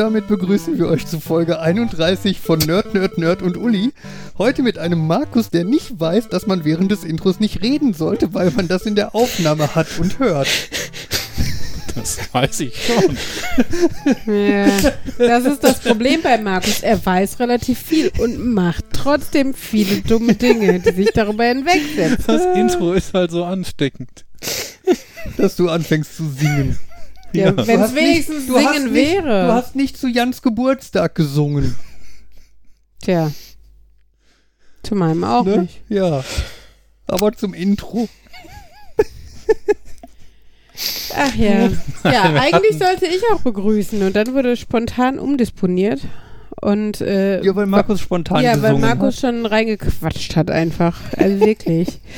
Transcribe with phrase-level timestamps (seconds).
[0.00, 3.92] Damit begrüßen wir euch zu Folge 31 von Nerd, Nerd, Nerd und Uli.
[4.38, 8.32] Heute mit einem Markus, der nicht weiß, dass man während des Intros nicht reden sollte,
[8.32, 10.48] weil man das in der Aufnahme hat und hört.
[11.94, 13.18] Das weiß ich schon.
[14.34, 14.68] Ja,
[15.18, 16.80] das ist das Problem bei Markus.
[16.80, 22.24] Er weiß relativ viel und macht trotzdem viele dumme Dinge, die sich darüber hinwegsetzen.
[22.26, 24.24] Das Intro ist halt so ansteckend.
[25.36, 26.78] Dass du anfängst zu singen.
[27.32, 27.66] Ja, Ja.
[27.66, 29.46] Wenn es wenigstens nicht- singen nicht, wäre.
[29.46, 31.74] Du hast nicht zu Jans Geburtstag gesungen.
[33.02, 33.30] Tja.
[34.82, 35.58] Zu meinem auch Ne?
[35.62, 35.80] nicht.
[35.88, 36.24] Ja.
[37.06, 38.08] Aber zum Intro.
[41.14, 41.68] Ach ja.
[42.04, 46.00] Ja, eigentlich sollte ich auch begrüßen und dann wurde spontan umdisponiert.
[46.62, 49.20] Und äh, Ja, weil Markus spontan ja, weil Markus hat.
[49.20, 50.98] schon reingequatscht hat einfach.
[51.16, 52.00] Also wirklich.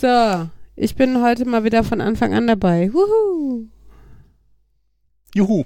[0.00, 0.46] So,
[0.76, 2.88] ich bin heute mal wieder von Anfang an dabei.
[2.92, 3.66] Wuhu.
[5.34, 5.64] Juhu,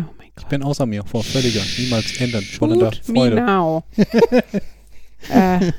[0.00, 0.38] Oh mein Gott.
[0.38, 3.36] ich bin außer mir, vor völliger, niemals ändern, voller Shoot me Freude.
[3.36, 3.82] now.
[5.30, 5.72] äh,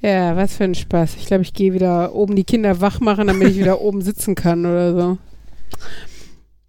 [0.00, 1.16] ja, was für ein Spaß.
[1.16, 4.34] Ich glaube, ich gehe wieder oben die Kinder wach machen, damit ich wieder oben sitzen
[4.34, 5.18] kann oder so.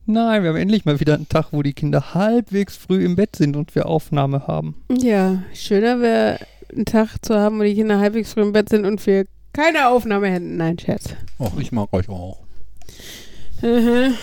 [0.05, 3.37] Nein, wir haben endlich mal wieder einen Tag, wo die Kinder halbwegs früh im Bett
[3.37, 4.75] sind und wir Aufnahme haben.
[4.91, 6.39] Ja, schöner wäre,
[6.75, 9.87] einen Tag zu haben, wo die Kinder halbwegs früh im Bett sind und wir keine
[9.87, 10.57] Aufnahme hätten.
[10.57, 11.15] Nein, Scherz.
[11.39, 12.39] Och, ich mag euch auch.
[13.63, 14.15] Mhm.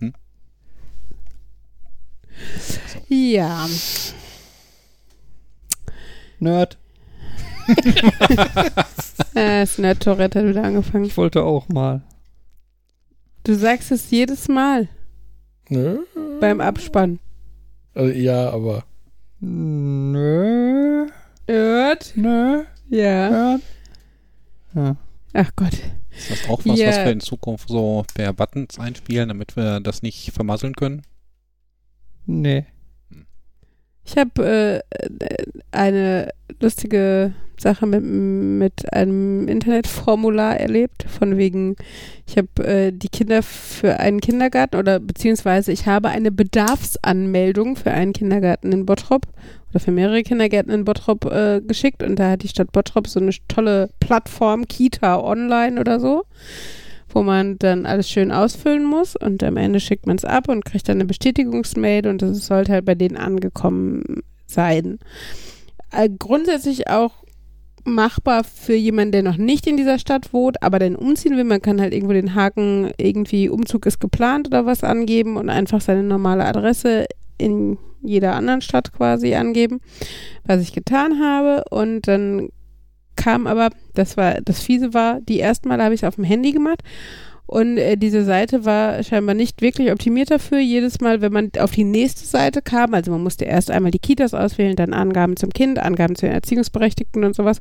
[0.00, 0.12] Hm?
[3.08, 3.66] Ja,
[6.38, 6.78] Nerd,
[9.34, 11.04] äh, das Nerd-Tourette hat wieder angefangen.
[11.04, 12.02] ich wollte auch mal.
[13.44, 14.88] Du sagst es jedes Mal
[15.68, 15.98] Nö.
[16.40, 17.18] beim Abspann.
[17.94, 18.84] Also, ja, aber
[19.40, 21.06] Nö,
[21.48, 22.12] Nerd?
[22.16, 23.30] nö, Ja.
[23.30, 23.62] Nerd.
[24.74, 24.96] Ja.
[25.32, 25.72] Ach Gott.
[26.10, 26.88] Ist das auch was, Ja.
[26.88, 31.02] was wir in Zukunft so per Buttons einspielen, damit wir das nicht vermasseln können?
[32.26, 32.66] Nee.
[34.04, 36.30] Ich habe äh, eine
[36.60, 41.76] lustige Sache mit, mit einem Internetformular erlebt, von wegen,
[42.26, 47.90] ich habe äh, die Kinder für einen Kindergarten oder beziehungsweise ich habe eine Bedarfsanmeldung für
[47.90, 49.26] einen Kindergarten in Bottrop
[49.70, 53.20] oder für mehrere Kindergärten in Bottrop äh, geschickt und da hat die Stadt Bottrop so
[53.20, 56.24] eine tolle Plattform, Kita Online oder so,
[57.10, 60.64] wo man dann alles schön ausfüllen muss und am Ende schickt man es ab und
[60.64, 64.98] kriegt dann eine Bestätigungsmail und das sollte halt bei denen angekommen sein.
[65.92, 67.19] Äh, grundsätzlich auch
[67.84, 71.44] machbar für jemanden, der noch nicht in dieser Stadt wohnt, aber dann umziehen will.
[71.44, 75.80] Man kann halt irgendwo den Haken irgendwie Umzug ist geplant oder was angeben und einfach
[75.80, 77.06] seine normale Adresse
[77.38, 79.80] in jeder anderen Stadt quasi angeben,
[80.44, 82.48] was ich getan habe und dann
[83.16, 86.24] kam aber, das war, das Fiese war, die ersten Mal habe ich es auf dem
[86.24, 86.82] Handy gemacht
[87.50, 90.60] und äh, diese Seite war scheinbar nicht wirklich optimiert dafür.
[90.60, 93.98] Jedes Mal, wenn man auf die nächste Seite kam, also man musste erst einmal die
[93.98, 97.58] Kitas auswählen, dann Angaben zum Kind, Angaben zu den Erziehungsberechtigten und sowas.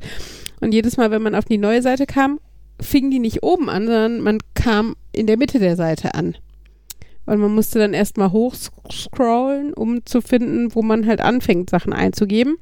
[0.60, 2.40] Und jedes Mal, wenn man auf die neue Seite kam,
[2.80, 6.36] fing die nicht oben an, sondern man kam in der Mitte der Seite an.
[7.30, 12.58] Und man musste dann erstmal hochscrollen, um zu finden, wo man halt anfängt, Sachen einzugeben.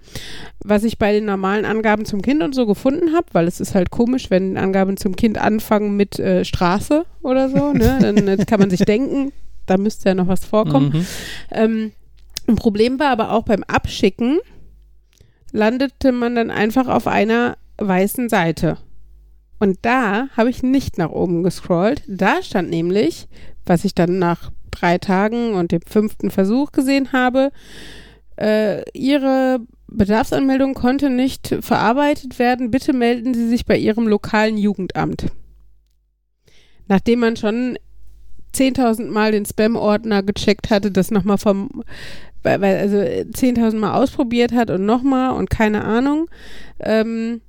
[0.62, 3.76] Was ich bei den normalen Angaben zum Kind und so gefunden habe, weil es ist
[3.76, 7.98] halt komisch, wenn Angaben zum Kind anfangen mit äh, Straße oder so, ne?
[8.26, 9.32] Dann kann man sich denken,
[9.68, 10.90] da müsste ja noch was vorkommen.
[10.90, 11.06] Mhm.
[11.52, 11.92] Ähm,
[12.50, 14.40] ein Problem war aber auch beim Abschicken,
[15.54, 18.80] landete man dann einfach auf einer weißen Seite.
[19.60, 22.04] Und da habe ich nicht nach oben gescrollt.
[22.06, 23.30] Da stand nämlich,
[23.66, 27.52] was ich dann nach drei Tagen und dem fünften Versuch gesehen habe,
[28.38, 32.72] äh, Ihre Bedarfsanmeldung konnte nicht verarbeitet werden.
[32.72, 35.28] Bitte melden Sie sich bei Ihrem lokalen Jugendamt.
[36.88, 37.78] Nachdem man schon
[38.54, 41.84] 10.000 Mal den Spam-Ordner gecheckt hatte, das nochmal vom,
[42.44, 46.30] weil, also 10.000 Mal ausprobiert hat und nochmal und keine Ahnung,
[46.80, 47.42] ähm,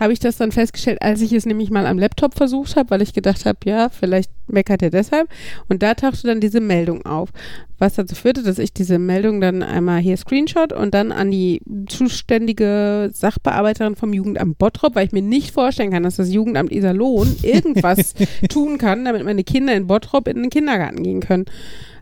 [0.00, 3.02] habe ich das dann festgestellt, als ich es nämlich mal am Laptop versucht habe, weil
[3.02, 5.28] ich gedacht habe, ja, vielleicht meckert er deshalb.
[5.68, 7.30] Und da tauchte dann diese Meldung auf,
[7.78, 11.62] was dazu führte, dass ich diese Meldung dann einmal hier Screenshot und dann an die
[11.88, 17.36] zuständige Sachbearbeiterin vom Jugendamt Bottrop, weil ich mir nicht vorstellen kann, dass das Jugendamt Iserlohn
[17.42, 18.14] irgendwas
[18.48, 21.44] tun kann, damit meine Kinder in Bottrop in den Kindergarten gehen können.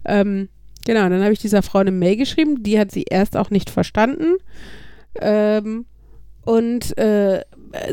[0.04, 0.48] Ähm,
[0.86, 3.70] genau, dann habe ich dieser Frau eine Mail geschrieben, die hat sie erst auch nicht
[3.70, 4.36] verstanden.
[5.20, 5.86] Ähm,
[6.44, 7.42] und äh,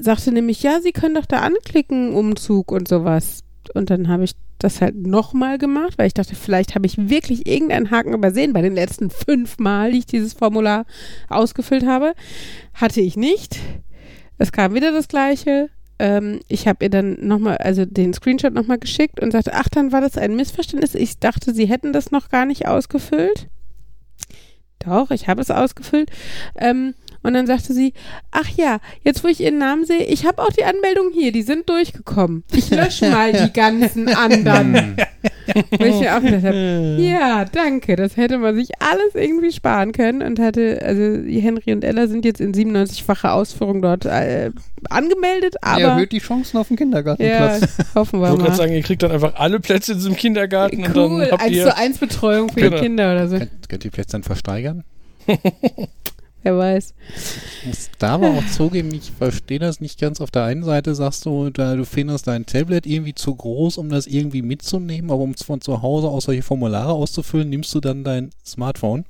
[0.01, 3.43] sagte nämlich, ja, Sie können doch da anklicken, Umzug und sowas.
[3.73, 7.47] Und dann habe ich das halt nochmal gemacht, weil ich dachte, vielleicht habe ich wirklich
[7.47, 10.85] irgendeinen Haken übersehen bei den letzten fünf Mal, die ich dieses Formular
[11.29, 12.13] ausgefüllt habe.
[12.73, 13.59] Hatte ich nicht.
[14.37, 15.69] Es kam wieder das Gleiche.
[15.99, 19.91] ähm, ich habe ihr dann nochmal, also den Screenshot nochmal geschickt und sagte, ach, dann
[19.91, 20.95] war das ein Missverständnis.
[20.95, 23.47] Ich dachte, sie hätten das noch gar nicht ausgefüllt.
[24.79, 26.09] Doch, ich habe es ausgefüllt.
[26.57, 27.93] Ähm, und dann sagte sie,
[28.31, 31.41] ach ja, jetzt wo ich ihren Namen sehe, ich habe auch die Anmeldung hier, die
[31.41, 32.43] sind durchgekommen.
[32.53, 34.95] Ich lösche mal die ganzen anderen.
[35.77, 39.91] wo ich mir auch gedacht habe, ja, danke, das hätte man sich alles irgendwie sparen
[39.91, 44.51] können und hatte, also Henry und Ella sind jetzt in 97-facher Ausführung dort äh,
[44.89, 47.61] angemeldet, aber Erhöht die Chancen auf den Kindergartenplatz.
[47.61, 48.55] ja, hoffen Ich wir wollte gerade mal.
[48.57, 51.51] sagen, ihr kriegt dann einfach alle Plätze in diesem Kindergarten und Cool, dann habt 1
[51.55, 51.63] ihr.
[51.65, 52.75] zu 1 Betreuung für Genau.
[52.77, 53.37] die Kinder oder so.
[53.39, 54.83] Könnt, könnt ihr vielleicht dann versteigern?
[56.41, 56.93] Wer weiß.
[57.15, 60.21] Ich muss da aber auch zugeben, ich verstehe das nicht ganz.
[60.21, 63.89] Auf der einen Seite sagst du, da, du findest dein Tablet irgendwie zu groß, um
[63.89, 67.81] das irgendwie mitzunehmen, aber um es von zu Hause aus solche Formulare auszufüllen, nimmst du
[67.81, 69.05] dann dein Smartphone,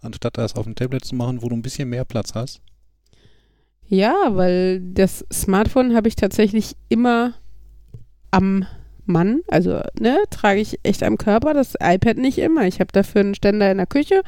[0.00, 2.60] anstatt das auf dem Tablet zu machen, wo du ein bisschen mehr Platz hast.
[3.88, 7.34] Ja, weil das Smartphone habe ich tatsächlich immer
[8.30, 8.66] am
[9.08, 12.66] Mann, also ne, trage ich echt am Körper, das iPad nicht immer.
[12.66, 14.22] Ich habe dafür einen Ständer in der Küche,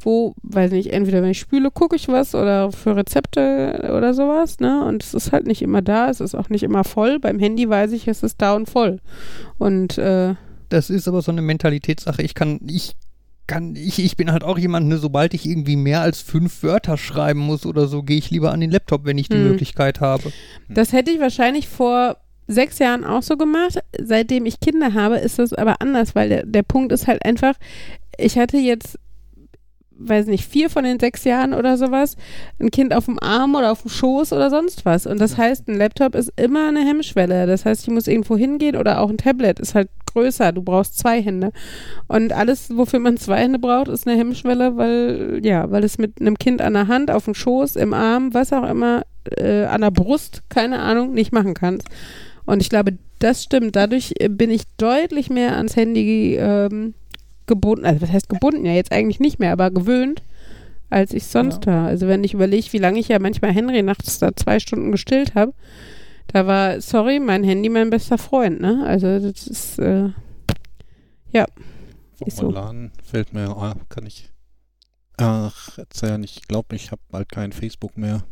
[0.00, 4.60] wo, weiß nicht, entweder wenn ich spüle, gucke ich was oder für Rezepte oder sowas,
[4.60, 4.84] ne?
[4.84, 7.18] Und es ist halt nicht immer da, es ist auch nicht immer voll.
[7.20, 9.00] Beim Handy weiß ich, es ist da und voll.
[9.58, 10.34] Und äh,
[10.68, 12.22] Das ist aber so eine Mentalitätssache.
[12.22, 12.94] Ich kann, ich
[13.46, 16.96] kann, ich, ich bin halt auch jemand, ne, sobald ich irgendwie mehr als fünf Wörter
[16.96, 19.44] schreiben muss oder so, gehe ich lieber an den Laptop, wenn ich die Hm.
[19.50, 20.32] Möglichkeit habe.
[20.68, 23.78] Das hätte ich wahrscheinlich vor sechs Jahren auch so gemacht.
[24.00, 27.54] Seitdem ich Kinder habe, ist das aber anders, weil der, der Punkt ist halt einfach,
[28.18, 28.98] ich hatte jetzt,
[29.98, 32.16] weiß nicht, vier von den sechs Jahren oder sowas,
[32.60, 35.06] ein Kind auf dem Arm oder auf dem Schoß oder sonst was.
[35.06, 37.46] Und das heißt, ein Laptop ist immer eine Hemmschwelle.
[37.46, 40.52] Das heißt, ich muss irgendwo hingehen oder auch ein Tablet ist halt größer.
[40.52, 41.52] Du brauchst zwei Hände.
[42.08, 46.20] Und alles, wofür man zwei Hände braucht, ist eine Hemmschwelle, weil, ja, weil es mit
[46.20, 49.02] einem Kind an der Hand, auf dem Schoß, im Arm, was auch immer,
[49.36, 51.88] äh, an der Brust, keine Ahnung, nicht machen kannst.
[52.46, 53.76] Und ich glaube, das stimmt.
[53.76, 56.94] Dadurch äh, bin ich deutlich mehr ans Handy ähm,
[57.46, 57.84] gebunden.
[57.84, 58.64] Also, was heißt gebunden?
[58.64, 60.22] Ja, jetzt eigentlich nicht mehr, aber gewöhnt,
[60.90, 61.86] als ich sonst war.
[61.86, 65.34] Also, wenn ich überlege, wie lange ich ja manchmal Henry nachts da zwei Stunden gestillt
[65.34, 65.52] habe,
[66.28, 68.84] da war, sorry, mein Handy mein bester Freund, ne?
[68.86, 70.10] Also, das ist, äh,
[72.24, 72.44] Ist so.
[72.44, 74.30] Formulan fällt mir, ah, kann ich,
[75.18, 78.22] ach, erzählen, ich glaube, ich habe bald kein Facebook mehr.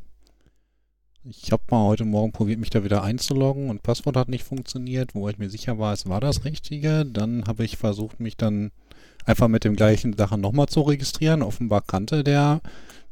[1.27, 5.15] Ich habe mal heute Morgen probiert, mich da wieder einzuloggen und Passwort hat nicht funktioniert,
[5.15, 7.07] wo ich mir sicher war, es war das Richtige.
[7.07, 8.73] Dann habe ich versucht, mich dann
[9.25, 11.41] einfach mit dem gleichen Sachen nochmal zu registrieren.
[11.41, 12.61] Offenbar kannte der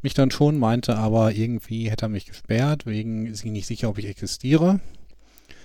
[0.03, 3.89] mich dann schon, meinte aber irgendwie hätte er mich gesperrt, wegen ist ich nicht sicher,
[3.89, 4.81] ob ich existiere.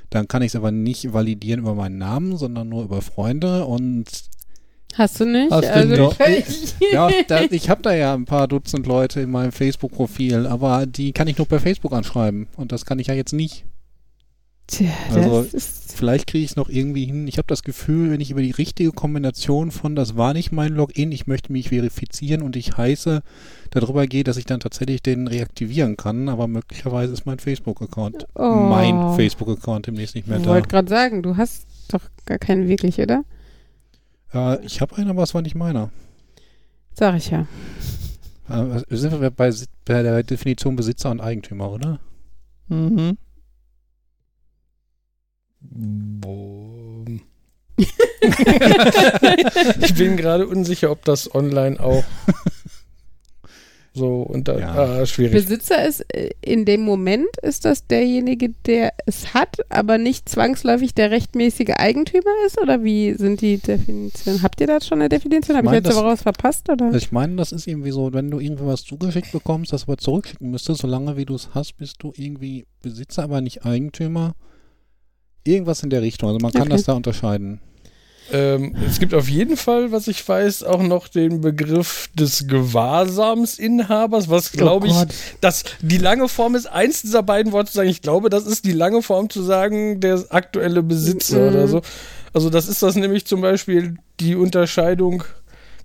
[0.10, 4.08] Dann kann ich es aber nicht validieren über meinen Namen, sondern nur über Freunde und
[4.98, 5.52] hast du nicht?
[5.52, 6.18] Hast du also, nicht.
[6.18, 6.74] Pech.
[6.92, 11.12] ja, da, ich habe da ja ein paar Dutzend Leute in meinem Facebook-Profil, aber die
[11.12, 13.66] kann ich nur per Facebook anschreiben und das kann ich ja jetzt nicht.
[14.68, 15.46] Tja, Also,
[15.96, 17.28] Vielleicht kriege ich es noch irgendwie hin.
[17.28, 20.74] Ich habe das Gefühl, wenn ich über die richtige Kombination von, das war nicht mein
[20.74, 23.24] Login, ich möchte mich verifizieren und ich heiße,
[23.72, 28.68] darüber geht, dass ich dann tatsächlich den reaktivieren kann, aber möglicherweise ist mein Facebook-Account, Oh.
[28.70, 30.50] mein Facebook-Account demnächst nicht mehr ich da.
[30.52, 33.24] wollte gerade sagen, du hast doch gar keinen wirklich, oder?
[34.34, 35.90] Äh, ich habe einen, aber es war nicht meiner.
[36.94, 37.48] Sag ich ja.
[38.50, 39.54] Äh, sind wir bei,
[39.86, 42.00] bei der Definition Besitzer und Eigentümer, oder?
[42.68, 43.18] Mhm.
[45.60, 46.58] Boah.
[49.82, 52.04] ich bin gerade unsicher, ob das online auch
[53.98, 54.74] so unter Ja.
[54.74, 55.34] ah, schwierig.
[55.34, 60.94] Besitzer ist äh, in dem Moment ist das derjenige, der es hat, aber nicht zwangsläufig
[60.94, 62.62] der rechtmäßige Eigentümer ist?
[62.62, 64.42] Oder wie sind die Definitionen?
[64.44, 65.58] Habt ihr da schon eine Definition?
[65.58, 66.70] Habe ich jetzt das- aber was verpasst?
[66.70, 66.94] Oder?
[66.94, 70.52] Ich meine, das ist irgendwie so, wenn du irgendwie was zugeschickt bekommst, das aber zurückschicken
[70.52, 74.36] müsstest, solange wie du es hast, bist du irgendwie Besitzer, aber nicht Eigentümer.
[75.44, 76.30] Irgendwas in der Richtung.
[76.30, 76.72] Also man kann Okay.
[76.72, 77.62] das da unterscheiden.
[78.32, 84.30] Ähm, es gibt auf jeden Fall, was ich weiß, auch noch den Begriff des Gewahrsamsinhabers,
[84.30, 85.14] was glaube ich, Oh Gott.
[85.42, 87.90] dass die lange Form ist, eins dieser beiden Worte zu sagen.
[87.90, 91.56] Ich glaube, das ist die lange Form zu sagen, der aktuelle Besitzer Mhm.
[91.56, 91.82] oder so.
[92.34, 95.24] Also das ist das nämlich zum Beispiel die Unterscheidung,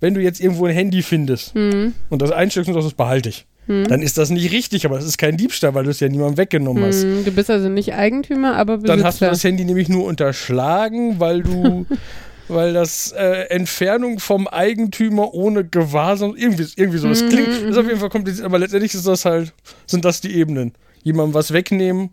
[0.00, 3.28] wenn du jetzt irgendwo ein Handy findest Hm, und das einsteckst und sagst, das behalte
[3.28, 3.86] ich, hm.
[3.88, 6.38] dann ist das nicht richtig, aber das ist kein Diebstahl, weil du es ja niemandem
[6.38, 7.04] weggenommen hast.
[7.04, 8.96] Hm, du bist also nicht Eigentümer, aber Besitzer.
[8.96, 11.86] Dann hast du das Handy nämlich nur unterschlagen, weil du,
[12.48, 17.08] weil das äh, Entfernung vom Eigentümer ohne Gewahrsam, irgendwie, irgendwie so.
[17.08, 17.68] Das Mhm, klingt, mhm.
[17.68, 19.52] ist auf jeden Fall kompliziert, aber letztendlich ist das halt,
[19.86, 20.72] sind das die Ebenen.
[21.02, 22.10] Jemandem was wegnehmen,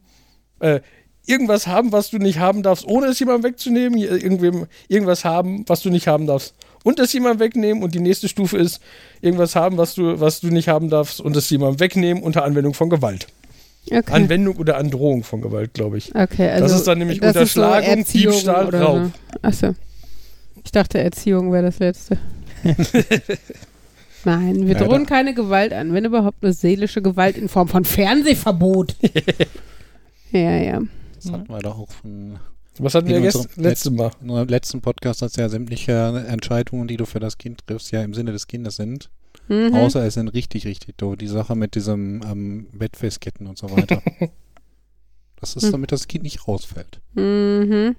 [0.59, 0.79] äh,
[1.25, 5.81] irgendwas haben, was du nicht haben darfst, ohne es jemandem wegzunehmen, irgendwem, irgendwas haben, was
[5.81, 6.55] du nicht haben darfst.
[6.83, 8.79] Und es jemandem wegnehmen und die nächste Stufe ist,
[9.21, 12.73] irgendwas haben, was du, was du nicht haben darfst und es jemandem wegnehmen unter Anwendung
[12.73, 13.27] von Gewalt.
[13.91, 14.11] Okay.
[14.11, 16.13] Anwendung oder Androhung von Gewalt, glaube ich.
[16.15, 19.11] okay, also das ist dann nämlich so Unterschlagung, Erziehung Diebstahl, oder Raub.
[19.33, 19.39] So.
[19.41, 19.75] Achso.
[20.69, 22.19] Ich dachte, Erziehung wäre das letzte.
[24.23, 28.95] Nein, wir drohen keine Gewalt an, wenn überhaupt eine seelische Gewalt in Form von Fernsehverbot.
[30.31, 30.79] ja, ja.
[31.15, 32.37] Das hatten wir doch auch schon
[32.77, 34.11] Was hatten wir unserem gest letztes Mal?
[34.21, 35.91] in unserem letzten Podcast, dass ja sämtliche
[36.27, 39.09] Entscheidungen, die du für das Kind triffst, ja im Sinne des Kindes sind.
[39.47, 39.73] Mhm.
[39.73, 41.15] Außer es sind richtig, richtig doof.
[41.15, 44.03] Die Sache mit diesem ähm, Bettfestketten und so weiter.
[45.41, 45.71] das ist Hm.
[45.71, 47.01] damit das Kind nicht rausfällt.
[47.15, 47.95] Mhm.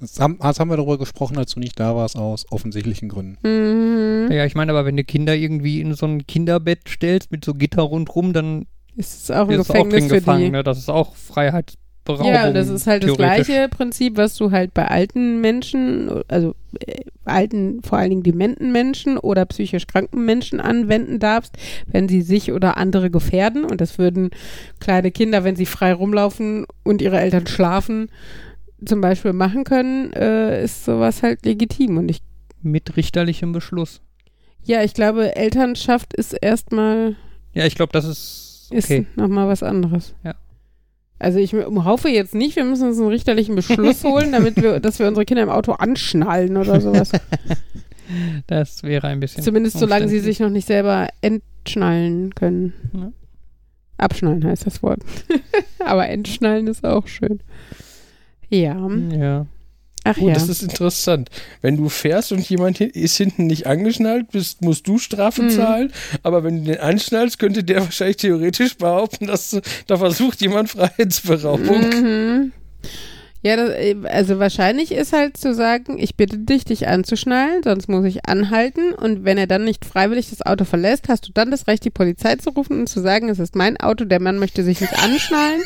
[0.00, 3.38] Das haben, das haben wir darüber gesprochen, als du nicht da warst, aus offensichtlichen Gründen.
[3.46, 4.30] Mhm.
[4.30, 7.54] Ja, ich meine, aber wenn du Kinder irgendwie in so ein Kinderbett stellst mit so
[7.54, 10.44] Gitter rundrum, dann Ist es auch ein ist es auch Gefängnis drin für gefangen.
[10.44, 10.50] die.
[10.50, 10.62] Ne?
[10.62, 12.26] Das ist auch Freiheitsberaubung.
[12.32, 16.54] Ja, und das ist halt das gleiche Prinzip, was du halt bei alten Menschen, also
[16.80, 22.20] äh, alten, vor allen Dingen dementen Menschen oder psychisch kranken Menschen anwenden darfst, wenn sie
[22.22, 23.64] sich oder andere gefährden.
[23.64, 24.30] Und das würden
[24.78, 28.10] kleine Kinder, wenn sie frei rumlaufen und ihre Eltern schlafen,
[28.86, 31.96] zum Beispiel machen können, äh, ist sowas halt legitim.
[31.98, 32.20] Und ich,
[32.62, 34.00] Mit richterlichem Beschluss.
[34.64, 37.16] ja, ich glaube, Elternschaft ist erstmal
[37.52, 39.06] Ja, ich glaube, das ist ist okay.
[39.14, 40.14] nochmal was anderes.
[40.24, 40.34] Ja.
[41.18, 44.98] Also ich hoffe jetzt nicht, wir müssen uns einen richterlichen Beschluss holen, damit wir, dass
[44.98, 47.12] wir unsere Kinder im Auto anschnallen oder sowas.
[48.46, 49.42] Das wäre ein bisschen.
[49.42, 52.72] Zumindest solange sie sich noch nicht selber entschnallen können.
[52.92, 53.10] Ja.
[53.98, 55.00] Abschnallen heißt das Wort.
[55.84, 57.40] Aber entschnallen ist auch schön.
[58.50, 58.88] Ja.
[59.12, 59.46] Ja.
[60.08, 60.34] Ach Oh, ja.
[60.34, 61.30] das ist interessant.
[61.62, 65.50] Wenn du fährst und jemand hin ist hinten nicht angeschnallt, bist, musst du Strafe Mhm.
[65.50, 65.92] zahlen.
[66.22, 70.70] Aber wenn du den anschnallst, könnte der wahrscheinlich theoretisch behaupten, dass du- da versucht jemand
[70.70, 71.80] Freiheitsberaubung.
[71.90, 72.52] Mhm.
[73.42, 77.88] Ja, das, äh, also wahrscheinlich ist halt zu sagen, ich bitte dich, dich anzuschnallen, sonst
[77.88, 78.92] muss ich anhalten.
[78.92, 81.90] Und wenn er dann nicht freiwillig das Auto verlässt, hast du dann das Recht, die
[81.90, 84.94] Polizei zu rufen und zu sagen, es ist mein Auto, der Mann möchte sich nicht
[85.02, 85.62] anschnallen.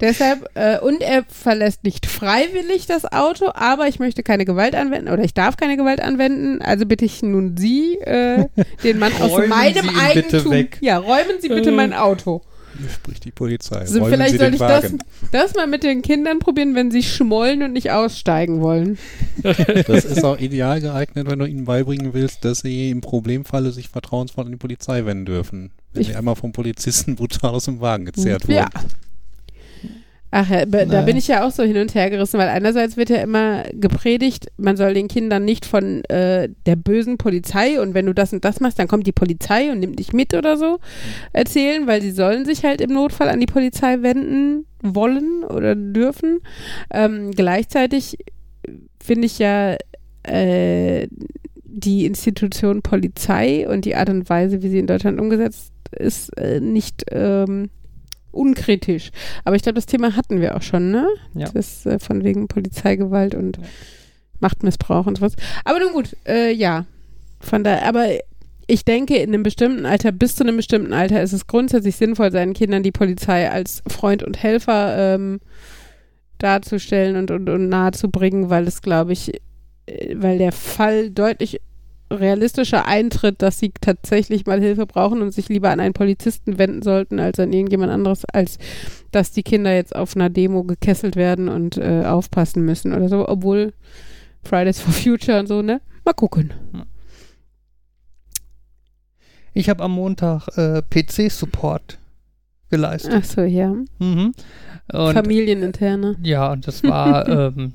[0.00, 5.08] Deshalb, äh, und er verlässt nicht freiwillig das Auto, aber ich möchte keine Gewalt anwenden
[5.10, 8.44] oder ich darf keine Gewalt anwenden, also bitte ich nun Sie, äh,
[8.84, 10.50] den Mann aus meinem Eigentum.
[10.50, 10.78] weg.
[10.82, 11.74] Ja, räumen Sie bitte Äh.
[11.74, 12.42] mein Auto.
[12.78, 13.76] Hier spricht die Polizei.
[13.78, 14.98] Also Räumen vielleicht Sie soll den ich das, Wagen.
[15.32, 18.98] das mal mit den Kindern probieren, wenn sie schmollen und nicht aussteigen wollen.
[19.86, 23.88] Das ist auch ideal geeignet, wenn du ihnen beibringen willst, dass sie im Problemfalle sich
[23.88, 25.70] vertrauensvoll an die Polizei wenden dürfen.
[25.94, 28.68] Wenn Ich- sie einmal vom Polizisten brutal aus dem Wagen gezerrt Ja.
[30.38, 31.00] Ach ja, da Naja.
[31.00, 34.48] bin ich ja auch so hin und her gerissen, weil einerseits wird ja immer gepredigt,
[34.58, 38.44] man soll den Kindern nicht von äh, der bösen Polizei und wenn du das und
[38.44, 40.78] das machst, dann kommt die Polizei und nimmt dich mit oder so
[41.32, 46.40] erzählen, weil sie sollen sich halt im Notfall an die Polizei wenden wollen oder dürfen.
[46.92, 48.18] Ähm, gleichzeitig
[49.02, 49.76] finde ich ja
[50.24, 51.08] äh,
[51.64, 56.60] die Institution Polizei und die Art und Weise, wie sie in Deutschland umgesetzt ist, äh,
[56.60, 57.70] nicht ähm,
[58.36, 59.10] unkritisch.
[59.44, 61.08] Aber ich glaube, das Thema hatten wir auch schon, ne?
[61.34, 61.48] Ja.
[61.52, 63.64] Das äh, von wegen Polizeigewalt und Ja.
[64.40, 65.34] Machtmissbrauch und sowas.
[65.64, 66.84] Aber nun gut, äh, ja.
[67.40, 68.06] Von da, aber
[68.66, 72.32] ich denke, in einem bestimmten Alter, bis zu einem bestimmten Alter, ist es grundsätzlich sinnvoll,
[72.32, 75.40] seinen Kindern die Polizei als Freund und Helfer ähm,
[76.38, 79.34] darzustellen und, und, und nahezubringen, weil es, glaube ich,
[79.86, 81.60] äh, weil der Fall deutlich
[82.10, 86.82] realistischer eintritt, dass sie tatsächlich mal Hilfe brauchen und sich lieber an einen Polizisten wenden
[86.82, 88.58] sollten als an irgendjemand anderes, als
[89.10, 93.28] dass die Kinder jetzt auf einer Demo gekesselt werden und äh, aufpassen müssen oder so,
[93.28, 93.72] obwohl
[94.44, 95.80] Fridays for Future und so, ne?
[96.04, 96.52] Mal gucken.
[99.54, 101.98] Ich habe am Montag äh, PC-Support
[102.70, 103.14] geleistet.
[103.16, 103.74] Ach so, ja.
[103.98, 104.32] Mhm.
[104.92, 106.16] Und, Familieninterne.
[106.22, 107.72] ja, und das war, ähm,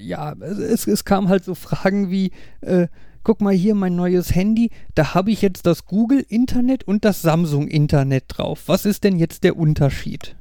[0.00, 2.88] ja, es, es kam halt so Fragen wie, äh,
[3.22, 8.24] guck mal hier mein neues Handy, da habe ich jetzt das Google-Internet und das Samsung-Internet
[8.28, 8.62] drauf.
[8.66, 10.36] Was ist denn jetzt der Unterschied?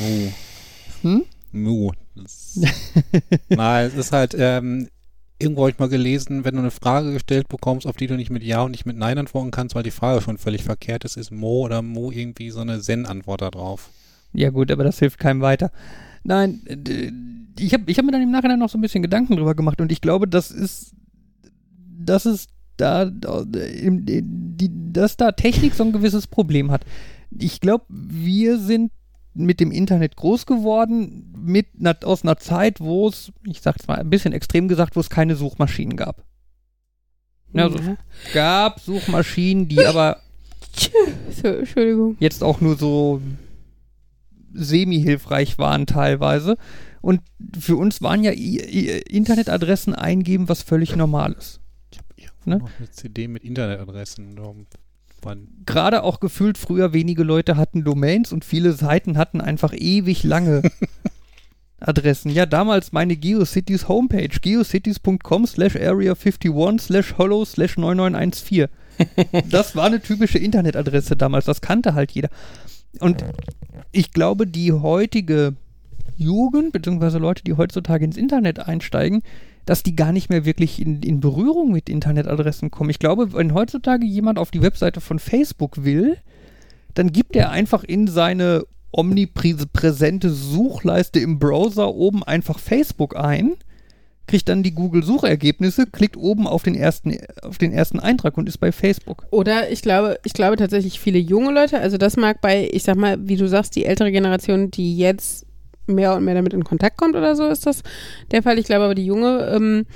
[0.00, 0.30] Mu.
[1.02, 1.24] Hm?
[1.52, 1.92] Mu.
[3.48, 4.88] Nein, es ist halt, ähm,
[5.38, 8.30] irgendwo habe ich mal gelesen, wenn du eine Frage gestellt bekommst, auf die du nicht
[8.30, 11.16] mit Ja und nicht mit Nein antworten kannst, weil die Frage schon völlig verkehrt ist,
[11.16, 13.90] ist Mo oder Mu irgendwie so eine Zen-Antwort da drauf.
[14.32, 15.70] Ja gut, aber das hilft keinem weiter.
[16.24, 16.62] Nein,
[17.58, 19.80] ich habe ich hab mir dann im Nachhinein noch so ein bisschen Gedanken drüber gemacht
[19.80, 20.94] und ich glaube, das ist,
[21.98, 26.84] das ist da, dass da Technik so ein gewisses Problem hat.
[27.30, 28.90] Ich glaube, wir sind
[29.34, 31.66] mit dem Internet groß geworden, mit
[32.04, 35.36] aus einer Zeit, wo es, ich sag's mal ein bisschen extrem gesagt, wo es keine
[35.36, 36.24] Suchmaschinen gab.
[37.52, 37.78] Ja, so.
[37.78, 37.96] Ja.
[38.32, 40.18] Gab Suchmaschinen, die aber
[41.30, 42.16] So, Entschuldigung.
[42.18, 43.20] jetzt auch nur so
[44.54, 46.56] semi-hilfreich waren teilweise.
[47.00, 47.20] Und
[47.58, 51.60] für uns waren ja Internetadressen eingeben was völlig Normales.
[51.90, 52.58] Ich habe irgendwo Ne?
[52.58, 54.36] noch eine CD mit Internetadressen.
[55.64, 60.62] Gerade auch gefühlt früher wenige Leute hatten Domains und viele Seiten hatten einfach ewig lange
[61.80, 62.30] Adressen.
[62.30, 68.68] Ja, damals meine GeoCities Homepage, geocities.com slash area 51 slash hollow slash 9914.
[69.50, 72.28] Das war eine typische Internetadresse damals, das kannte halt jeder.
[73.00, 73.24] Und
[73.92, 75.54] ich glaube, die heutige
[76.16, 79.22] Jugend, beziehungsweise Leute, die heutzutage ins Internet einsteigen,
[79.66, 82.90] dass die gar nicht mehr wirklich in, in Berührung mit Internetadressen kommen.
[82.90, 86.18] Ich glaube, wenn heutzutage jemand auf die Webseite von Facebook will,
[86.94, 93.52] dann gibt er einfach in seine omnipräsente Suchleiste im Browser oben einfach Facebook ein,
[94.26, 98.58] kriegt dann die Google-Suchergebnisse, klickt oben auf den, ersten, auf den ersten Eintrag und ist
[98.58, 99.26] bei Facebook.
[99.30, 102.96] Oder ich glaube, ich glaube tatsächlich viele junge Leute, also das mag bei, ich sag
[102.96, 105.46] mal, wie du sagst, die ältere Generation, die jetzt
[105.86, 107.82] mehr und mehr damit in Kontakt kommt oder so, ist das
[108.30, 108.58] der Fall.
[108.58, 109.86] Ich glaube aber, die junge, ähm,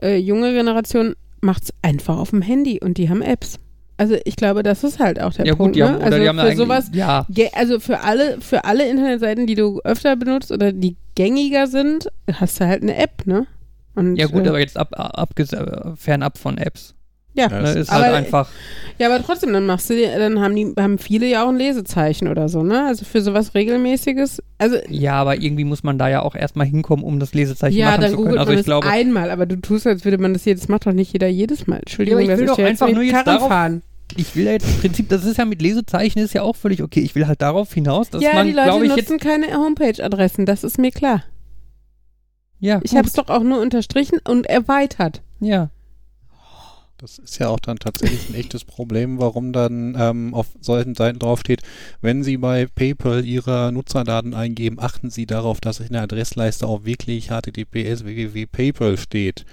[0.00, 3.58] äh, junge Generation macht es einfach auf dem Handy und die haben Apps.
[3.96, 5.74] Also ich glaube, das ist halt auch der ja Punkt.
[5.74, 5.98] gut, die haben, ne?
[5.98, 9.80] oder also die haben für sowas, ja, also für alle, für alle Internetseiten, die du
[9.84, 13.46] öfter benutzt oder die gängiger sind, hast du halt eine App, ne?
[13.94, 16.94] Und, ja gut, äh, aber jetzt ab, abges äh, fernab von Apps.
[17.34, 17.48] ja.
[17.48, 18.48] Ja, Ne, das ist aber- halt einfach,
[18.98, 22.28] Ja, aber trotzdem, dann machst du, dann haben die, haben viele ja auch ein Lesezeichen
[22.28, 22.86] oder so, ne?
[22.86, 24.40] Also für sowas regelmäßiges.
[24.58, 27.90] Also ja, aber irgendwie muss man da ja auch erstmal hinkommen, um das Lesezeichen ja,
[27.90, 28.38] machen dann zu können.
[28.38, 30.86] Also man ich es glaube, einmal, aber du tust, als würde man das jedes, macht
[30.86, 31.78] doch nicht jeder jedes Mal.
[31.80, 33.82] Entschuldigung, Ja, ich will doch ja einfach nur jetzt Karren darauf- fahren.
[34.16, 36.82] ich will ja jetzt im Prinzip, das ist ja mit Lesezeichen ist ja auch völlig
[36.84, 37.00] okay.
[37.00, 39.52] Ich will halt darauf hinaus, dass Ja, man, die Leute glaube ich, jetzt, nutzen keine
[39.56, 41.24] Homepage-Adressen, das ist mir klar.
[42.64, 45.22] Ja, Ich habe es doch auch nur unterstrichen und erweitert.
[45.40, 45.70] ja.
[46.96, 51.18] Das ist ja auch dann tatsächlich ein echtes Problem, warum dann ähm, auf solchen Seiten
[51.18, 51.60] draufsteht,
[52.00, 56.84] wenn Sie bei PayPal Ihre Nutzerdaten eingeben, achten Sie darauf, dass in der Adressleiste auch
[56.84, 59.44] wirklich https www.paypal steht.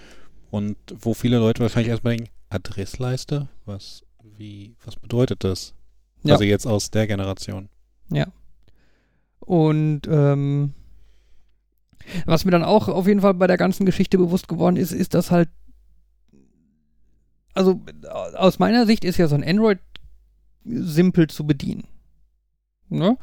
[0.50, 3.50] Und wo viele Leute wahrscheinlich erstmal denken, Adressleiste?
[3.66, 4.04] Was,
[4.38, 5.74] wie, was bedeutet das?
[6.24, 6.36] Ja.
[6.36, 7.68] Also jetzt aus der Generation.
[9.42, 10.74] Und ähm,
[12.26, 15.14] was mir dann auch auf jeden Fall bei der ganzen Geschichte bewusst geworden ist, ist,
[15.14, 15.50] dass halt,
[17.54, 17.82] also
[18.36, 19.80] aus meiner Sicht ist ja so ein Android
[20.64, 21.86] simpel zu bedienen.
[22.90, 23.18] Ne?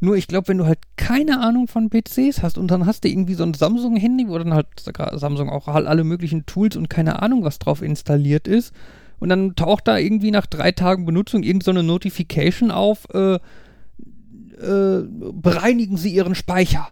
[0.00, 3.08] Nur ich glaube, wenn du halt keine Ahnung von PCs hast und dann hast du
[3.08, 4.66] irgendwie so ein Samsung-Handy, wo dann halt
[5.12, 8.74] Samsung auch halt alle möglichen Tools und keine Ahnung, was drauf installiert ist,
[9.20, 15.02] und dann taucht da irgendwie nach drei Tagen Benutzung irgend so Notification auf, äh, äh,
[15.08, 16.88] bereinigen Sie Ihren Speicher.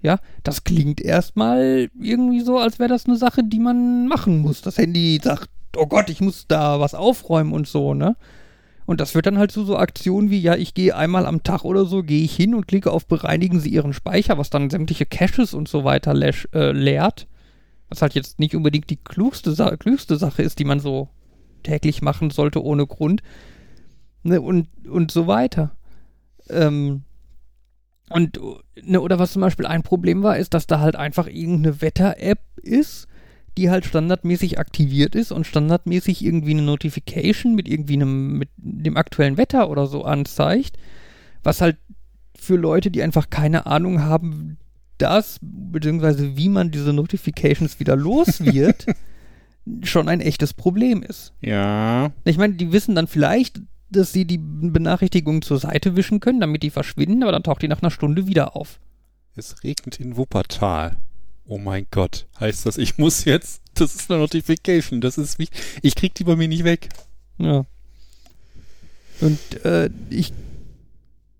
[0.00, 4.62] Ja, das klingt erstmal irgendwie so, als wäre das eine Sache, die man machen muss.
[4.62, 8.16] Das Handy sagt, oh Gott, ich muss da was aufräumen und so, ne?
[8.86, 11.64] Und das wird dann halt zu so Aktionen wie, ja, ich gehe einmal am Tag
[11.64, 15.04] oder so, gehe ich hin und klicke auf bereinigen Sie Ihren Speicher, was dann sämtliche
[15.04, 16.14] Caches und so weiter
[16.54, 17.26] äh, leert.
[17.90, 21.08] Was halt jetzt nicht unbedingt die klugste, Sa klügste Sache ist, die man so
[21.64, 23.22] täglich machen sollte ohne Grund.
[24.22, 25.72] Ne, und, und so weiter.
[26.48, 27.02] Ähm,
[28.10, 28.38] und,
[28.82, 32.40] ne, oder was zum Beispiel ein Problem war, ist, dass da halt einfach irgendeine Wetter-App
[32.62, 33.08] ist,
[33.56, 38.96] die halt standardmäßig aktiviert ist und standardmäßig irgendwie eine Notification mit irgendwie einem, mit dem
[38.96, 40.78] aktuellen Wetter oder so anzeigt,
[41.42, 41.76] was halt
[42.36, 44.58] für Leute, die einfach keine Ahnung haben,
[44.98, 48.86] das, beziehungsweise wie man diese Notifications wieder los wird,
[49.82, 51.32] schon ein echtes Problem ist.
[51.40, 52.12] Ja.
[52.24, 56.62] Ich meine, die wissen dann vielleicht, dass sie die Benachrichtigungen zur Seite wischen können, damit
[56.62, 58.80] die verschwinden, aber dann taucht die nach einer Stunde wieder auf.
[59.34, 60.96] Es regnet in Wuppertal.
[61.46, 62.26] Oh mein Gott.
[62.38, 65.60] Heißt das, ich muss jetzt, das ist eine Notification, das ist wichtig.
[65.82, 66.88] Ich krieg die bei mir nicht weg.
[67.38, 67.64] Ja.
[69.20, 70.32] Und äh, ich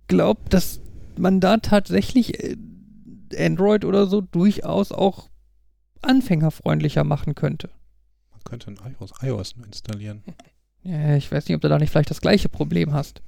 [0.07, 0.81] glaube, dass
[1.17, 2.57] man da tatsächlich äh,
[3.37, 5.29] Android oder so durchaus auch
[6.01, 7.69] anfängerfreundlicher machen könnte.
[8.31, 10.23] Man könnte ein iOS, iOS nur installieren.
[10.83, 13.21] Ja, ich weiß nicht, ob du da nicht vielleicht das gleiche Problem hast.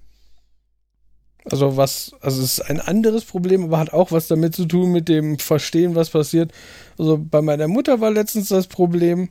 [1.44, 4.92] Also was, also es ist ein anderes Problem, aber hat auch was damit zu tun
[4.92, 6.52] mit dem Verstehen, was passiert.
[6.98, 9.30] Also bei meiner Mutter war letztens das Problem,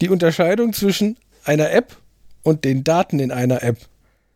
[0.00, 1.96] die Unterscheidung zwischen einer App
[2.42, 3.78] und den Daten in einer App.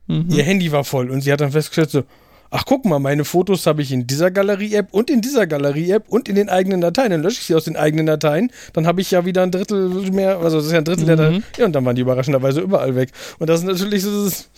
[0.06, 0.26] Mhm.
[0.30, 2.04] Ihr Handy war voll und sie hat dann festgestellt so,
[2.51, 6.29] ach guck mal, meine Fotos habe ich in dieser Galerie-App und in dieser Galerie-App und
[6.29, 7.11] in den eigenen Dateien.
[7.11, 9.89] Dann lösche ich sie aus den eigenen Dateien, dann habe ich ja wieder ein Drittel
[10.11, 11.21] mehr, also das ist ja ein Drittel der Mhm.
[11.21, 11.45] Dateien.
[11.59, 13.11] Ja, und dann waren die überraschenderweise überall weg.
[13.39, 14.49] Und das ist natürlich so, das,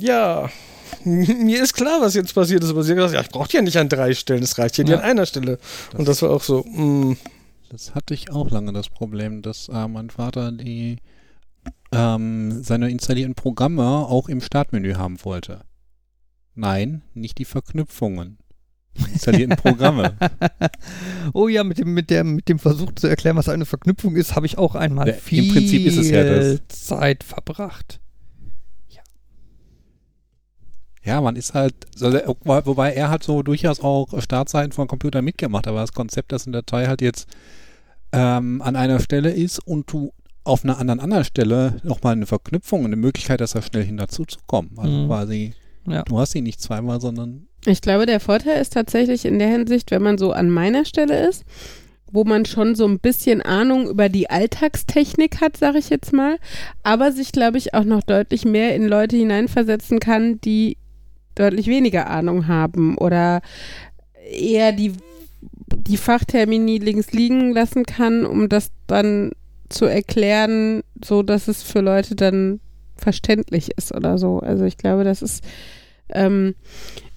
[0.00, 0.48] ja,
[1.04, 3.56] mir ist klar, was jetzt passiert ist, aber sie hat gesagt, ja, ich brauche die
[3.56, 4.98] ja nicht an drei Stellen, es reicht ja, die Ja.
[4.98, 5.58] an einer Stelle.
[5.96, 7.16] und das war auch so, mm,
[7.70, 10.98] Das hatte ich auch lange das Problem, dass äh, mein Vater die
[11.92, 15.60] ähm, seine installierten Programme auch im Startmenü haben wollte.
[16.54, 18.38] Nein, nicht die Verknüpfungen.
[19.12, 20.16] installierten Programme.
[21.32, 24.36] oh ja, mit dem, mit, der, mit dem Versuch zu erklären, was eine Verknüpfung ist,
[24.36, 26.56] habe ich auch einmal Ja, im viel Prinzip ist es ja.
[26.68, 28.00] Zeit verbracht.
[31.04, 35.80] Ja, man ist halt, wobei er hat so durchaus auch Startseiten von Computern mitgemacht, aber
[35.80, 37.28] das Konzept, dass eine Datei halt jetzt
[38.12, 40.12] ähm, an einer Stelle ist und du
[40.44, 43.96] auf einer anderen anderen Stelle nochmal eine Verknüpfung und eine Möglichkeit, dass da schnell hin
[43.96, 44.70] dazu zu kommen.
[44.76, 45.06] Also Mhm.
[45.08, 45.54] quasi,
[45.86, 46.02] Ja.
[46.02, 49.90] du hast sie nicht zweimal, sondern Ich glaube, der Vorteil ist tatsächlich in der Hinsicht,
[49.90, 51.44] wenn man so an meiner Stelle ist,
[52.10, 56.36] wo man schon so ein bisschen Ahnung über die Alltagstechnik hat, sage ich jetzt mal,
[56.82, 60.76] aber sich, glaube ich, auch noch deutlich mehr in Leute hineinversetzen kann, die
[61.34, 63.40] deutlich weniger Ahnung haben oder
[64.30, 64.92] eher die,
[65.74, 69.32] die Fachtermini links liegen lassen kann, um das dann
[69.70, 72.60] zu erklären, so dass es für Leute dann
[73.02, 74.38] verständlich ist oder so.
[74.38, 75.44] Also ich glaube, das ist
[76.14, 76.54] ähm,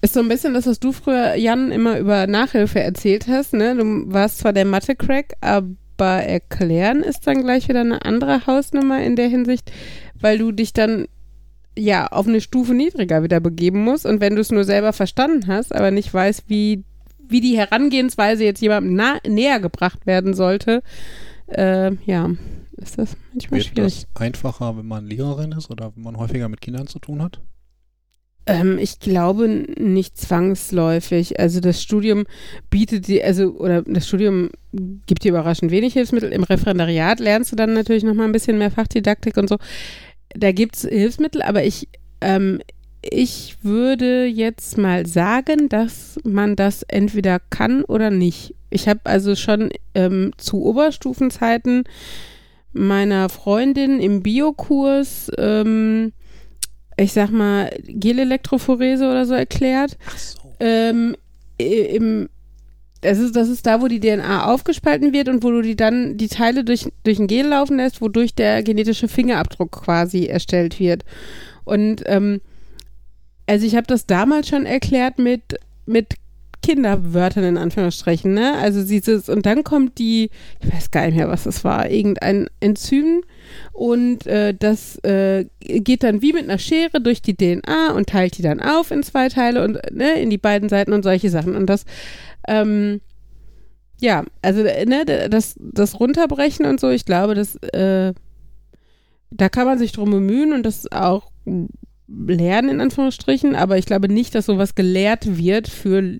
[0.00, 3.52] ist so ein bisschen das, was du früher, Jan, immer über Nachhilfe erzählt hast.
[3.52, 3.76] Ne?
[3.76, 9.16] Du warst zwar der Mathe-Crack, aber erklären ist dann gleich wieder eine andere Hausnummer in
[9.16, 9.70] der Hinsicht,
[10.18, 11.06] weil du dich dann
[11.78, 14.06] ja auf eine Stufe niedriger wieder begeben musst.
[14.06, 16.84] Und wenn du es nur selber verstanden hast, aber nicht weißt, wie,
[17.28, 20.82] wie die Herangehensweise jetzt jemandem näher gebracht werden sollte,
[21.48, 22.30] äh, ja,
[22.76, 24.06] ist das manchmal wird schwierig.
[24.12, 27.40] das einfacher, wenn man Lehrerin ist oder wenn man häufiger mit Kindern zu tun hat?
[28.46, 31.40] Ähm, ich glaube nicht zwangsläufig.
[31.40, 32.24] Also das Studium
[32.70, 36.32] bietet die, also oder das Studium gibt dir überraschend wenig Hilfsmittel.
[36.32, 39.56] Im Referendariat lernst du dann natürlich noch mal ein bisschen mehr Fachdidaktik und so.
[40.30, 41.88] Da gibt's Hilfsmittel, aber ich
[42.20, 42.60] ähm,
[43.02, 48.54] ich würde jetzt mal sagen, dass man das entweder kann oder nicht.
[48.70, 51.84] Ich habe also schon ähm, zu Oberstufenzeiten
[52.76, 56.12] meiner Freundin im Biokurs ähm,
[56.96, 59.98] ich sag mal, Gelelektrophorese oder so erklärt.
[60.06, 60.38] Ach so.
[60.60, 61.16] Ähm,
[61.58, 62.28] im,
[63.02, 66.16] das, ist, das ist da, wo die DNA aufgespalten wird und wo du die dann
[66.16, 71.04] die Teile durch, durch ein Gel laufen lässt, wodurch der genetische Fingerabdruck quasi erstellt wird.
[71.64, 72.40] Und ähm,
[73.46, 76.14] also ich habe das damals schon erklärt mit, mit
[76.66, 78.54] Kinderwörtern in Anführungsstrichen, ne?
[78.58, 82.48] Also dieses, und dann kommt die, ich weiß gar nicht mehr, was das war, irgendein
[82.58, 83.22] Enzym
[83.72, 88.36] und äh, das äh, geht dann wie mit einer Schere durch die DNA und teilt
[88.36, 91.54] die dann auf in zwei Teile und ne, in die beiden Seiten und solche Sachen.
[91.54, 91.84] Und das,
[92.48, 93.00] ähm,
[94.00, 98.12] ja, also ne, das, das Runterbrechen und so, ich glaube, das, äh,
[99.30, 101.30] da kann man sich drum bemühen und das auch
[102.08, 106.18] lernen, in Anführungsstrichen, aber ich glaube nicht, dass sowas gelehrt wird für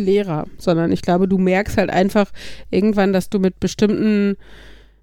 [0.00, 2.30] Lehrer, sondern ich glaube, du merkst halt einfach
[2.70, 4.36] irgendwann, dass du mit bestimmten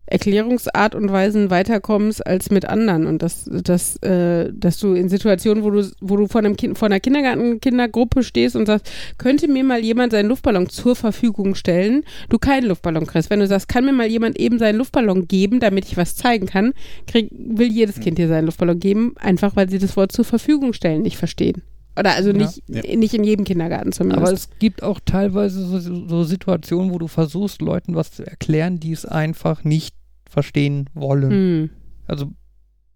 [0.08, 5.64] Erklärungsart und Weisen weiterkommst als mit anderen und dass, dass, äh, dass du in Situationen,
[5.64, 9.66] wo du, wo du vor, einem kind, vor einer Kindergarten-Kindergruppe stehst und sagst, könnte mir
[9.66, 13.30] mal jemand seinen Luftballon zur Verfügung stellen, du keinen Luftballon kriegst.
[13.30, 16.46] Wenn du sagst, kann mir mal jemand eben seinen Luftballon geben, damit ich was zeigen
[16.46, 16.74] kann,
[17.06, 20.72] krieg, will jedes Kind dir seinen Luftballon geben, einfach weil sie das Wort zur Verfügung
[20.72, 21.64] stellen nicht verstehen.
[21.98, 22.38] Oder also Ja.
[22.38, 22.96] nicht, Ja.
[22.96, 24.22] nicht in jedem Kindergarten zumindest.
[24.22, 28.80] Aber es gibt auch teilweise so, so Situationen, wo du versuchst, Leuten was zu erklären,
[28.80, 29.96] die es einfach nicht
[30.30, 31.32] verstehen wollen.
[31.32, 31.70] hm.
[32.06, 32.32] Also,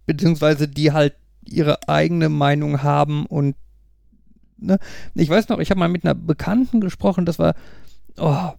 [0.06, 3.56] beziehungsweise die halt ihre eigene Meinung haben und
[4.58, 4.78] ne?
[5.16, 7.56] Ich weiß noch, ich habe mal mit einer Bekannten gesprochen, das war,
[8.18, 8.52] oh,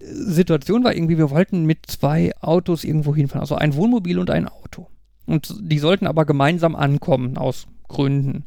[0.00, 4.46] Situation war irgendwie, wir wollten mit zwei Autos irgendwo hinfahren, also ein Wohnmobil und ein
[4.48, 4.88] Auto.
[5.26, 8.44] Und die sollten aber gemeinsam ankommen, aus Gründen.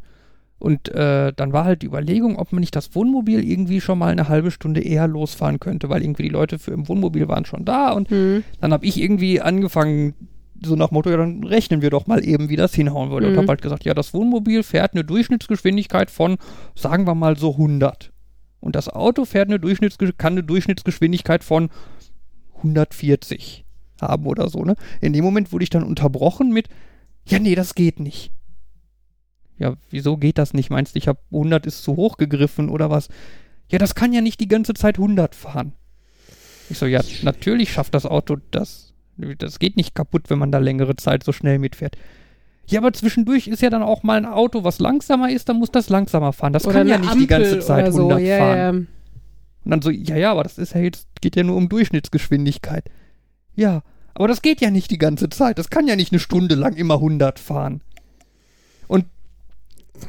[0.59, 4.11] Und äh, dann war halt die Überlegung, ob man nicht das Wohnmobil irgendwie schon mal
[4.11, 7.63] eine halbe Stunde eher losfahren könnte, weil irgendwie die Leute für im Wohnmobil waren schon
[7.63, 8.43] da und Hm.
[8.59, 10.15] dann habe ich irgendwie angefangen,
[10.63, 13.27] so nach Motto, ja, dann rechnen wir doch mal eben, wie das hinhauen würde.
[13.27, 13.37] Und Mhm.
[13.37, 16.37] habe halt gesagt, ja, das Wohnmobil fährt eine Durchschnittsgeschwindigkeit von,
[16.73, 18.11] sagen wir mal so 100.
[18.59, 21.69] Und das Auto fährt eine Durchschnittsge kann eine Durchschnittsgeschwindigkeit von
[22.55, 23.65] 140
[24.01, 24.75] haben oder so, ne?
[25.01, 26.67] In dem Moment wurde ich dann unterbrochen mit,
[27.25, 28.31] ja, nee, das geht nicht.
[29.57, 30.69] Ja, wieso geht das nicht?
[30.69, 33.09] Meinst du, ich habe 100 ist zu hoch gegriffen oder was?
[33.69, 35.73] Ja, das kann ja nicht die ganze Zeit 100 fahren.
[36.69, 38.93] Ich so, ja, natürlich schafft das Auto das.
[39.39, 41.97] Das geht nicht kaputt, wenn man da längere Zeit so schnell mitfährt.
[42.67, 45.71] Ja, aber zwischendurch ist ja dann auch mal ein Auto, was langsamer ist, dann muss
[45.71, 46.53] das langsamer fahren.
[46.53, 48.09] Das Oder kann ja nicht die ganze Ampel Zeit so.
[48.09, 48.57] 100 ja, fahren.
[48.57, 48.69] Ja.
[48.69, 52.89] Und dann so, ja, ja, aber das ist ja jetzt, geht ja nur um Durchschnittsgeschwindigkeit.
[53.55, 53.81] Ja,
[54.13, 55.57] aber das geht ja nicht die ganze Zeit.
[55.57, 57.81] Das kann ja nicht eine Stunde lang immer 100 fahren.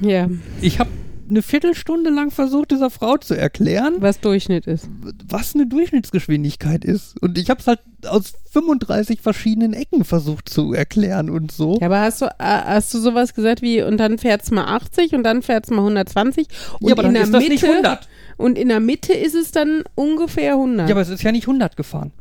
[0.01, 0.29] Ja,
[0.61, 0.91] Ich habe
[1.31, 4.89] eine Viertelstunde lang versucht, dieser Frau zu erklären, was Durchschnitt ist.
[5.29, 7.21] was eine Durchschnittsgeschwindigkeit ist.
[7.21, 11.77] Und ich habe es halt aus 35 verschiedenen Ecken versucht zu erklären und so.
[11.81, 15.13] Ja, aber hast du, äh, hast du sowas gesagt wie, und dann fährt's mal 80
[15.15, 16.47] und dann fährt's mal 120?
[16.81, 18.09] Und Ja, aber dann in der ist das Mitte, nicht 100.
[18.39, 20.89] und in der Mitte ist es dann ungefähr 100.
[20.89, 22.13] Ja, aber es ist ja nicht 100 gefahren.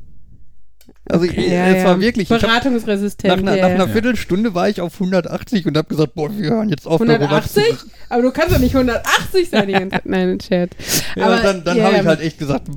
[1.10, 1.90] Also Okay, äh, ja, es ja.
[1.90, 3.34] war wirklich, ich hab, beratungsresistent.
[3.34, 3.76] nach, einer, ja, nach ja.
[3.84, 7.00] einer Viertelstunde war ich auf 180 und habe gesagt, boah, wir hören jetzt auf.
[7.00, 7.92] darüber zu 180?
[8.10, 10.06] Aber du kannst doch nicht 180 sein die ganze Zeit.
[10.06, 10.72] Nein, ein Scherz.
[11.16, 12.68] Ja, Aber, dann, dann ja, habe ich halt echt gesagt,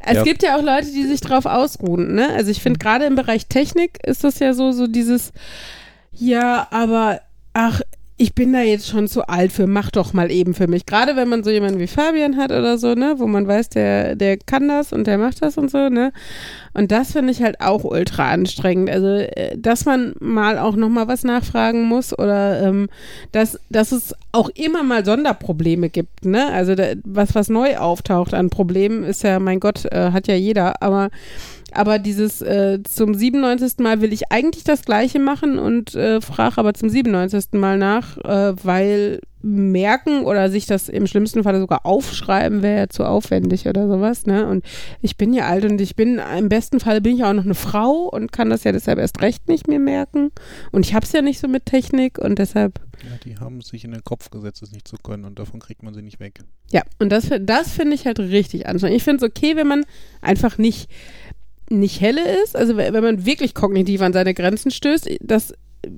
[0.00, 0.22] Es Ja.
[0.22, 2.30] gibt ja auch Leute, die sich drauf ausruhen, ne?
[2.34, 5.32] Also ich finde gerade im Bereich Technik ist das ja so, so dieses,
[6.12, 7.20] ja, aber
[7.52, 7.80] ach,
[8.16, 10.86] ich bin da jetzt schon zu alt für, mach doch mal eben für mich.
[10.86, 14.14] Gerade wenn man so jemanden wie Fabian hat oder so, ne, wo man weiß, der,
[14.14, 16.12] der kann das und der macht das und so, ne?
[16.74, 18.88] Und das finde ich halt auch ultra anstrengend.
[18.88, 22.88] Also, äh, dass man mal auch nochmal was nachfragen muss oder ähm,
[23.32, 26.52] dass, dass es auch immer mal Sonderprobleme gibt, ne?
[26.52, 30.36] Also da, was, was neu auftaucht an Problemen ist ja, mein Gott, äh, hat ja
[30.36, 31.10] jeder, aber
[31.74, 33.78] aber dieses äh, zum 97.
[33.78, 37.52] Mal will ich eigentlich das gleiche machen und äh, frage aber zum 97.
[37.52, 42.88] Mal nach, äh, weil merken oder sich das im schlimmsten Fall sogar aufschreiben wäre ja
[42.88, 44.48] zu aufwendig oder sowas, ne?
[44.48, 44.64] Und
[45.02, 47.54] ich bin ja alt und ich bin, im besten Fall bin ich auch noch eine
[47.54, 50.30] Frau und kann das ja deshalb erst recht nicht mehr merken.
[50.72, 53.92] Und ich hab's ja nicht so mit Technik und deshalb Ja, die haben sich in
[53.92, 56.40] den Kopf gesetzt, es nicht zu können und davon kriegt man sie nicht weg.
[56.72, 58.96] Ja, und das, das finde ich halt richtig anstrengend.
[58.96, 59.84] Ich finde es okay, wenn man
[60.22, 60.88] einfach nicht,
[61.70, 65.54] nicht helle ist, also wenn man wirklich kognitiv an seine Grenzen stößt, das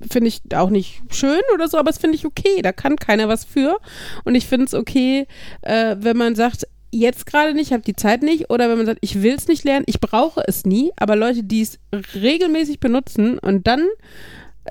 [0.09, 3.27] finde ich auch nicht schön oder so, aber das finde ich okay, da kann keiner
[3.27, 3.77] was für.
[4.23, 5.27] Und ich finde es okay,
[5.61, 8.85] äh, wenn man sagt, jetzt gerade nicht, ich habe die Zeit nicht, oder wenn man
[8.85, 11.79] sagt, ich will es nicht lernen, ich brauche es nie, aber Leute, die es
[12.15, 13.85] regelmäßig benutzen und dann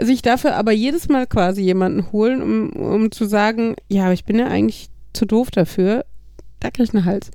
[0.00, 4.24] sich dafür aber jedes Mal quasi jemanden holen, um, um zu sagen, ja, aber ich
[4.24, 6.04] bin ja eigentlich zu doof dafür,
[6.60, 7.30] da krieg ich einen Hals.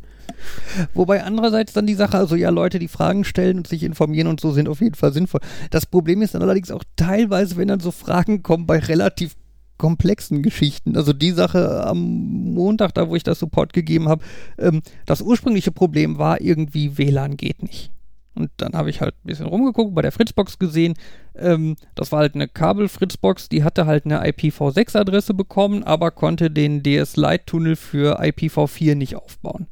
[0.93, 4.39] Wobei andererseits dann die Sache, also ja, Leute, die Fragen stellen und sich informieren und
[4.39, 5.41] so sind auf jeden Fall sinnvoll.
[5.69, 9.35] Das Problem ist dann allerdings auch teilweise, wenn dann so Fragen kommen bei relativ
[9.77, 10.95] komplexen Geschichten.
[10.95, 14.23] Also die Sache am Montag, da wo ich das Support gegeben habe,
[14.59, 17.91] ähm, das ursprüngliche Problem war irgendwie WLAN geht nicht.
[18.35, 20.93] Und dann habe ich halt ein bisschen rumgeguckt, bei der Fritzbox gesehen.
[21.35, 26.83] Ähm, das war halt eine Kabel-Fritzbox, die hatte halt eine IPv6-Adresse bekommen, aber konnte den
[26.83, 29.67] DS-Lite-Tunnel für IPv4 nicht aufbauen.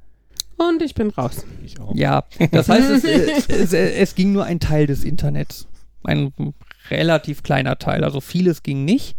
[0.60, 1.46] Und ich bin raus.
[1.64, 1.96] Ich auch.
[1.96, 5.68] Ja, das heißt, es, es, äh, es ging nur ein Teil des Internets.
[6.04, 6.34] Ein
[6.90, 9.16] relativ kleiner Teil, also vieles ging nicht.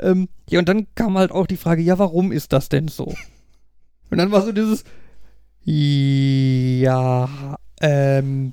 [0.00, 3.14] Ähm, ja, und dann kam halt auch die Frage, ja, warum ist das denn so?
[4.10, 4.84] Und dann war so dieses,
[5.64, 8.52] ja, ähm,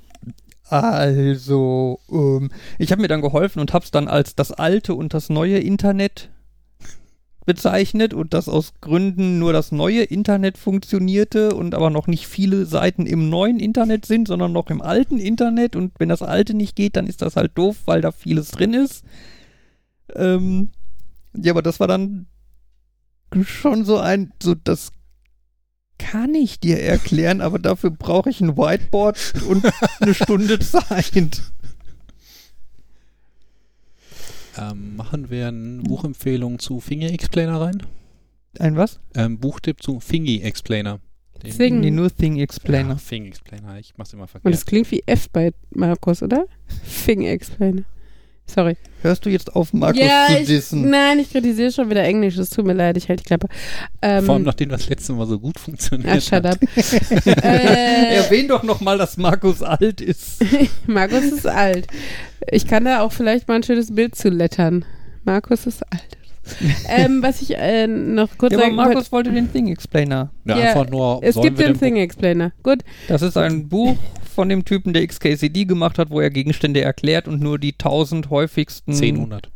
[0.69, 5.13] also, ähm, ich habe mir dann geholfen und habe es dann als das alte und
[5.13, 6.31] das neue Internet
[7.45, 12.65] bezeichnet und dass aus Gründen nur das neue Internet funktionierte und aber noch nicht viele
[12.65, 16.75] Seiten im neuen Internet sind, sondern noch im alten Internet und wenn das alte nicht
[16.75, 19.03] geht, dann ist das halt doof, weil da vieles drin ist.
[20.15, 20.69] Ähm,
[21.35, 22.27] ja, aber das war dann
[23.41, 24.91] schon so ein, so das
[25.97, 29.65] kann ich dir erklären, aber dafür brauche ich ein Whiteboard und
[29.99, 31.41] eine Stunde Zeit.
[34.57, 37.83] Ähm, machen wir eine Buchempfehlung zu Finger Explainer rein?
[38.59, 38.99] Ein was?
[39.15, 40.99] Ähm, Buchtipp zu Fingy Explainer.
[41.41, 41.79] Den- Sing.
[41.79, 42.89] Nee, nur Thing Explainer.
[42.91, 44.65] Ja, Fing Explainer, ich mach's immer Und es verkehrt.
[44.67, 46.45] klingt wie F bei Markus, oder?
[46.83, 47.83] Fing Explainer.
[48.45, 48.75] Sorry.
[49.01, 50.89] Hörst du jetzt auf, Markus ja, zu ich, dissen?
[50.89, 52.37] nein, ich kritisiere schon wieder Englisch.
[52.37, 53.47] Es tut mir leid, ich halte die Klappe.
[54.01, 56.45] Ähm, Vor allem, nachdem das letzte Mal so gut funktioniert ah, shut hat.
[56.45, 56.59] up.
[57.25, 60.43] äh, Erwähn doch nochmal, dass Markus alt ist.
[60.87, 61.87] Markus ist alt.
[62.51, 64.85] Ich kann da auch vielleicht mal ein schönes Bild zu lettern.
[65.23, 66.17] Markus ist alt.
[66.89, 70.31] ähm, was ich äh, noch kurz Ja, aber sagen Markus wollte den Thing Explainer.
[70.45, 72.51] Ja, Ja, einfach nur, es gibt den den Thing Explainer.
[72.63, 72.79] Gut.
[73.07, 73.95] Das ist ein Buch
[74.35, 78.29] von dem Typen, der XKCD gemacht hat, wo er Gegenstände erklärt und nur die 1000
[78.29, 79.49] häufigsten, 1000.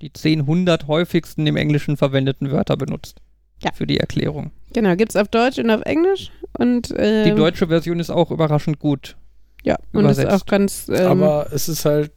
[0.00, 3.20] die 10, 100 häufigsten im Englischen verwendeten Wörter benutzt.
[3.62, 3.72] Ja.
[3.72, 4.50] Für die Erklärung.
[4.72, 6.30] Genau, gibt's auf Deutsch und auf Englisch.
[6.58, 9.16] Und, ähm, Die deutsche Version ist auch überraschend gut.
[9.64, 10.42] Ja, und ist übersetzt.
[10.42, 10.86] auch ganz.
[10.88, 12.12] Ähm, Aber es ist halt,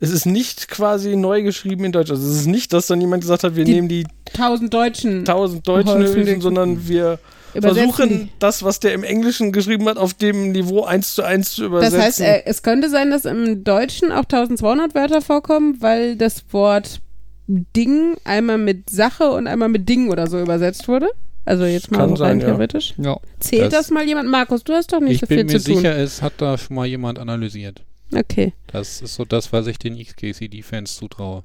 [0.00, 2.10] es ist nicht quasi neu geschrieben in Deutsch.
[2.10, 5.20] Also es ist nicht, dass dann jemand gesagt hat, wir Die nehmen die tausend Deutschen
[5.20, 7.18] 1000 Deutschen Hülsen, sondern wir
[7.58, 11.62] versuchen, das, was der im Englischen geschrieben hat, auf dem Niveau eins zu eins zu
[11.62, 12.00] Das übersetzen.
[12.02, 17.00] heißt, äh, es könnte sein, dass im Deutschen auch 1200 Wörter vorkommen, weil das Wort
[17.48, 21.08] Ding einmal mit Sache und einmal mit Ding oder so übersetzt wurde.
[21.50, 22.46] Also jetzt mal Kann so rein sein, ja.
[22.54, 22.94] theoretisch.
[22.96, 23.18] Ja.
[23.40, 24.28] Zählt das, Das- mal jemand?
[24.30, 25.76] Markus, du hast doch nicht Ich so viel bin mir zu tun.
[25.78, 27.82] sicher, es hat da schon mal jemand analysiert.
[28.14, 28.52] Okay.
[28.68, 31.42] Das ist so das, was ich den XKCD-Fans zutraue.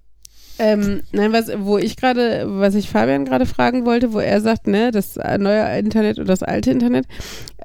[0.60, 4.68] Ähm, nein, was, wo ich gerade, was ich Fabian gerade fragen wollte, wo er sagt,
[4.68, 7.06] ne, das neue Internet oder das alte Internet.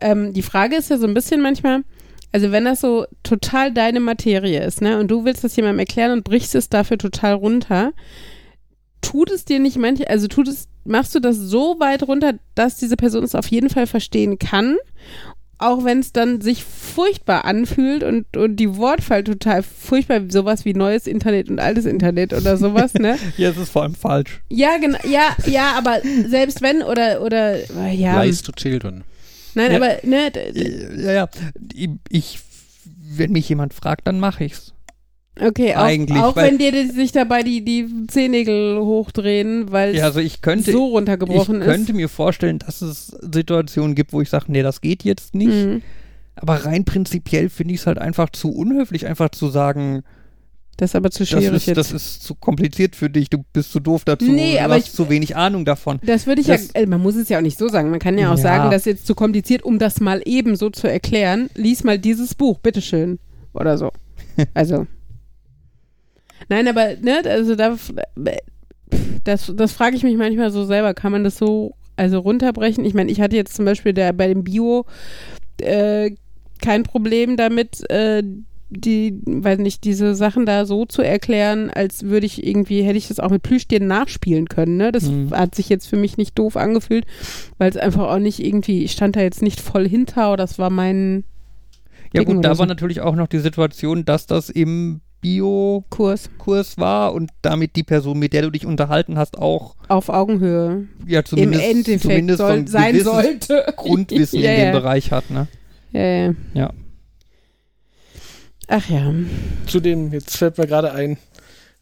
[0.01, 1.83] Ähm, die Frage ist ja so ein bisschen manchmal,
[2.33, 6.13] also wenn das so total deine Materie ist, ne, und du willst das jemandem erklären
[6.13, 7.93] und brichst es dafür total runter,
[9.01, 12.77] tut es dir nicht manche, also tut es, machst du das so weit runter, dass
[12.77, 14.77] diese Person es auf jeden Fall verstehen kann,
[15.59, 20.73] auch wenn es dann sich furchtbar anfühlt und, und die Wortwahl total furchtbar, sowas wie
[20.73, 23.19] neues Internet und altes Internet oder sowas, ne?
[23.37, 24.41] Ja, es ist vor allem falsch.
[24.49, 27.59] Ja, genau, ja, ja, aber selbst wenn oder, oder,
[27.93, 28.23] ja.
[28.23, 29.05] Lies to Children.
[29.55, 29.77] Nein, Ja.
[29.77, 30.31] aber, ne,
[31.05, 31.29] Ja, ja.
[32.09, 32.41] Ich,
[32.85, 34.73] wenn mich jemand fragt, dann mache ich's.
[35.43, 39.93] Okay, auch, Eigentlich, auch weil- wenn dir die- sich dabei die, die Zehennägel hochdrehen, weil
[39.95, 41.97] Ja, es also ich könnte, so ich runtergebrochen könnte ist.
[41.97, 45.49] mir vorstellen, dass es Situationen gibt, wo ich sage, nee, das geht jetzt nicht.
[45.67, 45.83] Mhm.
[46.37, 50.03] Aber rein prinzipiell finde ich es halt einfach zu unhöflich, einfach zu sagen,
[50.79, 51.77] Das ist aber zu das schwierig ist, jetzt.
[51.77, 54.87] das ist zu kompliziert für dich, du bist zu doof dazu, Nee, du aber hast
[54.89, 55.99] ich- zu wenig Ahnung davon.
[56.07, 57.91] Das würde ich Das- ja, äh, man muss es ja auch nicht so sagen.
[57.91, 58.43] Man kann ja auch Ja.
[58.43, 61.51] sagen, das ist jetzt zu kompliziert, um das mal eben so zu erklären.
[61.55, 63.19] Lies mal dieses Buch, bitteschön.
[63.53, 63.91] Oder so.
[64.55, 64.87] Also.
[66.49, 67.77] Nein, aber, ne, also da,
[69.25, 70.95] das, das frage ich mich manchmal so selber.
[70.95, 72.85] Kann man das so, also runterbrechen?
[72.85, 74.87] Ich meine, ich hatte jetzt zum Beispiel der, bei dem Bio
[75.61, 76.13] äh,
[76.61, 78.23] kein Problem damit, äh,
[78.73, 83.09] die, weiß nicht, diese Sachen da so zu erklären, als würde ich irgendwie, hätte ich
[83.09, 84.93] das auch mit Plüschtieren nachspielen können, ne?
[84.93, 85.33] Das Mhm.
[85.33, 87.05] hat sich jetzt für mich nicht doof angefühlt,
[87.59, 90.59] weil es einfach auch nicht irgendwie, ich stand da jetzt nicht voll hinter, oder das
[90.59, 91.25] war mein
[92.13, 92.69] Ja Dicken gut, da oder war so.
[92.69, 98.19] natürlich auch noch die Situation, dass das im Bio-Kurs Kurs war und damit die Person,
[98.19, 102.47] mit der du dich unterhalten hast, auch auf Augenhöhe ja zumindest, im Endeffekt zumindest so
[102.47, 103.65] soll, ein sein sollte.
[103.77, 104.73] Grundwissen ja, in dem ja.
[104.73, 105.47] Bereich hat, ne?
[105.93, 106.35] Ja, ja.
[106.55, 106.71] Ja.
[108.69, 109.13] Ach ja.
[109.67, 111.19] zu dem, jetzt fällt mir gerade ein,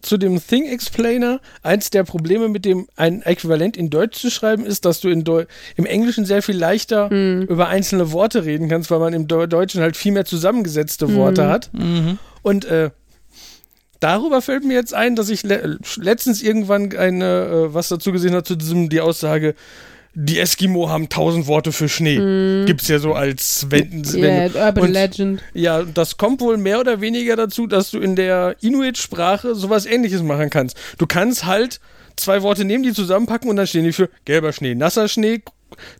[0.01, 4.65] zu dem Thing Explainer, eins der Probleme mit dem ein Äquivalent in Deutsch zu schreiben,
[4.65, 5.45] ist, dass du in Deu
[5.77, 7.43] im Englischen sehr viel leichter Hm.
[7.43, 11.43] über einzelne Worte reden kannst, weil man im Deu Deutschen halt viel mehr zusammengesetzte Worte
[11.43, 11.49] Mhm.
[11.49, 11.71] hat.
[11.75, 12.19] Mhm.
[12.43, 12.91] Und äh,
[14.01, 17.25] darüber fällt mir jetzt ein, dass ich le letztens irgendwann eine,
[17.71, 19.55] äh, was dazu gesehen habe, zu diesem, die Aussage,
[20.15, 22.19] die Eskimo haben tausend Worte für Schnee.
[22.19, 22.67] Mhm.
[22.67, 25.43] Gibt's ja so als wenn, wenn Ja, Urban und- Legend.
[25.55, 30.23] ja, das kommt wohl mehr oder weniger dazu, dass du in der Inuit-Sprache sowas ähnliches
[30.23, 30.77] machen kannst.
[30.99, 31.79] Du kannst halt
[32.17, 35.41] zwei Worte nehmen, die zusammenpacken und dann stehen die für gelber Schnee, nasser Schnee,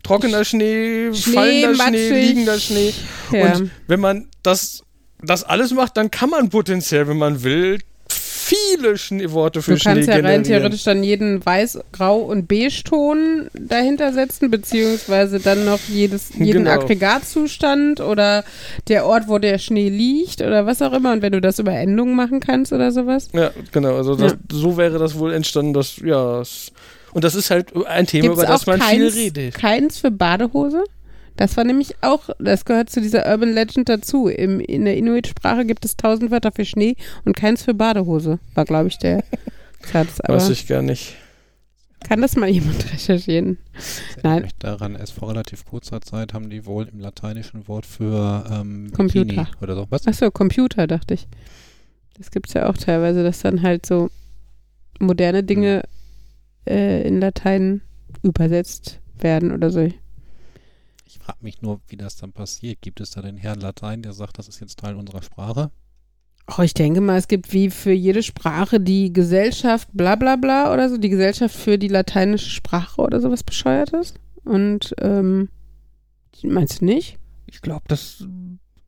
[0.03, 2.27] trockener Schnee, Schnee, fallender Schnee, matschig.
[2.27, 2.93] liegender Schnee.
[3.31, 3.53] Ja.
[3.55, 4.83] Und wenn man das,
[5.21, 7.79] das alles macht, dann kann man potenziell, wenn man will,
[8.11, 12.47] viele Schnee Worte für Du Schnee kannst ja rein theoretisch dann jeden Weiß-, Grau- und
[12.47, 16.71] Beige-Ton dahinter setzen, beziehungsweise dann noch jedes, jeden Genau.
[16.71, 18.43] Aggregatzustand oder
[18.87, 21.11] der Ort, wo der Schnee liegt oder was auch immer.
[21.13, 23.27] Und wenn du das über Endungen machen kannst oder sowas.
[23.33, 23.95] Ja, genau.
[23.97, 26.41] Also das, so wäre das wohl entstanden, dass, ja.
[27.11, 29.53] Und das ist halt ein Thema, Gibt es über das man keins, viel redet.
[29.55, 30.83] keins für Badehose?
[31.39, 34.27] Das war nämlich auch, das gehört zu dieser Urban Legend dazu.
[34.27, 38.39] Im, in der Inuit-Sprache gibt es tausend Wörter für Schnee und keins für Badehose.
[38.55, 39.23] War, glaube ich, der
[39.93, 40.19] Satz.
[40.19, 41.15] Aber Weiß ich gar nicht.
[42.05, 43.57] kann das mal jemand recherchieren?
[44.21, 44.41] Nein.
[44.41, 48.91] mich daran, erst vor relativ kurzer Zeit haben die wohl im lateinischen Wort für ähm,
[48.93, 49.23] Computer.
[49.27, 49.87] Bikini oder so.
[49.91, 50.07] Was?
[50.07, 51.25] Achso, Computer, dachte ich.
[52.17, 54.09] Das gibt es ja auch teilweise, dass dann halt so
[54.99, 55.83] moderne Dinge
[56.67, 57.79] äh, in Latein
[58.23, 59.89] übersetzt werden oder so.
[61.29, 62.81] Ich frage mich nur, wie das dann passiert.
[62.81, 65.69] Gibt es da den Herrn Latein, der sagt, das ist jetzt Teil unserer Sprache?
[66.47, 70.73] Oh, ich denke mal, es gibt wie für jede Sprache die Gesellschaft bla bla bla
[70.73, 74.15] oder so, die Gesellschaft für die lateinische Sprache oder sowas bescheuertes.
[74.43, 75.49] Und, ähm,
[76.41, 77.19] meinst du nicht?
[77.45, 78.25] Ich glaube, das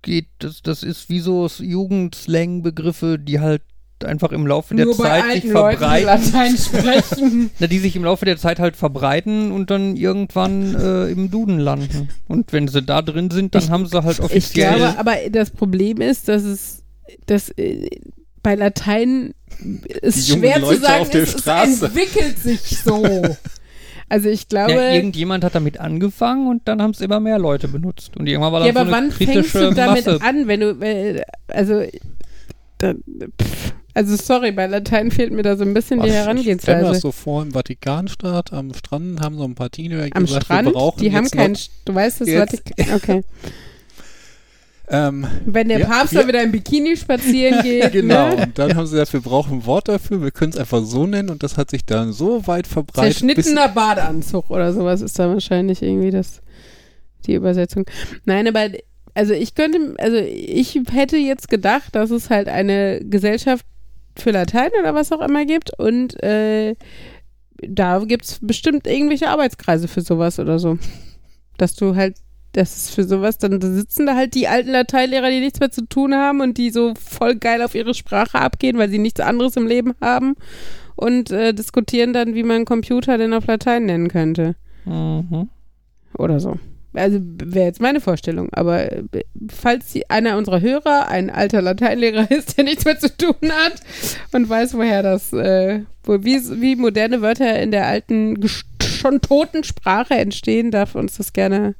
[0.01, 3.61] geht, das, das ist wie so Jugendslang-Begriffe, die halt
[4.05, 6.05] einfach im Laufe der Zeit sich verbreiten.
[6.05, 7.49] Latein sprechen.
[7.59, 11.59] Na, die sich im Laufe der Zeit halt verbreiten und dann irgendwann äh, im Duden
[11.59, 12.09] landen.
[12.27, 14.75] Und wenn sie da drin sind, dann Ich- haben sie halt Ich offiziell.
[14.75, 16.83] glaube, aber das Problem ist, dass es,
[17.25, 17.89] dass äh,
[18.43, 19.33] bei Latein
[20.01, 23.03] ist Die schwer zu Leute sagen, auf der es, entwickelt sich so.
[24.09, 27.67] also ich glaube, ja, irgendjemand hat damit angefangen und dann haben es immer mehr Leute
[27.67, 28.17] benutzt.
[28.17, 30.19] Und irgendwann war Ja, dann aber so eine wann fängst du damit Masse.
[30.23, 31.83] an, wenn du, äh, also,
[32.79, 36.25] da, pff, also sorry, bei Latein fehlt mir da so ein bisschen die Ich stelle
[36.25, 36.99] das Herangehensweise.
[36.99, 40.73] so vor, im Vatikanstaat am Strand haben so ein paar Teenager Am gesagt, Strand, wir
[40.73, 43.21] brauchen die haben keinen, du weißt das Vatikan, okay.
[44.89, 46.21] ähm, Wenn der Ja, Papst ja.
[46.21, 48.43] da wieder im Bikini spazieren geht, Genau, ne?
[48.43, 51.05] und dann haben sie gesagt, wir brauchen ein Wort dafür, wir können es einfach so
[51.07, 53.13] nennen und das hat sich dann so weit verbreitet.
[53.19, 56.41] Zerschnittener Badeanzug oder sowas ist da wahrscheinlich irgendwie das,
[57.25, 57.85] die Übersetzung.
[58.25, 58.67] Nein, aber
[59.13, 63.65] also ich könnte, also ich hätte jetzt gedacht, dass es halt eine Gesellschaft
[64.17, 66.75] für Latein oder was auch immer gibt und äh,
[67.61, 70.77] da gibt es bestimmt irgendwelche Arbeitskreise für sowas oder so.
[71.57, 72.17] Dass du halt,
[72.53, 75.85] das ist für sowas, dann sitzen da halt die alten Lateinlehrer, die nichts mehr zu
[75.87, 79.55] tun haben und die so voll geil auf ihre Sprache abgehen, weil sie nichts anderes
[79.57, 80.35] im Leben haben
[80.95, 84.55] und äh, diskutieren dann, wie man einen Computer denn auf Latein nennen könnte.
[84.85, 85.49] Mhm.
[86.17, 86.57] Oder so.
[86.93, 88.49] Also wäre jetzt meine Vorstellung.
[88.51, 89.03] Aber äh,
[89.49, 93.81] falls einer unserer Hörer ein alter Lateinlehrer ist, der nichts mehr zu tun hat
[94.33, 98.37] und weiß, woher das, äh, wo, wie, wie moderne Wörter in der alten,
[98.83, 101.75] schon toten Sprache entstehen, darf uns das gerne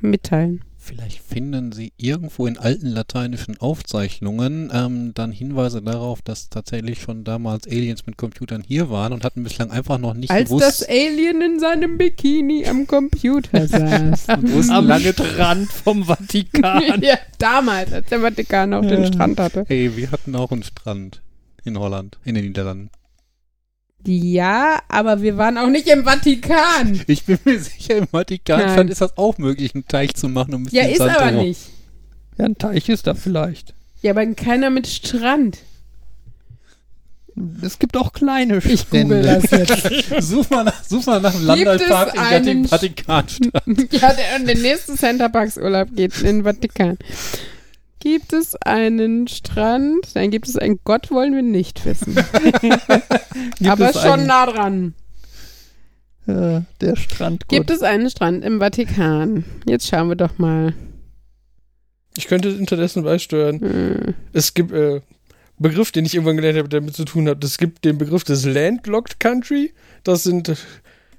[0.00, 0.62] mitteilen.
[0.86, 7.24] Vielleicht finden Sie irgendwo in alten lateinischen Aufzeichnungen ähm, dann Hinweise darauf, dass tatsächlich schon
[7.24, 10.88] damals Aliens mit Computern hier waren und hatten bislang einfach noch nicht Als gewusst, das
[10.88, 14.28] Alien in seinem Bikini am Computer saß.
[14.42, 16.82] wussten Am lange Strand vom Vatikan.
[17.02, 19.06] ja, damals, als der Vatikan auch den Ja.
[19.08, 19.64] Strand hatte.
[19.66, 21.20] Hey, wir hatten auch einen Strand
[21.64, 22.90] in Holland, in den Niederlanden.
[24.06, 27.00] Ja, aber wir waren auch nicht im Vatikan.
[27.08, 28.88] Ich bin mir sicher, im Nein.
[28.88, 30.54] ist das auch möglich, einen Teich zu machen.
[30.54, 31.48] Um ein Ja, ist Sand aber drumherum.
[31.48, 31.60] nicht.
[32.38, 33.74] Ja, ein Teich ist da vielleicht.
[34.02, 35.58] Ja, aber keiner mit Strand.
[37.60, 39.22] Es gibt auch kleine Ich google Strände.
[39.22, 40.22] das jetzt.
[40.26, 43.62] Such mal nach, such mal nach einem Landalpark Sch- Vatikanstadt.
[43.90, 46.96] ja, der, der nächste Centerparks-Urlaub geht in den Vatikan.
[48.06, 50.14] Gibt es einen Strand?
[50.14, 52.14] Nein, gibt es einen Gott, wollen wir nicht wissen.
[53.58, 54.94] Gibt aber es schon einen, nah dran.
[56.28, 57.48] äh, der Strand.
[57.48, 59.44] Gibt es einen Strand im Vatikan?
[59.66, 60.72] Jetzt schauen wir doch mal.
[62.16, 63.58] Ich könnte unterdessen beisteuern.
[63.58, 64.14] Hm.
[64.32, 65.00] Es gibt äh,
[65.58, 67.42] Begriff, den ich irgendwann gelernt habe, der damit zu tun hat.
[67.42, 69.72] Es gibt den Begriff des Landlocked Country.
[70.04, 70.54] Das sind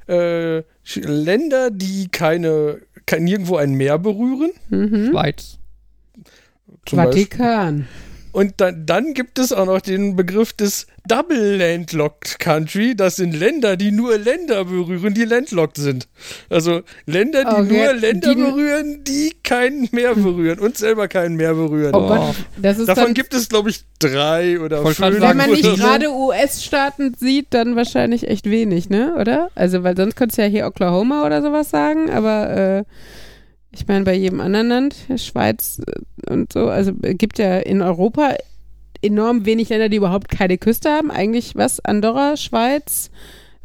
[0.07, 0.63] äh,
[0.95, 4.51] Länder, die keine, kein, nirgendwo ein Meer berühren.
[4.69, 5.09] Mhm.
[5.11, 5.59] Schweiz.
[6.87, 7.23] Zum Beispiel.
[7.25, 7.87] Vatikan.
[8.33, 12.93] Und dann, dann gibt es auch noch den Begriff des Double Landlocked Country.
[12.95, 16.07] Das sind Länder, die nur Länder berühren, die landlocked sind.
[16.47, 21.35] Also Länder, die Okay, nur Länder die- berühren, die kein Meer berühren und selber kein
[21.35, 21.95] Meer berühren.
[21.95, 24.97] Oh Gott, das ist Davon gibt es, glaube ich, drei oder fünf.
[24.97, 25.73] sagen, wenn man nicht so.
[25.75, 29.15] gerade US-Staaten sieht, dann wahrscheinlich echt wenig, ne?
[29.19, 29.49] Oder?
[29.55, 32.83] Also, weil sonst könntest du ja hier Oklahoma oder sowas sagen, aber äh,
[33.77, 37.81] ich meine, bei jedem anderen Land, Schweiz äh, und so, also äh, gibt ja in
[37.81, 38.35] Europa
[39.01, 41.11] enorm wenig Länder, die überhaupt keine Küste haben.
[41.11, 41.79] Eigentlich was?
[41.79, 43.11] Andorra, Schweiz,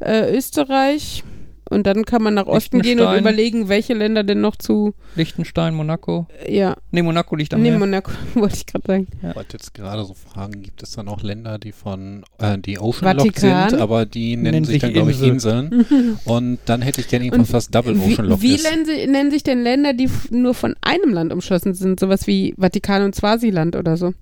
[0.01, 1.25] äh, Österreich.
[1.73, 5.75] Und dann kann man nach Osten gehen und überlegen, welche Länder denn noch zu, Liechtenstein,
[5.75, 6.27] Monaco.
[6.45, 7.79] äh, ja, Nee, Monaco liegt am nee, Meer.
[7.79, 9.07] Monaco, wollte ich gerade sagen.
[9.29, 12.79] Ich wollte jetzt gerade so fragen, gibt es dann auch Länder, die von äh, die
[12.79, 15.71] Oceanlocked sind, aber die nennen, Nennen sich sich dann, glaube ich, Insel.
[15.73, 16.19] Inseln.
[16.25, 18.71] Und dann hätte ich gerne irgendwas, Und was Double Wie, Oceanlocked wie ist.
[18.71, 21.99] nennen, sie, nennen sich denn Länder, die nur von einem Land umschlossen sind?
[21.99, 24.13] Sowas wie Vatikan und Swasiland oder so?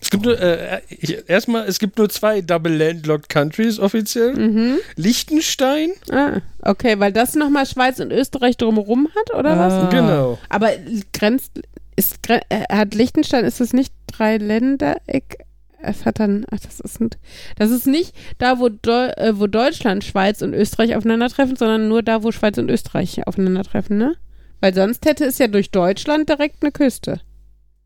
[0.00, 4.34] Es gibt nur, äh, ich, erstmal, es gibt nur zwei Double Landlocked Countries offiziell.
[4.34, 4.76] Mhm.
[4.96, 9.82] Liechtenstein, Ah, okay, weil das nochmal Schweiz und Österreich drumherum hat, oder Ah.
[9.84, 9.90] was?
[9.90, 10.38] genau.
[10.50, 10.70] Aber
[11.14, 11.52] grenzt,
[11.96, 12.40] ist, äh,
[12.70, 15.38] hat Liechtenstein, ist das nicht drei Ländereck?
[15.80, 17.10] Es hat dann, ach, das ist, ein,
[17.56, 22.02] das ist nicht da, wo, Deu, äh, wo Deutschland, Schweiz und Österreich aufeinandertreffen, sondern nur
[22.02, 24.14] da, wo Schweiz und Österreich aufeinandertreffen, ne?
[24.60, 27.20] Weil sonst hätte es ja durch Deutschland direkt eine Küste.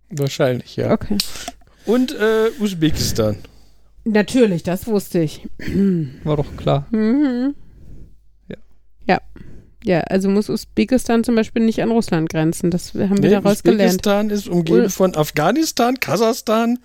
[0.08, 0.92] Wahrscheinlich, ja.
[0.92, 1.18] Okay.
[1.90, 3.36] Und äh, Usbekistan.
[4.04, 5.46] Natürlich, das wusste ich.
[6.24, 6.86] War doch klar.
[6.90, 7.54] Mhm.
[8.48, 8.56] Ja.
[9.06, 9.20] Ja.
[9.84, 12.70] Ja, also muss Usbekistan zum Beispiel nicht an Russland grenzen.
[12.70, 13.92] Das haben wir Nee, daraus gelernt.
[13.92, 16.78] Usbekistan ist umgeben Ul- von Afghanistan, Kasachstan,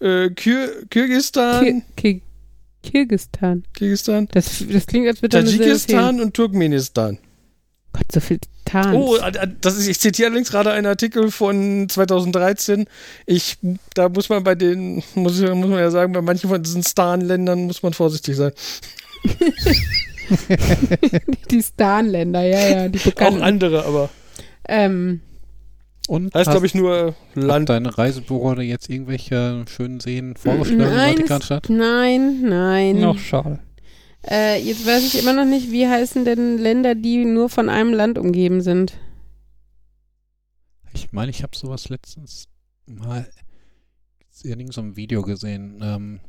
[0.00, 2.22] äh, Kir Kirgistan, Ki Ki
[2.82, 3.64] Kirgistan.
[3.74, 5.38] Kirgistan, Das, das klingt, als würde.
[5.38, 7.18] Tadschikistan und Turkmenistan.
[7.94, 8.94] Gott, so viel Tan.
[8.94, 12.86] Oh, äh, äh, das ist, ich zitiere allerdings gerade einen Artikel von 2013.
[13.26, 13.58] Ich,
[13.94, 16.82] da muss man bei den, muss, ich- muss man ja sagen, bei manchen von diesen
[16.82, 18.52] Stan-Ländern muss man vorsichtig sein.
[21.50, 23.42] die Stan-Länder, ja, ja, die Auch bekannten.
[23.42, 24.08] andere, aber
[24.68, 25.20] ähm,
[26.08, 27.68] Und heißt, hast- glaube ich, nur hat Land.
[27.68, 31.68] deine Reisebüro jetzt irgendwelche schönen Seen vorgeschlagen in nein, Vatikanstadt?
[31.68, 33.00] nein, nein.
[33.00, 33.58] Noch schade.
[34.28, 37.92] Äh, jetzt weiß ich immer noch nicht, wie heißen denn Länder, die nur von einem
[37.92, 38.98] Land umgeben sind.
[40.92, 42.48] Ich meine, ich habe sowas letztens
[42.86, 43.28] mal
[44.42, 45.80] in so einem Video gesehen.
[45.82, 46.20] Ähm,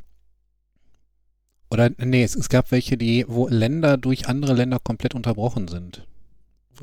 [1.70, 6.08] oder nee, es, es gab welche, die, wo Länder durch andere Länder komplett unterbrochen sind.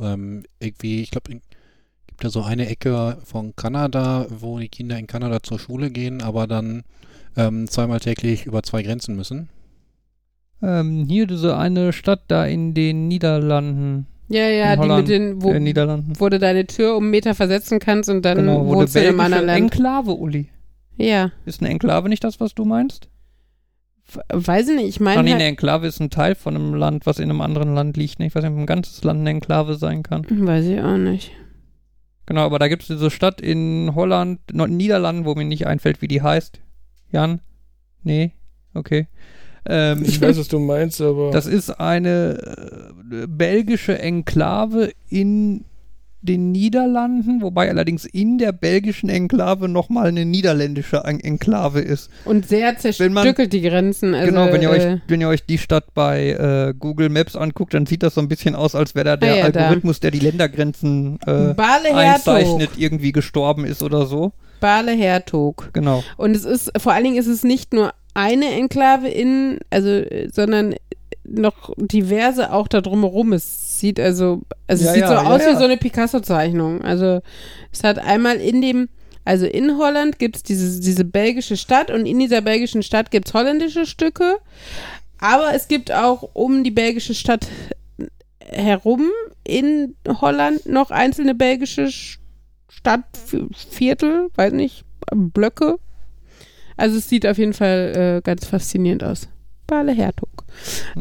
[0.01, 5.07] Ähm, irgendwie, ich glaube, gibt da so eine Ecke von Kanada, wo die Kinder in
[5.07, 6.83] Kanada zur Schule gehen, aber dann
[7.37, 9.49] ähm, zweimal täglich über zwei Grenzen müssen.
[10.63, 14.07] Ähm, hier diese eine Stadt da in den Niederlanden.
[14.29, 16.15] Ja, ja, die mit den, wo, Niederlanden.
[16.19, 19.01] wo du deine Tür um einen Meter versetzen kannst und dann genau, wo wohnst du
[19.01, 19.59] in einem anderen Land.
[19.59, 20.49] Enklave, Uli.
[20.97, 23.09] Ja, Ist eine Enklave nicht das, was du meinst?
[24.29, 24.89] weiß ich nicht.
[24.89, 27.31] Ich Ach meine, nee, halt, eine Enklave ist ein Teil von einem Land, was in
[27.31, 28.19] einem anderen Land liegt.
[28.19, 28.27] Ne?
[28.27, 30.27] Ich weiß nicht, ob ein ganzes Land eine Enklave sein kann.
[30.29, 31.33] weiß ich auch nicht.
[32.27, 36.09] Genau, aber da gibt es diese Stadt in Holland, Niederlanden, wo mir nicht einfällt, wie
[36.09, 36.61] die heißt.
[37.11, 37.41] Jan?
[38.03, 38.33] Nee?
[38.75, 39.07] Okay.
[39.69, 41.31] Ähm, Ich weiß, was du meinst, aber.
[41.31, 42.39] das ist eine
[43.13, 45.65] äh, belgische Enklave in
[46.25, 52.11] den Niederlanden, wobei allerdings in der belgischen Enklave nochmal eine niederländische En Enklave ist.
[52.25, 54.15] Und sehr Wenn man- zerstückelt die Grenzen.
[54.15, 57.35] Also, genau, wenn ihr, äh, euch, wenn ihr euch die Stadt bei äh, Google Maps
[57.35, 59.61] anguckt, dann sieht das so ein bisschen aus, als wäre da der Ah ja, da.
[59.63, 64.33] Algorithmus, der die Ländergrenzen äh, Bale einzeichnet, irgendwie gestorben ist oder so.
[64.61, 65.71] Bale Hertog.
[65.73, 66.05] Genau.
[66.17, 70.03] Und es ist, vor allen Dingen ist es nicht nur eine Enklave in, also,
[70.33, 70.75] sondern
[71.25, 73.33] noch diverse auch da drumherum.
[73.33, 76.83] Es sieht also, also Ja, es sieht ja, so ja, aus wie so eine Picasso-Zeichnung.
[76.83, 77.21] Also
[77.73, 78.89] es hat einmal in dem,
[79.25, 83.29] also in Holland gibt es diese, diese belgische Stadt und in dieser belgischen Stadt gibt
[83.29, 84.39] es holländische Stücke.
[85.19, 87.47] Aber es gibt auch um die belgische Stadt
[88.45, 89.09] herum
[89.45, 92.19] in Holland noch einzelne belgische Sch-
[92.69, 94.85] Stadtviertel, weiß nicht,
[95.15, 95.79] Blöcke.
[96.83, 99.29] Also es sieht auf jeden Fall äh, ganz faszinierend aus.
[99.69, 100.45] Bale Hertog.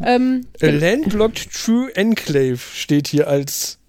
[0.05, 3.79] Ähm, A Landlocked True Enclave steht hier als.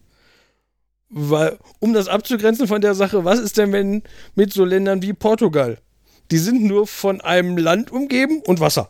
[1.10, 4.02] Weil, um das abzugrenzen von der Sache, was ist denn, wenn
[4.34, 5.76] mit so Ländern wie Portugal?
[6.30, 8.88] Die sind nur von einem Land umgeben und Wasser.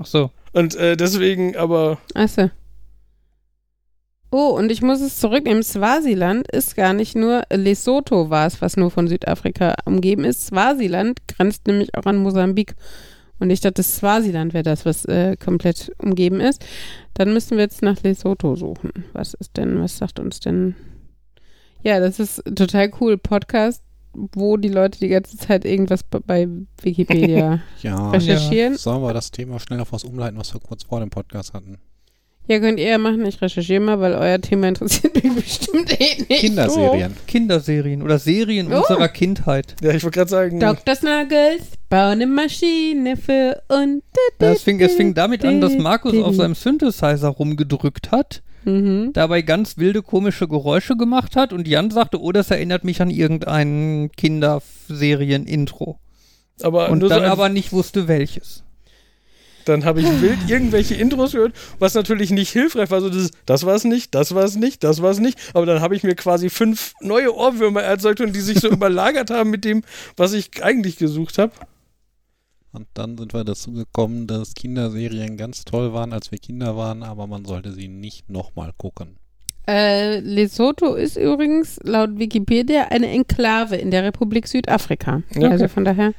[0.00, 0.32] Ach so.
[0.50, 1.98] Und äh, deswegen aber.
[2.14, 2.50] Achso.
[4.36, 5.62] Oh, und ich muss es zurücknehmen.
[5.62, 10.46] Swasiland ist gar nicht nur Lesotho war es, was nur von Südafrika umgeben ist.
[10.46, 12.74] Swasiland grenzt nämlich auch an Mosambik.
[13.38, 16.64] Und ich dachte, Swasiland wäre das, was äh, komplett umgeben ist.
[17.14, 19.04] Dann müssen wir jetzt nach Lesotho suchen.
[19.12, 20.74] Was ist denn, was sagt uns denn?
[21.84, 23.16] Ja, das ist total cool.
[23.16, 26.48] Podcast, wo die Leute die ganze Zeit irgendwas bei
[26.82, 28.78] Wikipedia Ja, recherchieren.
[28.78, 31.78] sollen wir das Thema schnell auf was umleiten, was wir kurz vor dem Podcast hatten?
[32.46, 33.24] Ja, könnt ihr ja machen.
[33.24, 36.40] Ich recherchiere mal, weil euer Thema interessiert mich bestimmt eh nicht.
[36.40, 37.14] Kinderserien.
[37.26, 38.78] Kinderserien oder Serien Oh.
[38.78, 39.76] unserer Kindheit.
[39.82, 40.60] Ja, ich wollte gerade sagen.
[40.60, 40.94] Dr.
[40.94, 44.02] Snuggles, bau eine Maschine für und.
[44.38, 49.10] Das fing, es fing damit an, dass Markus auf seinem Synthesizer rumgedrückt hat, Mhm.
[49.14, 53.10] dabei ganz wilde, komische Geräusche gemacht hat und Jan sagte, oh, das erinnert mich an
[53.10, 55.98] irgendein Kinderserien-Intro.
[56.62, 58.63] aber Und dann aber nicht wusste, welches.
[59.64, 63.00] Dann habe ich wild irgendwelche Intros gehört, was natürlich nicht hilfreich war.
[63.00, 65.38] So dieses, das war es nicht, das war es nicht, das war es nicht.
[65.54, 69.30] Aber dann habe ich mir quasi fünf neue Ohrwürmer erzeugt und die sich so überlagert
[69.30, 69.82] haben mit dem,
[70.16, 71.52] was ich eigentlich gesucht habe.
[72.72, 77.04] Und dann sind wir dazu gekommen, dass Kinderserien ganz toll waren, als wir Kinder waren,
[77.04, 79.16] aber man sollte sie nicht nochmal gucken.
[79.66, 85.22] Äh, Lesotho ist übrigens laut Wikipedia eine Enklave in der Republik Südafrika.
[85.34, 85.46] Okay.
[85.46, 86.12] Also von daher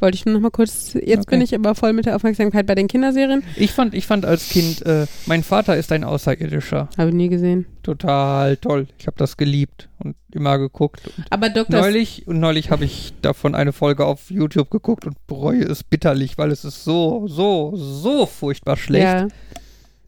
[0.00, 0.94] wollte ich nur noch mal kurz.
[0.94, 1.36] Jetzt Okay.
[1.36, 3.44] bin ich aber voll mit der Aufmerksamkeit bei den Kinderserien.
[3.54, 6.88] Ich fand, ich fand als Kind, äh, mein Vater ist ein Außerirdischer.
[6.98, 7.66] Habe ich nie gesehen.
[7.84, 8.88] Total toll.
[8.98, 11.02] Ich habe das geliebt und immer geguckt.
[11.16, 11.80] Und Aber Dr.
[11.80, 16.38] neulich und neulich habe ich davon eine Folge auf YouTube geguckt und bereue es bitterlich,
[16.38, 19.04] weil es ist so, so, so furchtbar schlecht.
[19.04, 19.28] Ja.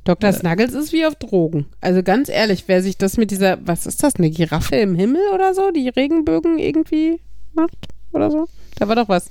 [0.05, 0.31] Dr.
[0.31, 0.33] Äh.
[0.33, 1.67] Snuggles ist wie auf Drogen.
[1.81, 5.23] Also ganz ehrlich, wer sich das mit dieser, was ist das, eine Giraffe im Himmel
[5.35, 7.21] oder so, die Regenbögen irgendwie
[7.55, 7.77] macht
[8.13, 8.47] oder so?
[8.79, 9.31] Da war doch was.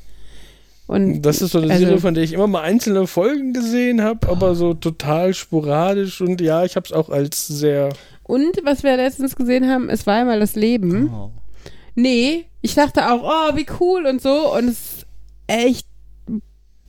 [0.87, 4.01] Und Das ist so eine Also- Serie, von der ich immer mal einzelne Folgen gesehen
[4.01, 6.21] habe, aber so total sporadisch.
[6.21, 7.89] Und ja, ich habe es auch als sehr.
[8.23, 11.09] Und was wir letztens gesehen haben, es war einmal das Leben.
[11.13, 11.31] Oh.
[11.95, 14.53] Nee, ich dachte auch, oh, wie cool und so.
[14.53, 15.05] Und es ist
[15.47, 15.87] echt,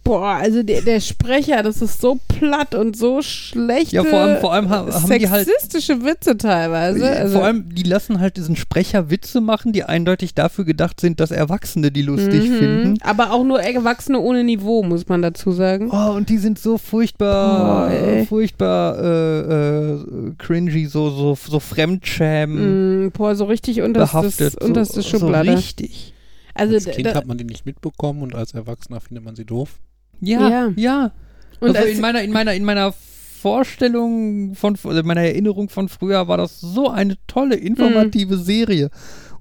[0.04, 3.92] boah, also der, der Sprecher, das ist so platt und so schlecht.
[3.92, 5.46] Ja, vor allem, vor allem ha- haben die halt.
[5.46, 7.08] Sexistische Witze teilweise.
[7.08, 11.20] Also, vor allem, die lassen halt diesen Sprecher Witze machen, die eindeutig dafür gedacht sind,
[11.20, 12.54] dass Erwachsene die lustig mhm.
[12.58, 12.98] finden.
[13.02, 15.90] Aber auch nur Erwachsene ohne Niveau, muss man dazu sagen.
[15.92, 23.06] Oh, und die sind so furchtbar, Boah, furchtbar äh, äh, cringy, so, so, so Fremdschämen
[23.06, 24.62] Mm, boah, so richtig unterstes, behaftet.
[24.64, 25.50] unterste so, Schublade.
[25.50, 26.14] So richtig.
[26.54, 29.44] also, Als Kind da, hat man die nicht mitbekommen und als Erwachsener findet man sie
[29.44, 29.78] doof.
[30.22, 30.72] Ja, Ja.
[30.76, 31.12] ja.
[31.60, 35.68] und also als, in meiner, in meiner, in meiner Vorstellung von, also in meiner Erinnerung
[35.68, 38.42] von früher war das so eine tolle, informative Mhm.
[38.42, 38.90] Serie.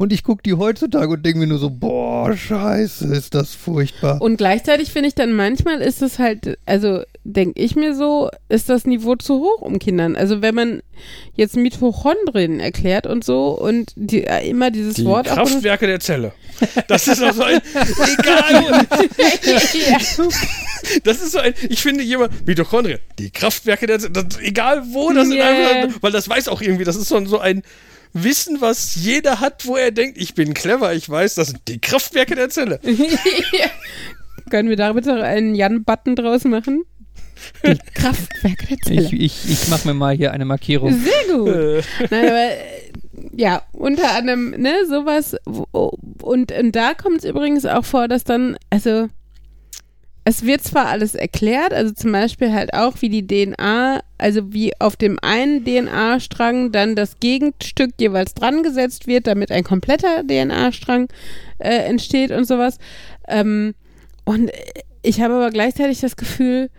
[0.02, 4.20] Und ich gucke die heutzutage und denke mir nur so, boah, scheiße, ist das furchtbar.
[4.20, 8.68] Und gleichzeitig finde ich dann manchmal ist es halt, also denke ich mir so, ist
[8.70, 10.16] das Niveau zu hoch um Kindern.
[10.16, 10.82] Also wenn man
[11.36, 16.34] jetzt Mitochondrien erklärt und so und die, äh, immer dieses Die Wort Kraftwerke der Zelle.
[16.88, 17.62] Das ist auch so ein.
[18.20, 18.88] Egal.
[21.04, 21.54] Das ist so ein.
[21.70, 22.47] Ich finde jemand.
[22.47, 22.97] Mitochondrien.
[23.20, 24.14] Die Kraftwerke der Zelle.
[24.14, 25.45] Das, egal wo, das Yeah.
[25.45, 26.02] einfach.
[26.02, 26.86] Weil das weiß auch irgendwie.
[26.86, 27.62] Das ist so, so ein.
[28.14, 31.80] Wissen, was jeder hat, wo er denkt, ich bin clever, ich weiß, das sind die
[31.80, 32.80] Kraftwerke der Zelle.
[34.49, 36.84] Können wir da bitte einen Jan-Button draus machen?
[37.66, 39.01] Die Kraftwerke der Zelle.
[39.01, 40.93] Ich, ich, ich mache mir mal hier eine Markierung.
[40.93, 41.47] Sehr gut.
[41.47, 42.49] Äh, Nein, aber
[43.38, 45.36] ja, unter anderem, ne, sowas.
[45.45, 49.07] wo- Und, und da kommt es übrigens auch vor, dass dann, also
[50.26, 54.72] es wird zwar alles erklärt, also zum Beispiel halt auch, wie die DNA, also wie
[54.80, 61.08] auf dem einen DNA-Strang dann das Gegenstück jeweils dran gesetzt wird, damit ein kompletter DNA-Strang
[61.58, 62.78] äh, entsteht und sowas.
[63.28, 63.74] Ähm,
[64.24, 64.52] und
[65.02, 66.70] ich habe aber gleichzeitig das Gefühl,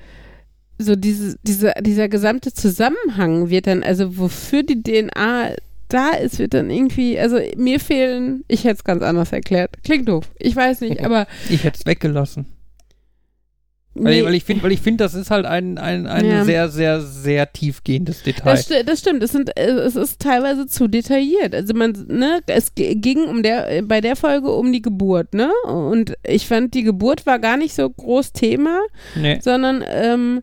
[0.78, 5.54] so diese, diese, dieser gesamte Zusammenhang wird dann, also wofür die DNA
[5.88, 9.82] da ist, wird dann irgendwie, also mir fehlen, ich hätte es ganz anders erklärt.
[9.82, 11.26] Klingt doof, ich weiß nicht, aber.
[11.50, 12.46] Ich hätte es weggelassen.
[13.94, 14.24] Weil, nee.
[14.24, 16.44] weil ich finde, weil ich finde, das ist halt ein, ein, ein Ja.
[16.44, 18.52] sehr, sehr, sehr tiefgehendes Detail.
[18.52, 21.54] Das, das stimmt, es, sind, es ist teilweise zu detailliert.
[21.54, 25.50] Also man, ne, es ging um der, bei der Folge um die Geburt, ne?
[25.66, 28.80] Und ich fand, die Geburt war gar nicht so groß Thema,
[29.14, 29.38] nee.
[29.42, 30.40] sondern ähm,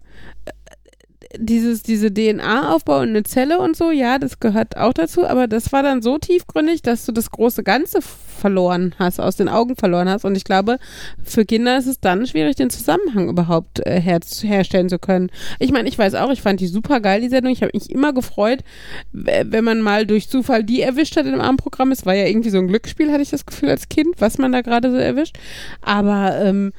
[1.37, 5.71] dieses, diese DNA-Aufbau in eine Zelle und so, ja, das gehört auch dazu, aber das
[5.71, 10.09] war dann so tiefgründig, dass du das große Ganze verloren hast, aus den Augen verloren
[10.09, 10.25] hast.
[10.25, 10.79] Und ich glaube,
[11.23, 15.29] für Kinder ist es dann schwierig, den Zusammenhang überhaupt äh, her herstellen zu können.
[15.59, 17.53] Ich meine, ich weiß auch, ich fand die super geil, die Sendung.
[17.53, 18.63] Ich habe mich immer gefreut,
[19.11, 21.91] wenn man mal durch Zufall die erwischt hat in einem Abendprogramm.
[21.91, 24.51] Es war ja irgendwie so ein Glücksspiel, hatte ich das Gefühl als Kind, was man
[24.51, 25.37] da gerade so erwischt.
[25.81, 26.71] Aber ähm,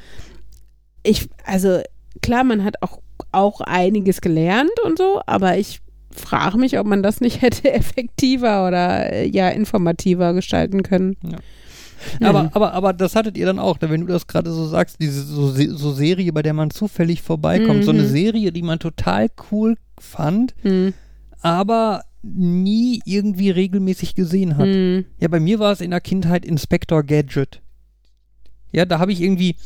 [1.02, 1.80] ich, also
[2.22, 3.00] klar, man hat auch,
[3.32, 5.80] auch einiges gelernt und so, aber ich
[6.12, 11.16] frage mich, ob man das nicht hätte effektiver oder äh, ja informativer gestalten können.
[11.22, 11.38] Ja.
[12.26, 14.96] Aber, aber, aber das hattet ihr dann auch, ne, wenn du das gerade so sagst,
[15.00, 17.84] diese so, so Serie, bei der man zufällig vorbeikommt.
[17.84, 18.08] So eine Mhm.
[18.08, 20.94] Serie, die man total cool fand, Hm.
[21.42, 24.66] aber nie irgendwie regelmäßig gesehen hat.
[24.66, 25.04] Hm.
[25.20, 27.60] Ja, bei mir war es in der Kindheit Inspector Gadget.
[28.72, 29.56] Ja, da habe ich irgendwie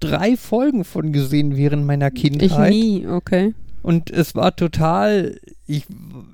[0.00, 2.70] drei Folgen von gesehen während meiner Ich Kindheit.
[2.70, 3.54] nie, okay.
[3.82, 5.86] Und es war total, ich,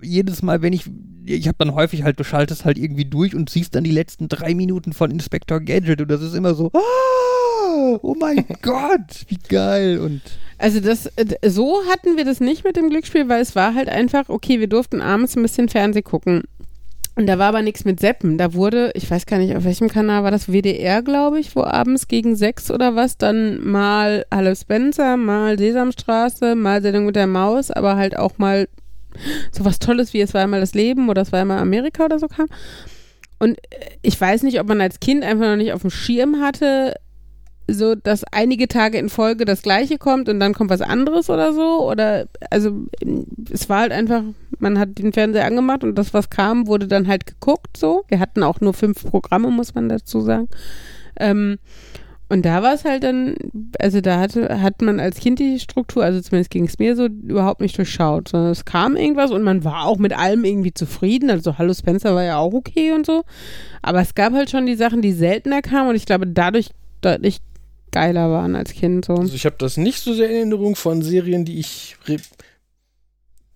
[0.02, 0.90] jedes Mal, wenn ich,
[1.26, 4.28] ich habe dann häufig halt, du schaltest halt irgendwie durch und siehst dann die letzten
[4.28, 9.38] drei Minuten von Inspector Gadget und das ist immer so, ah, oh mein Gott, wie
[9.48, 10.22] geil und
[10.58, 13.88] Also das, äh, so hatten wir das nicht mit dem Glücksspiel, weil es war halt
[13.88, 16.44] einfach, okay, wir durften abends ein bisschen Fernseh gucken.
[17.16, 18.38] Und da war aber nichts mit Seppen.
[18.38, 21.62] Da wurde, ich weiß gar nicht, auf welchem Kanal war das, WDR, glaube ich, wo
[21.62, 27.28] abends gegen sechs oder was dann mal Hallo Spencer, mal Sesamstraße, mal Sendung mit der
[27.28, 28.68] Maus, aber halt auch mal
[29.52, 32.18] so was Tolles wie Es war einmal das Leben oder Es war einmal Amerika oder
[32.18, 32.46] so kam.
[33.38, 36.40] Und äh, ich weiß nicht, ob man als Kind einfach noch nicht auf dem Schirm
[36.40, 36.96] hatte,
[37.68, 41.52] so, dass einige Tage in Folge das Gleiche kommt und dann kommt was anderes oder
[41.52, 41.88] so.
[41.90, 42.86] Oder, also,
[43.50, 44.22] es war halt einfach,
[44.58, 48.04] man hat den Fernseher angemacht und das, was kam, wurde dann halt geguckt, so.
[48.08, 50.48] Wir hatten auch nur fünf Programme, muss man dazu sagen.
[51.18, 51.58] Ähm,
[52.28, 53.36] und da war es halt dann,
[53.78, 57.06] also da hatte, hat man als Kind die Struktur, also zumindest ging es mir so,
[57.06, 61.30] überhaupt nicht durchschaut, sondern es kam irgendwas und man war auch mit allem irgendwie zufrieden.
[61.30, 63.24] Also Hallo Spencer war ja auch okay und so.
[63.82, 66.70] Aber es gab halt schon die Sachen, die seltener kamen und ich glaube, dadurch
[67.02, 67.40] deutlich
[67.94, 69.04] geiler waren als Kind.
[69.04, 69.14] So.
[69.14, 71.96] Also ich habe das nicht so sehr in Erinnerung von Serien, die ich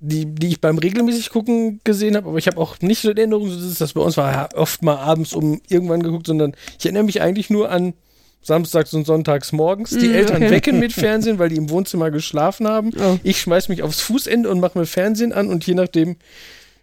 [0.00, 3.16] die, die ich beim regelmäßig gucken gesehen habe, aber ich habe auch nicht so in
[3.16, 7.02] Erinnerung, dass das bei uns war oft mal abends um irgendwann geguckt, sondern ich erinnere
[7.02, 7.94] mich eigentlich nur an
[8.40, 10.50] samstags und sonntags morgens, die Mm, Eltern okay.
[10.52, 12.92] wecken mit Fernsehen, weil die im Wohnzimmer geschlafen haben.
[12.96, 13.18] Oh.
[13.24, 16.14] Ich schmeiß mich aufs Fußende und mache mir Fernsehen an und je nachdem,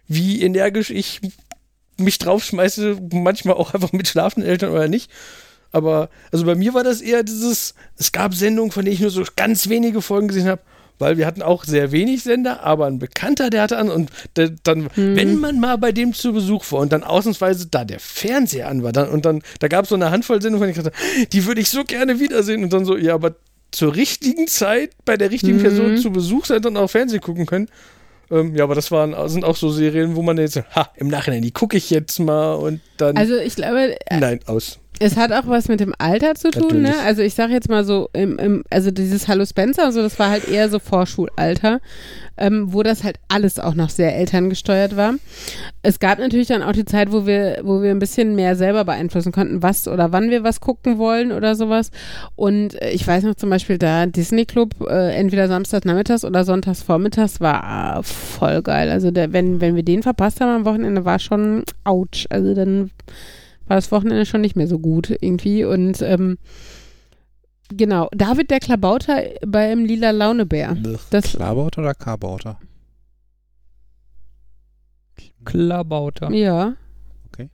[0.06, 1.22] wie energisch ich
[1.96, 5.10] mich draufschmeiße, manchmal auch einfach mit schlafenden Eltern oder nicht.
[5.76, 9.10] Aber also bei mir war das eher dieses, es gab Sendungen, von denen ich nur
[9.10, 10.62] so ganz wenige Folgen gesehen habe,
[10.98, 14.52] weil wir hatten auch sehr wenig Sender, aber ein Bekannter, der hatte an und der,
[14.62, 18.68] dann, wenn man mal bei dem zu Besuch war und dann ausnahmsweise da der Fernseher
[18.68, 20.92] an war, dann und dann, da gab es so eine Handvoll Sendungen, von denen ich
[20.92, 23.34] dachte, die würde ich so gerne wiedersehen und dann so, ja, aber
[23.70, 25.62] zur richtigen Zeit bei der richtigen Mhm.
[25.62, 27.68] Person zu Besuch sein und auch Fernsehen gucken können.
[28.30, 31.42] Ähm, ja, aber das waren, sind auch so Serien, wo man jetzt, ha, im Nachhinein,
[31.42, 34.78] die gucke ich jetzt mal und dann, Also ich glaube, nein, aus.
[34.98, 36.88] Es hat auch was mit dem Alter zu tun, ne?
[36.88, 37.06] Natürlich.
[37.06, 40.30] Also ich sage jetzt mal so, im, im, also dieses Hallo Spencer so, das war
[40.30, 41.80] halt eher so Vorschulalter,
[42.38, 45.14] ähm, wo das halt alles auch noch sehr elterngesteuert war.
[45.82, 48.84] Es gab natürlich dann auch die Zeit, wo wir, wo wir ein bisschen mehr selber
[48.84, 51.90] beeinflussen konnten, was oder wann wir was gucken wollen oder sowas.
[52.34, 56.44] Und äh, ich weiß noch zum Beispiel da Disney Club, äh, entweder samstags nachmittags oder
[56.44, 58.90] sonntags vormittags war äh, voll geil.
[58.90, 62.26] Also der, wenn, wenn wir den verpasst haben am Wochenende, war schon ouch.
[62.30, 62.90] Also dann
[63.66, 65.64] war das Wochenende schon nicht mehr so gut irgendwie.
[65.64, 66.38] Und ähm,
[67.68, 70.76] genau, David der Klabauter beim Lila Launebär.
[71.10, 72.58] Das, Klabauter oder Karbauter?
[75.44, 76.30] Klabauter.
[76.32, 76.74] ja.
[77.28, 77.50] Okay.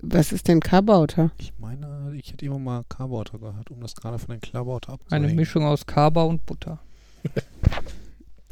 [0.00, 1.30] Was ist denn Kabauter?
[1.38, 4.98] Ich meine, ich hätte immer mal Karbauter gehört, um das gerade von den Klabauter Eine
[5.26, 5.36] abzuhängen.
[5.36, 6.80] Mischung aus Kaba und Butter.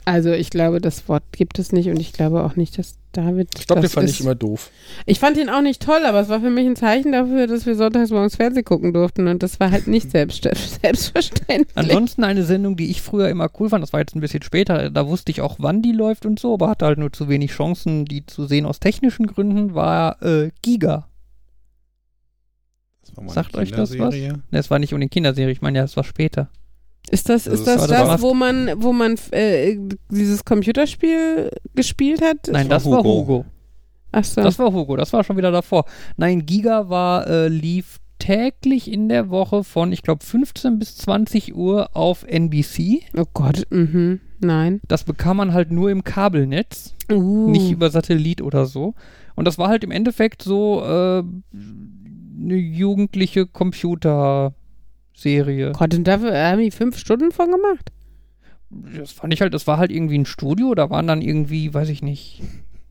[0.07, 3.49] Also ich glaube, das Wort gibt es nicht und ich glaube auch nicht, dass David.
[3.59, 4.71] Ich glaube, den fand ist- ich immer doof.
[5.07, 7.65] Ich fand ihn auch nicht toll, aber es war für mich ein Zeichen dafür, dass
[7.65, 10.43] wir sonntags morgens Fernsehen gucken durften und das war halt nicht selbst,
[10.83, 11.69] selbstverständlich.
[11.77, 14.91] Ansonsten eine Sendung, die ich früher immer cool fand, das war jetzt ein bisschen später,
[14.91, 17.53] da wusste ich auch, wann die läuft und so, aber hatte halt nur zu wenig
[17.53, 21.09] Chancen, die zu sehen aus technischen Gründen, war äh, Giga.
[23.03, 24.15] Das war mal eine Sagt euch das was?
[24.15, 26.49] Ne, es war nicht unbedingt Kinderserie, ich meine ja, es war später.
[27.11, 29.77] Ist das, Also ist das das, das- wo man, wo man äh,
[30.11, 32.49] dieses Computerspiel gespielt hat?
[32.51, 33.11] Nein, das war Hugo.
[33.21, 33.45] Hugo.
[34.13, 34.43] Ach so.
[34.43, 35.85] Das war Hugo, das war schon wieder davor.
[36.17, 41.55] Nein, Giga war, äh, lief täglich in der Woche von, ich glaube, 15 bis 20
[41.55, 43.03] Uhr auf NBC.
[43.19, 44.21] oh Gott, mhm.
[44.41, 44.81] Nein.
[44.89, 46.95] Das bekam man halt nur im Kabelnetz.
[47.13, 47.51] Uh.
[47.51, 48.95] nicht über Satellit oder so.
[49.35, 53.47] Und das war halt im Endeffekt so äh, eine jugendliche
[55.73, 57.91] Gott, und dafür haben die fünf Stunden von gemacht?
[58.99, 61.89] Das fand ich halt, das war halt irgendwie ein Studio, da waren dann irgendwie, weiß
[61.91, 62.43] ich nicht,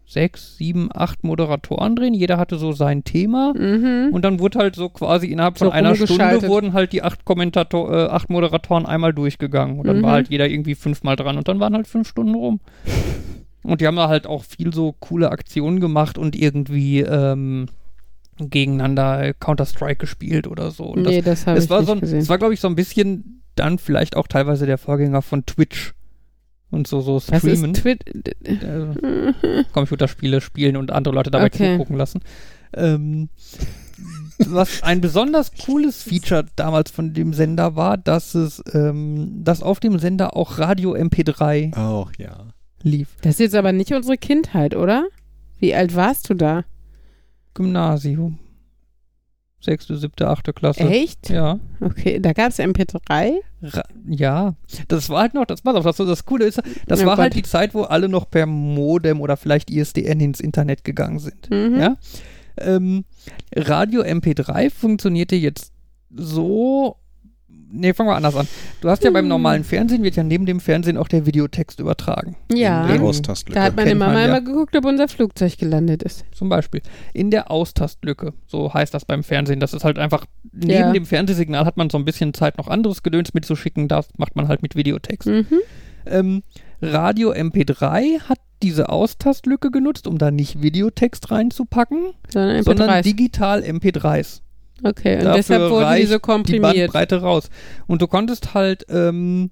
[0.06, 3.54] sechs, sieben, acht Moderatoren drin, jeder hatte so sein Thema.
[3.54, 4.10] Mhm.
[4.14, 7.26] Und dann wurde halt so quasi innerhalb von So einer Stunde wurden halt die acht
[7.26, 9.80] Kommentator, äh, acht Moderatoren einmal durchgegangen.
[9.80, 10.04] Und dann Mhm.
[10.04, 12.60] war halt jeder irgendwie fünfmal dran und dann waren halt fünf Stunden rum.
[13.64, 17.68] Und die haben da halt auch viel so coole Aktionen gemacht und irgendwie ähm,
[18.38, 20.86] gegeneinander Counter-Strike gespielt oder so.
[20.86, 22.20] Und nee, das habe das, ich es war nicht so ein, gesehen.
[22.20, 25.94] es war, glaube ich, so ein bisschen dann vielleicht auch teilweise der Vorgänger von Twitch.
[26.72, 27.74] Und so, so Was ist streamen.
[27.76, 28.04] Twit?
[28.64, 29.00] Also,
[29.74, 31.74] Computerspiele spielen und andere Leute dabei Okay.
[31.74, 32.22] zugucken lassen.
[32.76, 33.30] Ähm,
[34.40, 39.80] was ein besonders cooles Feature damals von dem Sender war, dass es, ähm, dass auf
[39.80, 42.48] dem Sender auch Radio MP3 Auch, ja.
[42.82, 43.10] lief.
[43.22, 45.06] Das ist jetzt aber nicht unsere Kindheit, oder?
[45.60, 46.64] Wie alt warst du da?
[47.54, 48.40] Gymnasium.
[49.60, 50.82] Sechste, siebte, achte Klasse.
[50.82, 51.30] Echt?
[51.30, 51.58] Ja.
[51.80, 53.32] Okay, da gab es MP3.
[53.62, 54.56] Ra ja.
[54.90, 57.38] Das war halt noch, das war das, das Coole ist, das Ja, war halt Gott.
[57.46, 61.50] die Zeit, wo alle noch per Modem oder vielleicht ISDN ins Internet gegangen sind.
[61.50, 61.80] Mhm.
[61.80, 61.96] Ja.
[62.58, 63.06] Ähm,
[63.56, 65.72] Radio MP3 funktionierte jetzt
[66.14, 66.98] so.
[67.76, 68.48] Nee, fangen wir anders an.
[68.82, 69.30] Du hast ja beim Hm.
[69.30, 72.36] normalen Fernsehen, wird ja neben dem Fernsehen auch der Videotext übertragen.
[72.54, 72.86] Ja.
[72.86, 73.60] Die Den- Austastlücke.
[73.60, 74.26] Da hat meine Mama ja.
[74.26, 76.24] immer geguckt, ob unser Flugzeug gelandet ist.
[76.34, 76.82] Zum Beispiel.
[77.14, 79.60] In der Austastlücke, so heißt das beim Fernsehen.
[79.60, 80.92] Das ist halt einfach, neben Ja.
[80.94, 83.88] dem Fernsehsignal hat man so ein bisschen Zeit, noch anderes Gedöns mitzuschicken.
[83.88, 85.28] Das macht man halt mit Videotext.
[85.28, 85.46] Mhm.
[86.06, 86.44] Ähm,
[86.82, 92.64] Radio MP3 hat diese Austastlücke genutzt, um da nicht Videotext reinzupacken, Sondern MP3.
[92.64, 94.42] sondern digital MP3s.
[94.84, 96.74] Okay, und Dafür deshalb wurden die so Die komprimiert.
[96.94, 97.50] Bandbreite raus.
[97.88, 99.52] Und du konntest halt ähm,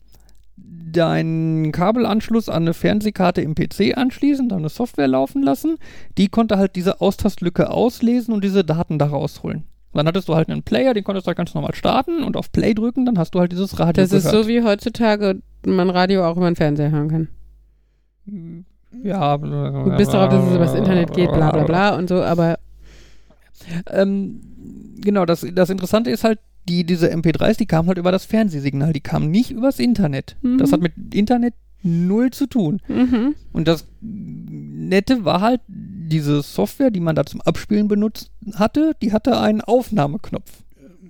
[0.58, 5.78] deinen Kabelanschluss an eine Fernsehkarte im PC anschließen, dann eine Software laufen lassen.
[6.18, 9.64] Die konnte halt diese Austastlücke auslesen und diese Daten da rausholen.
[9.94, 12.52] Dann hattest du halt einen Player, den konntest du halt ganz normal starten und auf
[12.52, 14.46] Play drücken, dann hast du halt dieses Radio Das ist gehört.
[14.46, 17.28] so wie heutzutage man Radio auch über den Fernseher hören kann.
[19.04, 22.58] Ja, Und bis darauf, dass es übers Internet geht, bla bla bla und so, aber
[23.90, 24.42] Ähm,
[25.02, 26.40] genau, das, das Interessante ist halt,
[26.70, 30.36] die, diese MP3s, die kamen halt über das Fernsehsignal, die kamen nicht übers Internet.
[30.42, 30.58] Mhm.
[30.60, 31.54] Das hat mit Internet
[31.84, 32.82] null zu tun.
[32.88, 33.36] mhm.
[33.52, 39.14] Und das Nette war halt, diese Software, die man da zum Abspielen benutzt hatte, die
[39.14, 40.52] hatte einen Aufnahmeknopf.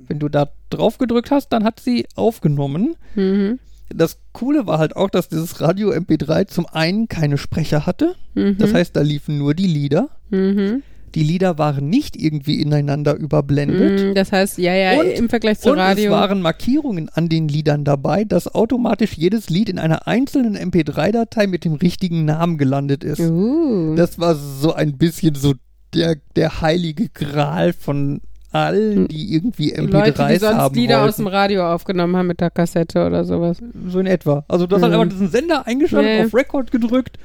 [0.07, 2.95] Wenn du da drauf gedrückt hast, dann hat sie aufgenommen.
[3.15, 3.59] Mhm.
[3.89, 8.15] Das Coole war halt auch, dass dieses Radio MP3 zum einen keine Sprecher hatte.
[8.35, 8.57] Mhm.
[8.57, 10.09] Das heißt, da liefen nur die Lieder.
[10.29, 10.83] mhm.
[11.15, 14.01] Die Lieder waren nicht irgendwie ineinander überblendet.
[14.09, 14.15] Mhm.
[14.15, 16.05] Das heißt, ja, ja, Und- im Vergleich zu Und Radio.
[16.05, 21.47] es waren Markierungen an den Liedern dabei, dass automatisch jedes Lied in einer einzelnen MP3-Datei
[21.47, 23.19] mit dem richtigen Namen gelandet ist.
[23.19, 23.95] uh.
[23.95, 25.53] Das war so ein bisschen so
[25.93, 28.21] der, der heilige Gral von
[28.53, 31.35] allen, die irgendwie MP3s Leute, die sonst haben Lieder aus dem wollten.
[31.37, 33.57] Radio aufgenommen haben mit der Kassette oder sowas.
[33.87, 34.43] So in etwa.
[34.49, 34.83] Also halt Mhm.
[34.91, 36.25] einfach diesen Sender eingeschaltet, Nee.
[36.25, 37.17] auf Record gedrückt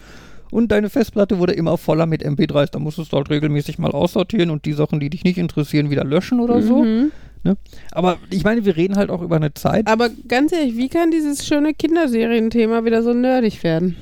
[0.50, 2.70] und deine Festplatte wurde immer voller mit MP3s.
[2.70, 6.04] Da musstest du halt regelmäßig mal aussortieren und die Sachen, die dich nicht interessieren, wieder
[6.04, 6.82] löschen oder so.
[6.82, 7.12] Mhm.
[7.92, 11.12] Aber ich meine, wir reden halt auch über eine Zeit, Aber ganz ehrlich, wie kann
[11.12, 13.96] dieses schöne Kinderserienthema wieder so nerdig werden?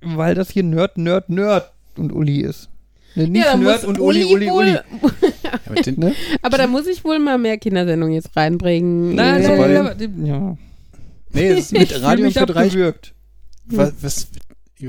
[0.00, 2.68] weil das hier Nerd, Nerd, Nerd und Uli ist.
[3.14, 4.76] Ne, nicht da Nerd und Uli, Uli, Uli.
[5.42, 6.14] Ja, mit den, Ne?
[6.42, 9.14] Aber da muss ich wohl mal mehr Kindersendungen jetzt reinbringen.
[9.14, 10.56] Nein, bei aber, ja.
[11.32, 12.66] nee, es ist mit Radio für drei.
[12.66, 13.14] abgewürgt.
[13.66, 14.28] Was, was,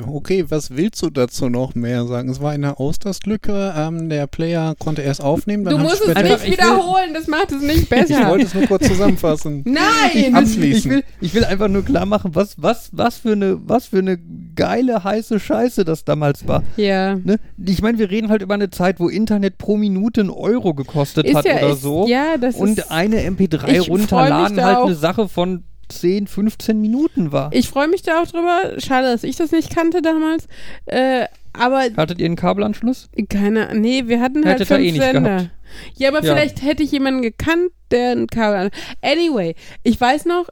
[0.07, 2.29] okay, was willst du dazu noch mehr sagen?
[2.29, 3.73] Es war eine Austastlücke.
[3.75, 5.63] Ähm, der Player konnte erst aufnehmen.
[5.65, 8.27] Dann du musst es nicht ich will- wiederholen, das macht es nicht Ich besser.
[8.29, 9.63] wollte es nur kurz zusammenfassen.
[9.65, 9.81] Nein!
[10.13, 10.77] Ich, Abschließen.
[10.77, 13.99] ich, will, ich will einfach nur klar machen, was, was, was, für eine, was für
[13.99, 14.19] eine
[14.55, 16.63] geile, heiße Scheiße das damals war.
[16.77, 17.15] ja.
[17.15, 17.39] Ne?
[17.65, 21.25] Ich meine, wir reden halt über eine Zeit, wo Internet pro Minute einen Euro gekostet
[21.25, 22.07] Ist hat ja, oder ist, so.
[22.07, 24.85] ja, das und ist, eine Ich MP3 freu runterladen halt auch.
[24.85, 27.49] eine Sache von 10, 15 Minuten war.
[27.53, 28.79] Ich freue mich da auch drüber.
[28.79, 30.47] Schade, dass ich das nicht kannte damals.
[30.85, 33.09] Äh, aber Hattet ihr einen Kabelanschluss?
[33.29, 35.21] keine, nee, wir hatten halt Hättet fünf eh Sender.
[35.21, 35.49] gehabt.
[35.95, 36.33] Ja, aber Ja.
[36.35, 38.69] vielleicht hätte ich jemanden gekannt, der ein Kabel.
[39.01, 40.47] Anyway, ich weiß noch,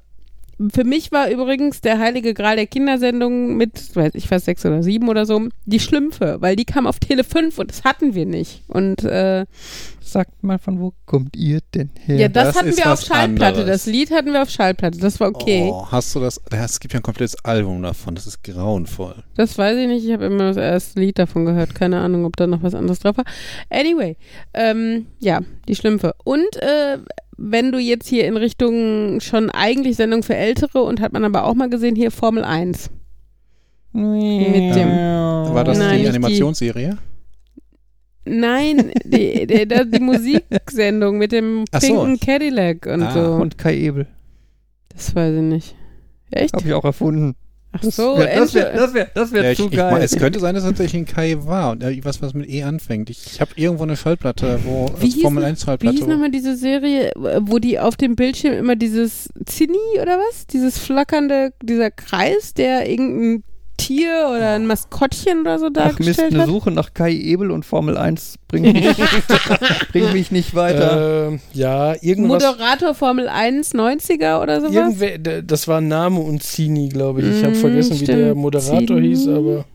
[0.74, 4.82] für mich war übrigens der heilige Gral der Kindersendung mit, weiß ich was, sechs oder
[4.84, 8.26] sieben oder so, die Schlümpfe, weil die kam auf Tele 5 und das hatten wir
[8.26, 8.64] nicht.
[8.68, 9.46] Und äh,
[10.08, 12.16] Sagt mal, von wo kommt ihr denn her?
[12.16, 13.60] ja, das, das hatten wir auf Schallplatte.
[13.60, 13.84] anderes.
[13.84, 15.00] Das Lied hatten wir auf Schallplatte.
[15.00, 15.70] Das war okay.
[15.70, 16.40] Oh, hast du das?
[16.50, 18.16] Es gibt ja ein komplettes Album davon.
[18.16, 19.16] Das ist grauenvoll.
[19.36, 20.06] Das weiß ich nicht.
[20.06, 21.76] Ich habe immer das erste Lied davon gehört.
[21.76, 23.26] Keine Ahnung, ob da noch was anderes drauf war.
[23.70, 24.16] Anyway,
[24.54, 26.16] ähm, ja, die Schlümpfe.
[26.24, 27.00] Und äh,
[27.38, 31.44] wenn du jetzt hier in Richtung schon eigentlich Sendung für Ältere und hat man aber
[31.46, 32.90] auch mal gesehen, hier Formel 1.
[33.94, 36.98] Mit dem- War das Nein, die die- Animationsserie?
[38.26, 41.88] Nein, die, die, die, die Musiksendung mit dem Ach so.
[41.88, 43.20] pinken Cadillac und Ah, so.
[43.42, 44.08] Und Kai Ebel.
[44.90, 45.76] das weiß ich nicht.
[46.32, 46.54] Echt?
[46.54, 47.36] Habe ich auch erfunden.
[47.78, 49.92] Ach Das so, das wäre das wär, das wär Ja, ich, zu ich, geil.
[49.92, 52.50] mein, es könnte sein, dass es tatsächlich ein Kai war und äh, was, was mit
[52.50, 53.10] E anfängt.
[53.10, 55.98] Ich, ich habe irgendwo eine Schallplatte, wo Wie als hieß Formel noch- 1 Wie Schallplatte.
[55.98, 57.12] hieß nochmal diese Serie,
[57.42, 60.48] wo die auf dem Bildschirm immer dieses Zinni oder was?
[60.48, 63.44] Dieses flackernde, dieser Kreis, der irgendein
[63.88, 66.48] Tier oder ein Maskottchen oder so Ach Mist, dargestellt eine hat?
[66.48, 68.96] Suche nach Kai Ebel und Formel 1 bringt mich,
[69.92, 71.28] bringt mich nicht weiter.
[71.30, 72.44] Ähm, ja, irgendwas.
[72.44, 74.74] Moderator Formel 1 90er oder sowas?
[74.74, 77.28] Irgendwer, das war Name und Zini, glaube ich.
[77.38, 78.36] Ich habe Mm, vergessen, wie der stimmt.
[78.42, 79.08] Moderator Zini.
[79.08, 79.66] hieß, aber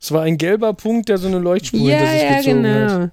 [0.00, 2.88] es war ein gelber Punkt, der so eine Leuchtspur ja, hinter sich ja, gezogen hat.
[2.98, 3.10] genau.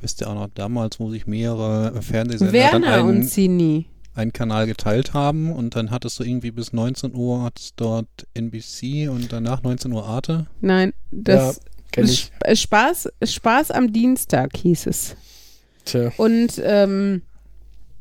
[0.00, 3.86] Wisst ihr auch noch damals, wo sich mehrere Fernsehsender dann Werner und einen, Zini.
[4.18, 9.08] Einen Kanal geteilt haben und dann hattest du irgendwie bis 19 Uhr hattest dort NBC
[9.08, 10.46] und danach 19 Uhr Arte.
[10.60, 11.60] Nein, das
[11.92, 12.30] Kenn ich.
[12.36, 15.16] Sp- Spaß, Spaß am Dienstag hieß es.
[15.84, 16.12] Tja.
[16.18, 17.22] Und ähm,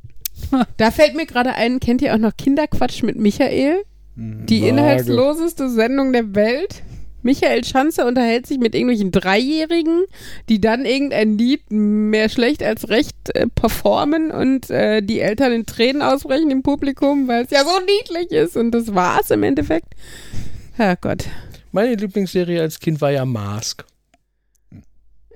[0.77, 3.83] da fällt mir gerade ein, kennt ihr auch noch Kinderquatsch mit Michael?
[4.15, 4.69] Die Vage.
[4.69, 6.81] inhaltsloseste Sendung der Welt.
[7.27, 10.05] Michael Schanze unterhält sich mit irgendwelchen Dreijährigen,
[10.47, 15.65] die dann irgendein Lied mehr schlecht als recht äh, performen und äh, die Eltern in
[15.65, 18.55] Tränen ausbrechen im Publikum, weil es ja so niedlich ist.
[18.55, 19.93] Und das war's im Endeffekt.
[20.75, 21.25] Herrgott.
[21.73, 23.83] Meine Lieblingsserie als Kind war ja Mask.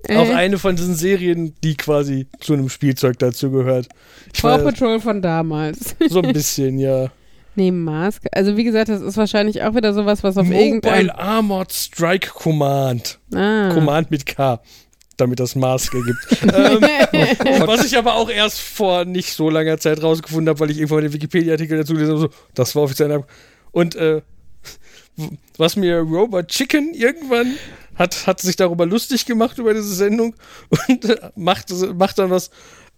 [0.08, 3.90] Äh, Auch eine von diesen Serien, die quasi zu einem Spielzeug dazu gehört.
[4.34, 5.94] Ich Paw Patrol von damals.
[6.08, 7.12] so ein bisschen, ja.
[7.56, 8.24] Neben Mask.
[8.32, 11.08] Also wie gesagt, das ist wahrscheinlich auch wieder sowas, was auf irgendein...
[11.08, 13.20] Mobile Armored Strike Command.
[13.34, 13.72] Ah.
[13.74, 14.62] Command mit K.
[15.18, 16.28] Damit das Mask ergibt.
[16.42, 20.78] ähm, was ich aber auch erst vor nicht so langer Zeit rausgefunden habe, weil ich
[20.78, 22.22] irgendwann den Wikipedia-Artikel dazu gelesen habe.
[22.22, 23.24] So, das war offiziell.
[23.72, 24.22] Und äh,
[25.58, 27.56] was mir Robot Chicken irgendwann
[27.96, 30.36] hat, hat sich darüber lustig gemacht über diese Sendung
[30.88, 32.50] und äh, macht, macht dann was,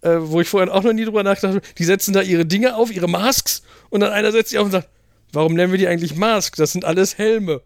[0.04, 1.66] äh, wo ich vorher auch noch nie drüber nachgedacht habe.
[1.78, 4.72] Die setzen da ihre Dinge auf, ihre Masks und dann einer setzt sich auf und
[4.72, 4.88] sagt,
[5.32, 6.56] warum nennen wir die eigentlich Mask?
[6.56, 7.62] Das sind alles Helme.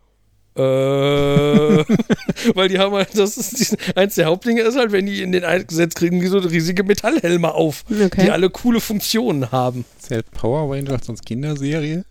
[0.57, 0.61] Äh,
[2.55, 5.31] weil die haben halt, das ist die, eins der Hauptdinge ist halt, wenn die in
[5.33, 8.31] den eingesetzt kriegen, die so riesige Metallhelme auf, die Okay.
[8.31, 9.85] alle coole Funktionen haben.
[9.99, 12.05] Zählt Power Rangers als Kinderserie?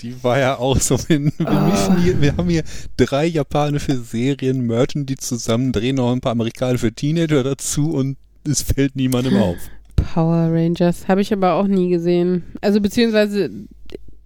[0.00, 1.68] Die war ja auch so, wir, wir, Ah.
[1.68, 2.62] mischen hier, wir haben hier
[2.96, 8.16] drei japanische Serien, mergen die zusammen, drehen noch ein paar amerikanische Teenager dazu und
[8.48, 9.56] es fällt niemandem auf.
[9.96, 11.08] Power Rangers.
[11.08, 12.44] Habe ich aber auch nie gesehen.
[12.60, 13.50] Also beziehungsweise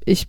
[0.04, 0.26] ich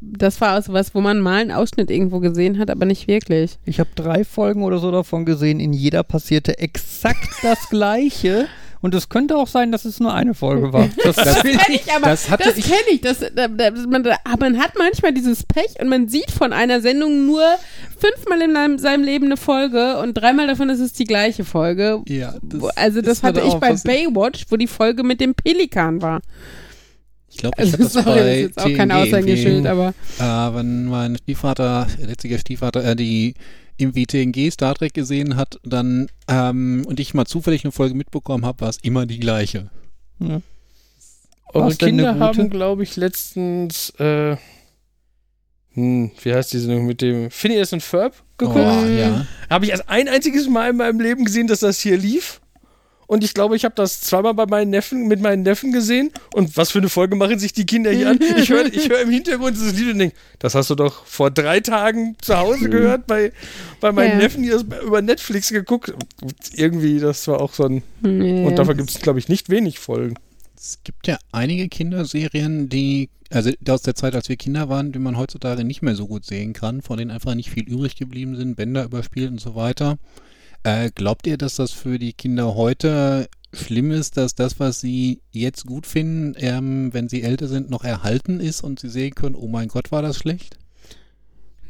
[0.00, 3.58] das war auch was, wo man mal einen Ausschnitt irgendwo gesehen hat, aber nicht wirklich.
[3.64, 5.58] Ich habe drei Folgen oder so davon gesehen.
[5.58, 8.46] In jeder passierte exakt das Gleiche.
[8.84, 10.90] Und es könnte auch sein, dass es nur eine Folge war.
[11.04, 12.08] Das, kenn ich aber.
[12.08, 12.28] das
[12.58, 13.00] ich- kenne ich.
[13.00, 16.82] Das, da, da, man, aber man hat manchmal dieses Pech und man sieht von einer
[16.82, 17.40] Sendung nur
[17.98, 22.02] fünfmal in seinem, Leben eine Folge und dreimal davon ist es die gleiche Folge.
[22.08, 26.20] Ja, Wo- also das hatte ich bei Baywatch, wo die Folge mit dem Pelikan war.
[27.34, 29.94] Ich glaube, ich Also hatte das sorry, bei das ist jetzt auch kein Aushängeschild, aber
[30.18, 33.34] Äh, wenn mein Stiefvater, der letzte Stiefvater, äh, die
[33.76, 38.46] irgendwie TNG Star Trek gesehen hat, dann ähm, und ich mal zufällig eine Folge mitbekommen
[38.46, 39.70] habe, war es immer die gleiche.
[40.20, 40.40] ja.
[41.52, 44.36] Eure Kinder haben, glaube ich, letztens, äh,
[45.74, 48.58] hm, wie heißt die Sendung mit dem Phineas und Ferb geguckt?
[48.58, 49.24] Oh, ja.
[49.50, 52.40] Habe ich erst ein einziges Mal in meinem Leben gesehen, dass das hier lief.
[53.06, 56.10] Und ich glaube, ich habe das zweimal bei meinen Neffen, mit meinen Neffen gesehen.
[56.32, 58.18] Und was für eine Folge machen sich die Kinder hier an?
[58.36, 61.30] Ich höre ich hör im Hintergrund dieses Lied und denke, das hast du doch vor
[61.30, 63.32] drei Tagen zu Hause gehört bei,
[63.80, 64.16] bei meinen Ja.
[64.18, 65.90] Neffen, die das über Netflix geguckt.
[66.22, 67.82] Und irgendwie, das war auch so ein.
[68.00, 68.44] nee.
[68.44, 70.14] Und davon gibt es, glaube ich, nicht wenig Folgen.
[70.56, 74.98] Es gibt ja einige Kinderserien, die, also aus der Zeit, als wir Kinder waren, die
[74.98, 78.36] man heutzutage nicht mehr so gut sehen kann, von denen einfach nicht viel übrig geblieben
[78.36, 79.98] sind, Bänder überspielt und so weiter.
[80.64, 85.20] Äh, glaubt ihr, dass das für die Kinder heute schlimm ist, dass das, was sie
[85.30, 89.34] jetzt gut finden, ähm, wenn sie älter sind, noch erhalten ist und sie sehen können,
[89.36, 90.56] oh mein Gott, war das schlecht?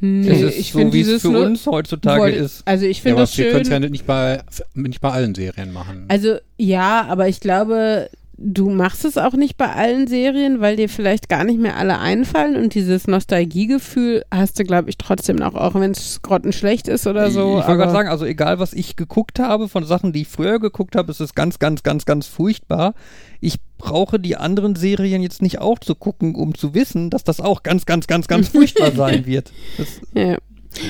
[0.00, 2.62] Nee, Das ist ich so, finde wie es dieses für nur- uns heutzutage woll- ist.
[2.66, 3.82] Also ich Ja, finde aber das wir können schön.
[3.82, 4.42] es ja nicht bei,
[4.74, 6.04] nicht bei allen Serien machen.
[6.08, 10.88] Also ja, aber ich glaube, du machst es auch nicht bei allen Serien, weil dir
[10.88, 15.54] vielleicht gar nicht mehr alle einfallen und dieses Nostalgiegefühl hast du, glaube ich, trotzdem noch,
[15.54, 17.58] auch wenn es grottenschlecht ist oder so.
[17.58, 20.58] ich wollte gerade sagen, also egal, was ich geguckt habe, von Sachen, die ich früher
[20.58, 22.94] geguckt habe, ist es ganz, ganz, ganz, ganz furchtbar.
[23.40, 27.40] Ich brauche die anderen Serien jetzt nicht auch zu gucken, um zu wissen, dass das
[27.40, 29.52] auch ganz, ganz, ganz, ganz furchtbar sein wird.
[29.78, 30.38] Das, ja.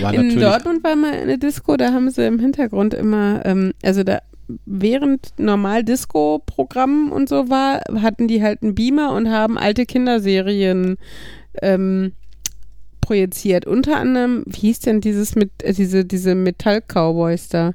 [0.00, 4.02] war In Dortmund war mal eine Disco, da haben sie im Hintergrund immer, ähm, also
[4.02, 4.20] da
[4.66, 10.96] während normal Disco-Programm und so war, hatten die halt einen Beamer und haben alte Kinderserien
[11.62, 12.12] ähm,
[13.00, 13.66] projiziert.
[13.66, 17.72] Unter anderem, wie hieß denn dieses mit, äh, diese, diese Metall-Cowboys da?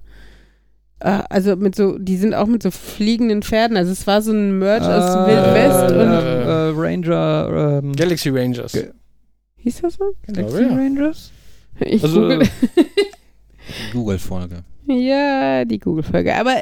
[1.00, 3.78] Äh, also mit so, die sind auch mit so fliegenden Pferden.
[3.78, 7.94] Also es war so ein Merch aus äh, Wild West äh, und äh, Ranger, ähm,
[7.96, 8.74] Galaxy Rangers.
[8.74, 8.92] Ge-
[9.58, 10.14] hieß das so?
[10.28, 10.64] Galaxy.
[10.64, 11.32] Rangers?
[11.82, 12.42] Ich Also, google.
[12.42, 12.48] äh,
[13.92, 14.64] Google-Folge.
[14.88, 16.36] Ja, die Google-Folge.
[16.36, 16.56] Aber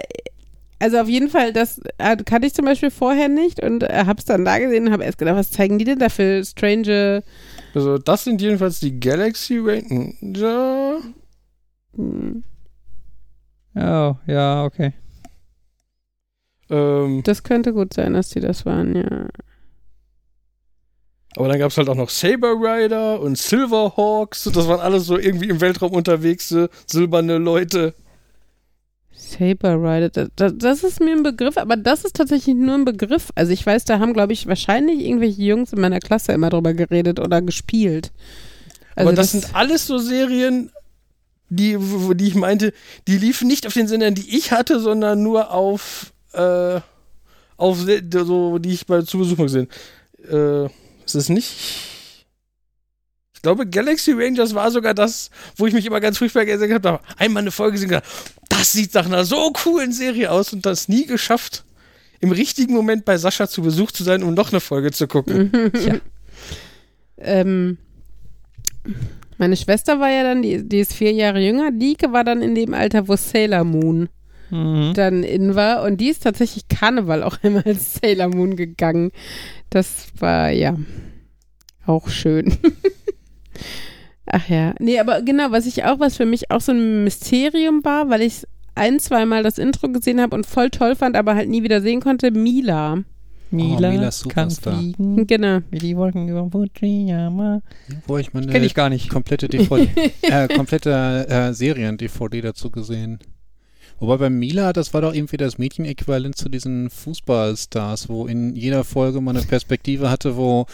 [0.80, 4.26] also auf jeden Fall, das äh, kannte ich zum Beispiel vorher nicht und äh, hab's
[4.26, 7.24] dann da gesehen und habe erst gedacht, was zeigen die denn da für strange.
[7.74, 11.00] Also, das sind jedenfalls die Galaxy Ranger.
[11.96, 12.44] Hm,
[13.80, 14.94] Oh, ja, okay.
[16.70, 19.28] Ähm, Das könnte gut sein, dass die das waren, ja.
[21.38, 24.46] Aber dann gab es halt auch noch Saber Rider und Silverhawks.
[24.46, 26.54] Das waren alles so irgendwie im Weltraum unterwegs,
[26.88, 27.94] silberne Leute.
[29.12, 32.86] Saber Rider, das, das, das ist mir ein Begriff, aber das ist tatsächlich nur ein
[32.86, 33.30] Begriff.
[33.36, 36.74] Also ich weiß, da haben, glaube ich, wahrscheinlich irgendwelche Jungs in meiner Klasse immer drüber
[36.74, 38.12] geredet oder gespielt.
[38.96, 40.72] Also aber das, sind alles so Serien,
[41.50, 41.78] die,
[42.16, 42.74] die ich meinte,
[43.08, 46.80] die liefen nicht auf den Sendern, die ich hatte, sondern nur auf, äh,
[47.58, 49.68] auf so, die ich bei zu Besuch gesehen.
[50.28, 50.68] Äh,
[51.08, 51.54] ist es nicht?
[53.34, 57.00] Ich glaube, Galaxy Rangers war sogar das, wo ich mich immer ganz furchtbar gesehen habe.
[57.18, 58.02] Einmal eine Folge gesehen,
[58.50, 61.64] das sieht nach einer so coolen Serie aus und das nie geschafft,
[62.20, 65.52] im richtigen Moment bei Sascha zu Besuch zu sein, um noch eine Folge zu gucken.
[65.74, 65.98] Tja.
[67.20, 67.78] ähm,
[69.38, 72.56] meine Schwester war ja dann, die, die ist vier Jahre jünger, Lieke war dann in
[72.56, 74.10] dem Alter, wo Sailor Moon
[74.50, 74.94] Mhm.
[74.96, 79.12] dann in war und die ist tatsächlich Karneval auch einmal als Sailor Moon gegangen.
[79.70, 80.76] Das war ja
[81.86, 82.58] auch schön.
[84.26, 87.84] Ach ja, nee, aber genau, was ich auch, was für mich auch so ein Mysterium
[87.86, 88.44] war, weil ich
[88.76, 92.02] ein, zweimal das Intro gesehen habe und voll toll fand, aber halt nie wieder sehen
[92.02, 93.04] konnte, Mila.
[93.50, 94.78] Mila, Mila kann Superstar.
[94.78, 95.60] fliegen, Genau.
[95.72, 97.62] wie die Wolken über Fujiyama.
[98.06, 99.10] Wo ich meine Kenn ich gar nicht.
[99.10, 99.88] komplette DVD,
[100.24, 103.20] äh, komplette äh, Serien-DVD dazu gesehen.
[104.00, 108.84] Wobei bei Mila, das war doch irgendwie das Mädchen-Äquivalent zu diesen Fußballstars, wo in jeder
[108.84, 110.68] Folge man eine Perspektive hatte, wo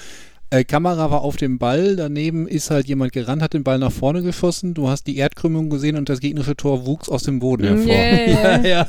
[0.49, 3.91] äh, Kamera war auf dem Ball, daneben ist halt jemand gerannt, hat den Ball nach
[3.91, 7.63] vorne geschossen, du hast die Erdkrümmung gesehen und das gegnerische Tor wuchs aus dem Boden
[7.63, 7.87] hervor.
[7.87, 8.23] Yeah.
[8.33, 8.87] Ja, ja.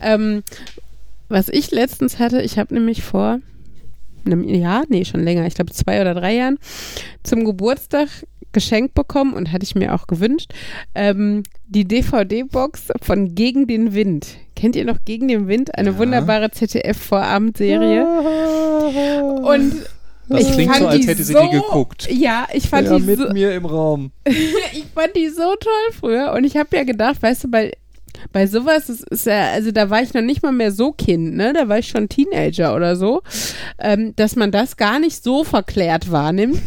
[0.00, 0.42] Ähm,
[1.28, 3.38] was ich letztens hatte, ich habe nämlich vor
[4.24, 6.58] einem Jahr, nee, schon länger, ich glaube zwei oder drei Jahren,
[7.22, 8.08] zum Geburtstag
[8.52, 10.52] geschenkt bekommen und hatte ich mir auch gewünscht,
[10.94, 14.36] ähm, die DVD-Box von Gegen den Wind.
[14.56, 15.76] Kennt ihr noch Gegen den Wind?
[15.78, 15.98] Eine Ja.
[15.98, 18.04] wunderbare ZDF-Vorabendserie.
[19.42, 19.74] Und
[20.28, 22.08] Das ich klingt fand so, als die hätte sie so, die geguckt.
[22.10, 24.10] Ja, ich fand ja, die mit so, mir im Raum.
[24.24, 27.72] ich fand die so toll früher und ich habe ja gedacht, weißt du, bei,
[28.32, 31.36] bei sowas ist, ist ja, also da war ich noch nicht mal mehr so Kind,
[31.36, 31.52] ne?
[31.52, 33.22] Da war ich schon Teenager oder so,
[33.78, 36.60] ähm, dass man das gar nicht so verklärt wahrnimmt.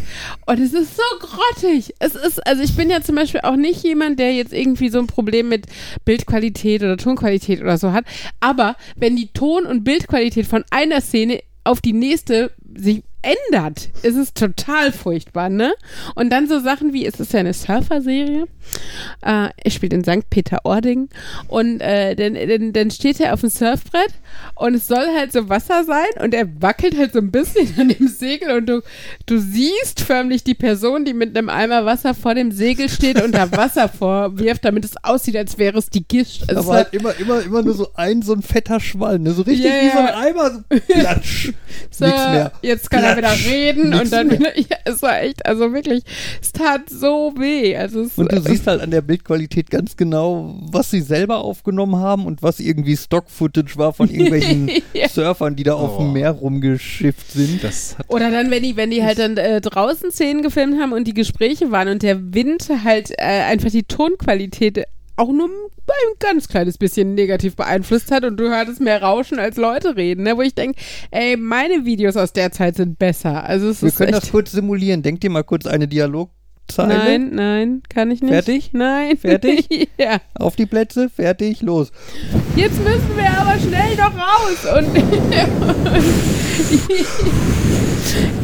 [0.46, 1.94] Und es ist so grottig.
[2.00, 5.00] Es ist, also ich bin ja zum Beispiel auch nicht jemand, der jetzt irgendwie so
[5.00, 5.68] ein Problem mit
[6.06, 8.06] Bildqualität oder Tonqualität oder so hat.
[8.40, 14.16] Aber wenn die Ton- und Bildqualität von einer Szene auf die nächste sich ändert, ist
[14.16, 15.74] es total furchtbar, ne?
[16.16, 18.44] Und dann so Sachen wie, es ist ja eine Surfer-Serie,
[19.22, 20.30] äh, er spielt in St.
[20.30, 21.10] Peter-Ording
[21.48, 24.14] und äh, dann, dann, dann steht er auf dem Surfbrett
[24.64, 27.90] und es soll halt so Wasser sein und er wackelt halt so ein bisschen an
[27.90, 28.82] dem Segel und du,
[29.26, 33.34] du siehst förmlich die Person, die mit einem Eimer Wasser vor dem Segel steht und
[33.36, 36.44] da Wasser vorwirft, damit es aussieht, als wäre es die Gischt.
[36.44, 39.34] Es ist Aber halt immer, immer, immer nur so ein, so ein fetter Schwall, ne?
[39.34, 40.08] So richtig Ja, wie so ein.
[40.08, 40.60] Eimer, so
[40.94, 41.52] platsch.
[41.92, 42.52] so, Nix mehr.
[42.62, 43.50] jetzt kann er wieder Platsch.
[43.50, 46.04] reden Nix und dann wieder, ja, es war echt, also wirklich,
[46.42, 47.76] es tat so weh.
[47.76, 51.98] Also es, Und du siehst halt an der Bildqualität ganz genau, was sie selber aufgenommen
[51.98, 54.53] haben und was irgendwie Stock-Footage war von irgendwelchen
[54.94, 55.08] Ja.
[55.10, 57.62] Surfern, die da auf dem Meer rumgeschifft sind.
[58.08, 61.14] Oder dann, wenn die, wenn die halt dann äh, draußen Szenen gefilmt haben und die
[61.14, 64.84] Gespräche waren und der Wind halt äh, einfach die Tonqualität
[65.16, 69.58] auch nur ein ganz kleines bisschen negativ beeinflusst hat und du hörtest mehr Rauschen als
[69.58, 70.38] Leute reden, ne?
[70.38, 70.80] wo ich denke,
[71.12, 73.44] ey, meine Videos aus der Zeit sind besser.
[73.44, 75.02] Also es Wir ist können echt, das kurz simulieren.
[75.02, 75.88] Denk dir mal kurz eine
[76.70, 77.20] Dialogzeile.
[77.20, 78.32] Nein, nein, kann ich nicht.
[78.32, 78.70] Fertig?
[78.74, 79.18] Nein.
[79.18, 79.90] Fertig?
[79.98, 80.18] ja.
[80.36, 81.92] Auf die Plätze, fertig, los.
[82.56, 84.78] Jetzt müssen wir aber schnell noch raus.
[84.78, 84.88] Und,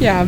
[0.00, 0.26] ja,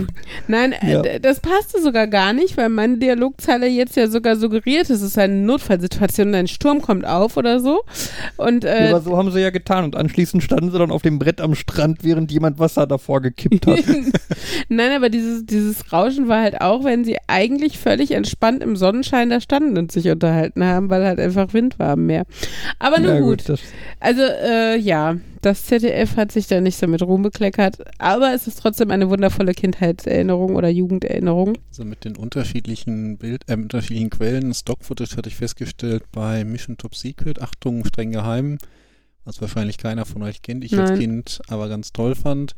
[0.49, 1.18] nein, äh, Ja.
[1.18, 5.34] das passte sogar gar nicht, weil meine Dialogzeile jetzt ja sogar suggeriert, es ist eine
[5.34, 7.80] Notfallsituation, ein Sturm kommt auf oder so.
[8.36, 11.03] Und Ja, äh, aber so haben sie ja getan und anschließend standen sie dann auf
[11.03, 13.80] dem Brett am Strand, während jemand Wasser davor gekippt hat.
[14.68, 19.30] nein, aber dieses, dieses Rauschen war halt auch, wenn sie eigentlich völlig entspannt im Sonnenschein
[19.30, 22.24] da standen und sich unterhalten haben, weil halt einfach Wind war am Meer.
[22.78, 23.48] Aber nun Ja, gut.
[23.48, 23.60] das,
[24.00, 28.46] Also, äh, ja, das ZDF hat sich da nicht so mit Ruhm bekleckert, aber es
[28.46, 31.58] ist trotzdem eine wundervolle Kindheitserinnerung oder Jugenderinnerung.
[31.70, 36.94] Also mit den unterschiedlichen Bild, äh, unterschiedlichen Quellen, Stock-Footage hatte ich festgestellt bei Mission Top
[36.94, 38.58] Secret, Achtung, streng geheim,
[39.24, 40.98] was wahrscheinlich keiner von euch kennt, ich als Nein.
[41.00, 42.54] Kind aber ganz toll fand,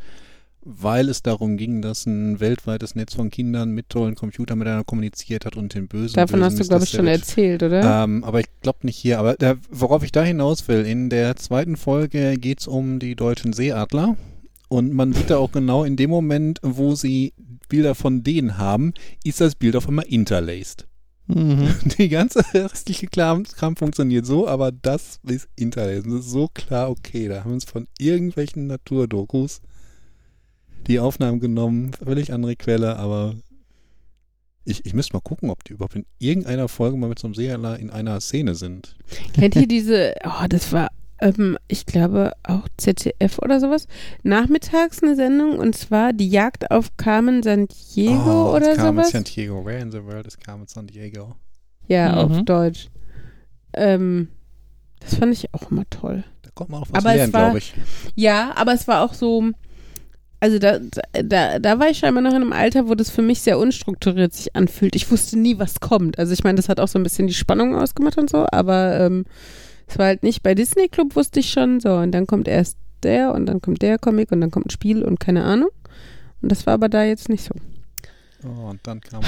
[0.64, 5.44] weil es darum ging, dass ein weltweites Netz von Kindern mit tollen Computern miteinander kommuniziert
[5.44, 8.04] hat und den bösen Davon bösen hast du, glaube ich, schon erzählt, oder?
[8.04, 9.18] Ähm, aber ich glaube nicht hier.
[9.18, 13.14] Aber da, worauf ich da hinaus will, in der zweiten Folge geht es um die
[13.14, 14.16] deutschen Seeadler.
[14.68, 17.34] Und man sieht da auch genau in dem Moment, wo sie
[17.68, 20.86] Bilder von denen haben, ist das Bild auf einmal interlaced.
[21.26, 21.68] mhm.
[21.98, 26.06] Die ganze restliche Kram, Kram funktioniert so, aber das ist interlaced.
[26.06, 29.60] Das ist so klar, okay, da haben wir uns von irgendwelchen Naturdokus
[30.86, 33.34] die Aufnahmen genommen, völlig andere Quelle, aber
[34.64, 37.34] ich, ich müsste mal gucken, ob die überhaupt in irgendeiner Folge mal mit so einem
[37.34, 38.96] Seeadler in einer Szene sind.
[39.34, 40.88] Kennt ihr diese, oh, das war,
[41.20, 43.86] ähm, ich glaube, auch ZDF oder sowas,
[44.22, 49.10] nachmittags eine Sendung und zwar die Jagd auf Carmen Sandiego Oh, oder Carmen sowas?
[49.10, 49.64] Sandiego.
[49.64, 51.36] Where in the world is Carmen Sandiego?
[51.86, 52.18] Ja, Mhm.
[52.38, 52.88] auf Deutsch.
[53.74, 54.28] Ähm,
[55.00, 56.24] das fand ich auch immer toll.
[56.42, 57.74] Da kommt man auch was Aber lernen, glaube ich.
[58.14, 59.50] Ja, aber es war auch so,
[60.44, 60.78] also da,
[61.22, 64.34] da, da war ich scheinbar noch in einem Alter, wo das für mich sehr unstrukturiert
[64.34, 64.94] sich anfühlt.
[64.94, 66.18] Ich wusste nie, was kommt.
[66.18, 69.00] Also ich meine, das hat auch so ein bisschen die Spannung ausgemacht und so, aber
[69.00, 69.24] ähm,
[69.86, 72.76] es war halt nicht, bei Disney Club wusste ich schon so und dann kommt erst
[73.04, 75.70] der und dann kommt der Comic und dann kommt ein Spiel und keine Ahnung.
[76.42, 77.54] Und das war aber da jetzt nicht so.
[78.44, 79.22] Oh, und dann kam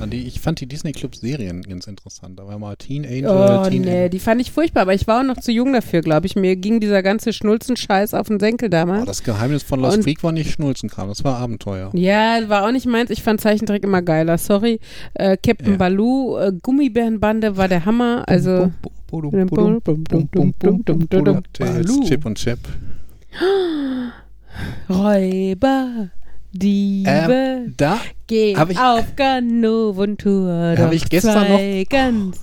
[0.00, 2.38] dann die, ich fand die Disney Club Serien ganz interessant.
[2.38, 3.26] Da war mal Teen Angel.
[3.28, 4.10] Oh, Teen nee, Angel.
[4.10, 6.34] die fand ich furchtbar, aber ich war auch noch zu jung dafür, glaube ich.
[6.34, 9.02] Mir ging dieser ganze Schnulzen-Scheiß auf den Senkel damals.
[9.02, 11.90] Oh, das Geheimnis von Lost Creek war nicht Schnulzenkram, das war Abenteuer.
[11.94, 13.10] Ja, war auch nicht meins.
[13.10, 14.80] Ich fand Zeichentrick immer geiler, sorry.
[15.14, 15.76] Äh, Captain ja.
[15.76, 18.72] Baloo, äh, Gummibärenbande war der Hammer, also
[22.04, 22.58] Chip und Chip.
[24.90, 26.10] Räuber,
[26.50, 30.74] Diebe, Ähm, da gehen hab ich- auf Ganoventour.
[30.78, 32.40] Hab ich gestern zwei ganz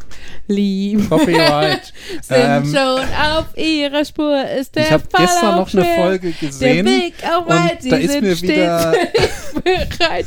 [0.47, 1.09] lieb.
[1.09, 1.91] Copyright.
[2.21, 5.85] Sind Ähm, schon auf ihrer Spur, ist der ich habe gestern noch eine.
[5.95, 6.85] Folge Der gesehen.
[6.85, 8.91] Weg auch und weit, sie da ist sind mir wieder-
[9.63, 10.25] bereit.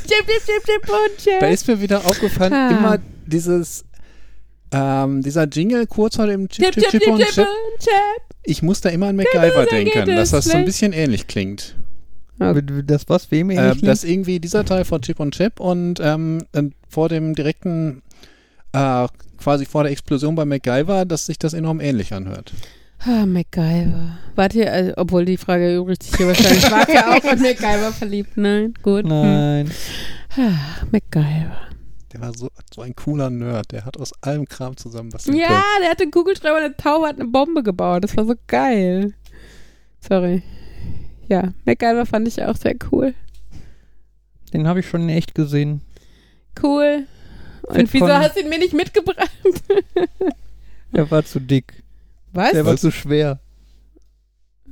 [0.89, 1.27] Und.
[1.41, 2.71] Da ist mir wieder aufgefallen, Ah.
[2.71, 3.85] immer dieses
[4.73, 7.45] ähm, dieser Jingle kurz vor dem Chip, Chip, Chip, chip, Chip, und chip, Chip.
[7.47, 8.25] und.
[8.45, 11.75] Ich muss da immer an MacGyver denken, dass das so ein bisschen ähnlich klingt.
[12.39, 16.45] Das was, wem Äh, ähnlich dass irgendwie dieser Teil von Chip und Chip und ähm,
[16.55, 18.03] und vor dem direkten,
[18.73, 19.07] äh,
[19.39, 22.53] quasi vor der Explosion bei MacGyver, dass sich das enorm ähnlich anhört.
[23.01, 24.19] Ah, MacGyver.
[24.35, 26.63] Warte, also, obwohl die Frage erübrigt sich hier wahrscheinlich.
[26.71, 28.37] War ja auch in MacGyver verliebt.
[28.37, 29.05] Nein, gut.
[29.05, 29.71] Nein.
[30.31, 30.45] Hm.
[30.45, 31.69] Ah, MacGyver.
[32.13, 35.27] Der war so, so ein cooler Nerd, der hat aus allem Kram zusammen was.
[35.27, 38.03] Ja, der hatte einen Kugelschreiber und eine Taube hat eine Bombe gebaut.
[38.03, 39.13] Das war so geil.
[40.01, 40.43] Sorry.
[41.29, 43.15] Ja, MacGyver fand ich auch sehr cool.
[44.53, 45.83] Den habe ich schon in echt gesehen.
[46.63, 47.07] Cool.
[47.63, 49.31] Und Fett wieso hast du ihn mir nicht mitgebracht?
[50.93, 51.83] Der war zu dick.
[52.33, 52.53] Was?
[52.53, 53.41] Der war zu schwer.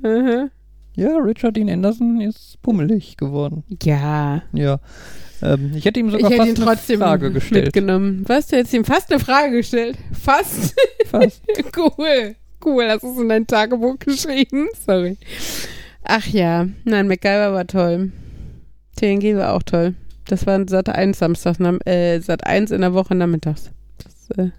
[0.02, 0.50] Mhm.
[0.94, 3.64] Ja, Richard Dean Anderson ist pummelig geworden.
[3.82, 4.42] Ja.
[4.54, 4.78] Ja.
[5.42, 7.66] Ähm, ich hätte ihm Ich sogar hätte fast eine Frage gestellt.
[7.66, 8.24] mitgenommen.
[8.26, 8.46] Was?
[8.46, 9.98] Du hättest ihm fast eine Frage gestellt?
[10.12, 10.74] Fast?
[11.06, 11.42] Fast.
[11.76, 12.34] cool.
[12.64, 14.68] Cool, hast du es in dein Tagebuch geschrieben?
[14.86, 15.18] Sorry.
[16.08, 16.68] Ach ja.
[16.84, 18.12] Nein, MacGyver war toll.
[18.96, 19.94] TNG war auch toll.
[20.26, 21.56] Das war Sat 1 Samstag,
[21.86, 23.70] äh, Sat 1 in der Woche nachmittags.
[23.98, 24.50] Das äh,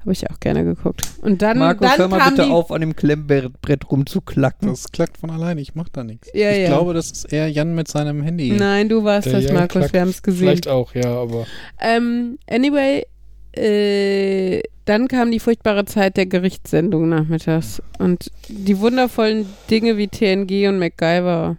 [0.00, 1.02] habe ich auch gerne geguckt.
[1.22, 4.68] Und dann, Markus, dann hör mal kam bitte die, auf, an dem Klemmbrett rumzuklacken.
[4.68, 6.28] Das klackt von alleine, ich mach da nichts.
[6.32, 6.68] Ja, ich ja.
[6.68, 8.50] glaube, das ist eher Jan mit seinem Handy.
[8.50, 9.92] Nein, du warst Der das, Jan Markus.
[9.92, 10.48] Wir haben es gesehen.
[10.48, 11.46] Vielleicht auch, ja, aber
[11.80, 13.04] Ähm, anyway,
[13.52, 17.82] äh, dann kam die furchtbare Zeit der Gerichtssendung nachmittags.
[17.98, 21.56] Und die wundervollen Dinge wie TNG und MacGyver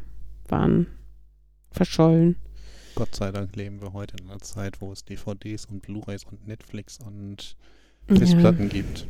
[0.47, 0.87] waren
[1.71, 2.37] verschollen.
[2.95, 6.47] Gott sei Dank leben wir heute in einer Zeit, wo es DVDs und Blu-rays und
[6.47, 7.55] Netflix und
[8.09, 8.15] Ja.
[8.15, 9.05] Festplatten gibt.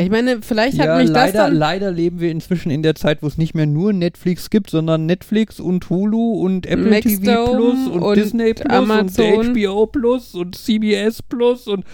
[0.00, 1.54] Ich meine, vielleicht hat Ja, mich das leider, dann...
[1.54, 5.06] leider leben wir inzwischen in der Zeit, wo es nicht mehr nur Netflix gibt, sondern
[5.06, 9.34] Netflix und Hulu und Apple TV Maxdome Plus und, und Disney Plus Amazon.
[9.38, 11.84] und HBO Plus und CBS Plus und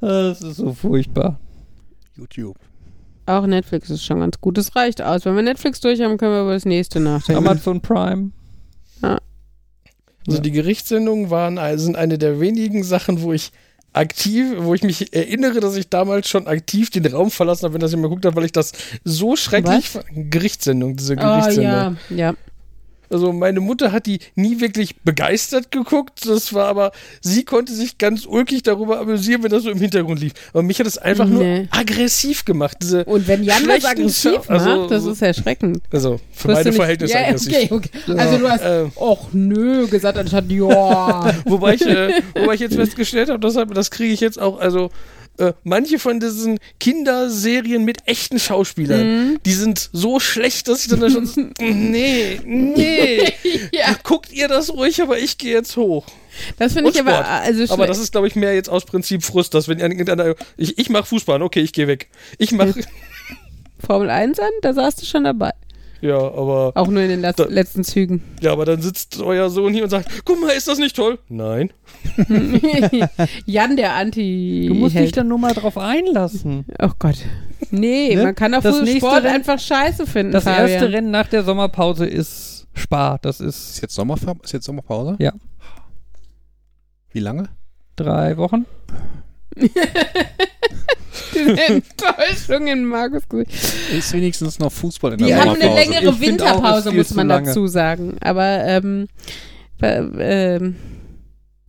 [0.00, 1.38] das ist so furchtbar.
[2.16, 2.56] YouTube.
[3.26, 4.58] Auch Netflix ist schon ganz gut.
[4.58, 5.24] Das reicht aus.
[5.24, 7.38] Wenn wir Netflix durch haben, können wir über das nächste nachdenken.
[7.46, 8.30] Amazon Prime.
[9.00, 9.18] Also
[10.38, 10.38] Ja.
[10.42, 13.50] die Gerichtssendungen waren, äh, sind eine der wenigen Sachen, wo ich
[13.94, 17.80] aktiv, wo ich mich erinnere, dass ich damals schon aktiv den Raum verlassen habe, wenn
[17.80, 18.72] das jemand geguckt hat, weil ich das
[19.04, 20.04] so schrecklich Was?
[20.12, 21.96] Gerichtssendung, diese Oh Gerichtssendung.
[22.10, 22.34] ja, ja.
[23.10, 26.26] Also meine Mutter hat die nie wirklich begeistert geguckt.
[26.26, 30.20] Das war aber, sie konnte sich ganz ulkig darüber amüsieren, wenn das so im Hintergrund
[30.20, 30.32] lief.
[30.52, 31.58] Aber mich hat es einfach Nee.
[31.60, 32.76] nur aggressiv gemacht.
[32.82, 35.78] Diese, Und wenn Jan das aggressiv also- macht, das ist erschreckend.
[35.92, 37.52] also für meine Verhältnisse ja, aggressiv.
[37.70, 38.18] okay, okay.
[38.18, 41.34] Also du hast, Äh, och nö, gesagt anstatt ja.
[41.44, 44.90] Wobei ich, äh, wobei ich jetzt festgestellt habe, deshalb, das kriege ich jetzt auch, also
[45.38, 49.00] äh, manche von diesen Kinderserien mit echten Schauspielern,
[49.32, 49.38] Mhm.
[49.44, 53.32] die sind so schlecht, dass ich dann da schon nee, nee,
[53.72, 56.06] ja, guckt ihr das ruhig, aber ich gehe jetzt hoch.
[56.58, 59.54] das finde ich aber, also Aber das ist, glaube ich, mehr jetzt aus Prinzip Frust,
[59.54, 62.08] dass wenn irgendeiner, ich, ich mache Fußball, okay, ich gehe weg.
[62.38, 62.74] Ich mache,
[63.84, 65.50] Formel 1 an, da saßt du schon dabei.
[66.04, 68.22] Ja, aber, Auch nur in den Latz- Da- letzten Zügen.
[68.42, 71.18] ja, aber dann sitzt euer Sohn hier und sagt, guck mal, ist das nicht toll?
[71.28, 71.72] Nein.
[73.46, 74.66] Jan, der Anti.
[74.68, 76.66] Du musst dich dann nur mal drauf einlassen.
[76.80, 77.16] Oh Gott.
[77.70, 78.22] Nee, Ne?
[78.22, 80.32] man kann auch Das nächste Sport Rennen- einfach scheiße finden.
[80.32, 80.68] Das Fabian.
[80.68, 83.18] erste Rennen nach der Sommerpause ist Spa.
[83.22, 85.16] Das Ist ist jetzt, Sommerfa ist jetzt Sommerpause?
[85.18, 85.32] Ja.
[87.12, 87.48] Wie lange?
[87.96, 88.66] drei Wochen.
[91.34, 93.52] Diese Enttäuschung in Markus Gesicht.
[93.92, 98.16] Ist wenigstens noch Fußball in Die der haben eine längere Winterpause, muss man dazu sagen.
[98.20, 99.08] Aber, ähm,
[99.80, 100.76] äh, ähm,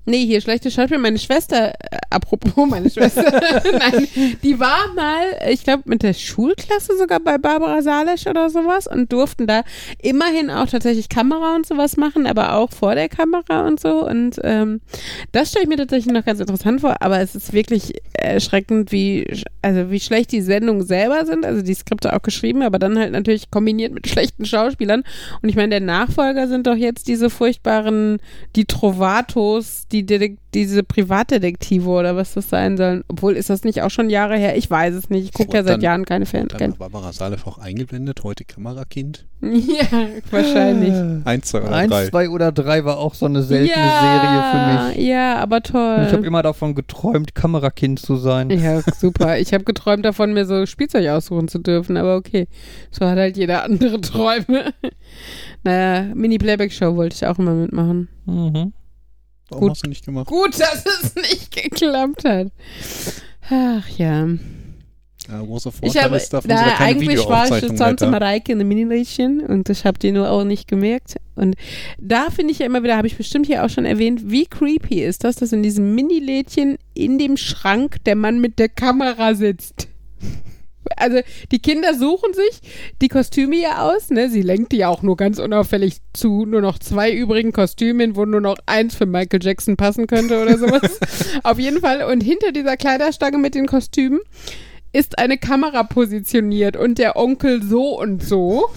[0.06, 0.98] nee, hier schlechte Schauspiel.
[0.98, 3.24] Meine Schwester, äh, apropos meine Schwester,
[3.72, 4.08] nein,
[4.44, 9.12] die war mal, ich glaube, mit der Schulklasse sogar bei Barbara Salesch oder sowas und
[9.12, 9.64] durften da
[10.02, 14.06] immerhin auch tatsächlich Kamera und sowas machen, aber auch vor der Kamera und so.
[14.08, 14.82] Und ähm,
[15.32, 19.28] das stelle ich mir tatsächlich noch ganz interessant vor, aber es ist wirklich erschreckend, wie,
[19.62, 23.12] also wie schlecht die Sendungen selber sind, also die Skripte auch geschrieben, aber dann halt
[23.12, 25.04] natürlich kombiniert mit schlechten Schauspielern.
[25.42, 28.20] Und ich meine, der Nachfolger sind doch jetzt diese furchtbaren,
[28.56, 33.04] die Trovatos, die Detek diese Privatdetektive oder was das sein sollen.
[33.10, 34.56] Obwohl, ist das nicht auch schon Jahre her?
[34.58, 35.26] Ich weiß es nicht.
[35.26, 36.48] Ich gucke ja seit dann- Jahren keine Fan.
[36.48, 39.26] Dann war Barbara Salesch auch eingeblendet, heute Kamerakind.
[39.42, 40.94] ja, wahrscheinlich.
[41.26, 42.08] Eins, zwei oder Eins, drei.
[42.08, 45.08] zwei oder drei war auch so eine seltene ja, Serie für mich.
[45.08, 46.06] Ja, aber toll.
[46.08, 48.50] Ich habe immer davon geträumt, Kamerakind zu sein.
[48.50, 49.38] Ja, super.
[49.38, 52.48] Ich habe geträumt davon, mir so Spielzeug aussuchen zu dürfen, aber okay.
[52.92, 54.74] So hat halt jeder andere Träume.
[55.64, 58.08] naja, Mini-Playback-Show wollte ich auch immer mitmachen.
[58.26, 58.74] Mhm.
[59.50, 59.72] Warum Gut.
[59.72, 60.28] hast du nicht gemacht?
[60.28, 62.48] Gut, dass es nicht geklappt hat.
[63.50, 64.28] Ach ja.
[65.28, 68.06] Ja, großer Ich Vorteil habe, ist, darf na, keine eigentlich war ich weiter.
[68.08, 71.16] immer Reike in der Mini-Lädchen und ich habe die nur auch nicht gemerkt.
[71.36, 71.56] Und
[71.98, 75.04] da finde ich ja immer wieder, habe ich bestimmt hier auch schon erwähnt, wie creepy
[75.04, 79.88] ist das, dass in diesem Mini-Lädchen in dem Schrank der Mann mit der Kamera sitzt.
[80.98, 81.20] Also
[81.52, 82.62] die Kinder suchen sich
[83.02, 84.30] die Kostüme ja aus, ne?
[84.30, 88.26] Sie lenkt die ja auch nur ganz unauffällig zu nur noch zwei übrigen Kostümen, wo
[88.26, 91.00] nur noch eins für Michael Jackson passen könnte oder sowas.
[91.44, 92.04] Auf jeden Fall.
[92.04, 94.20] Und hinter dieser Kleiderstange mit den Kostümen
[94.96, 98.70] ist eine Kamera positioniert und der Onkel so und so.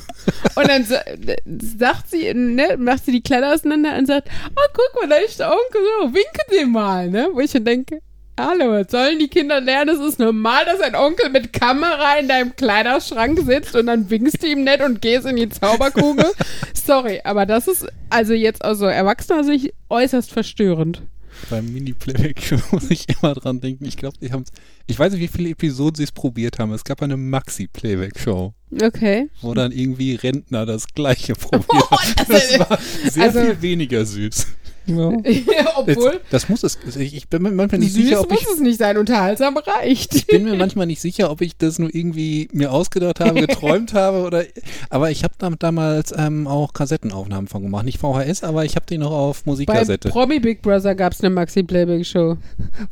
[0.57, 1.01] Und dann sa
[1.47, 5.39] sagt sie, ne, macht sie die Kleider auseinander und sagt, oh, guck mal, da ist
[5.39, 7.29] der Onkel so, winke dem mal, ne?
[7.33, 8.01] Wo ich dann denke,
[8.39, 12.55] hallo, sollen die Kinder lernen, es ist normal, dass ein Onkel mit Kamera in deinem
[12.57, 16.27] Kleiderschrank sitzt und dann winkst du ihm nett und gehst in die Zauberkugel?
[16.75, 21.03] Sorry, aber das ist also jetzt aus so erwachsener Sicht äußerst verstörend.
[21.51, 23.85] Beim Mini-Playback muss ich immer dran denken.
[23.85, 24.45] Ich glaube, die haben
[24.89, 26.73] Ich weiß nicht, wie viele Episoden sie es probiert haben.
[26.73, 29.29] Es gab eine Maxi-Playback-Show, Okay.
[29.43, 32.15] wo dann irgendwie Rentner das gleiche probiert haben.
[32.17, 32.79] das Das ist- war
[33.11, 34.47] sehr also- viel weniger süß.
[34.89, 35.09] Ja.
[35.77, 36.79] Obwohl, Jetzt, das muss es.
[36.97, 40.15] Ich, bin mir manchmal nicht süß sicher, ob muss ich es nicht sein, unterhaltsam reicht.
[40.15, 43.93] Ich bin mir manchmal nicht sicher, ob ich das nur irgendwie mir ausgedacht habe, geträumt
[43.93, 44.45] habe oder.
[44.91, 47.85] Aber ich habe damals ähm, auch Kassettenaufnahmen von gemacht.
[47.85, 50.09] Nicht VHS, aber ich habe die noch auf Bei Musikkassette.
[50.09, 52.39] Promi Big Brother gab es eine Maxi-Playback-Show.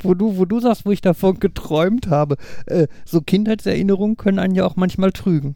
[0.03, 2.37] Wo du, wo du sagst, wo ich davon geträumt habe.
[2.67, 5.55] Äh, so Kindheitserinnerungen können einen ja auch manchmal trügen.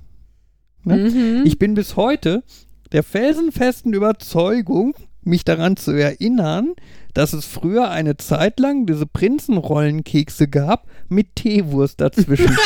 [0.83, 0.97] Ne?
[0.97, 1.41] Mhm.
[1.45, 2.43] Ich bin bis heute
[2.91, 6.73] der felsenfesten Überzeugung, mich daran zu erinnern,
[7.13, 12.57] dass es früher eine Zeit lang diese Prinzenrollenkekse gab mit Teewurst dazwischen.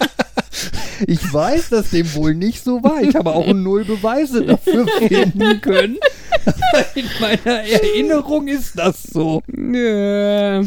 [1.06, 3.02] ich weiß, dass dem wohl nicht so war.
[3.02, 5.98] Ich habe auch null Beweise dafür finden können.
[6.94, 9.42] In meiner Erinnerung ist das so.
[9.56, 10.62] Ja.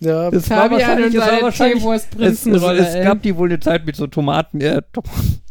[0.00, 2.78] Ja, Es war Fabian wahrscheinlich, und seine wahrscheinlich es, es, Teewurst-Prinzenrolle.
[2.86, 5.04] es gab die wohl eine Zeit mit so Tomaten, äh, Tom-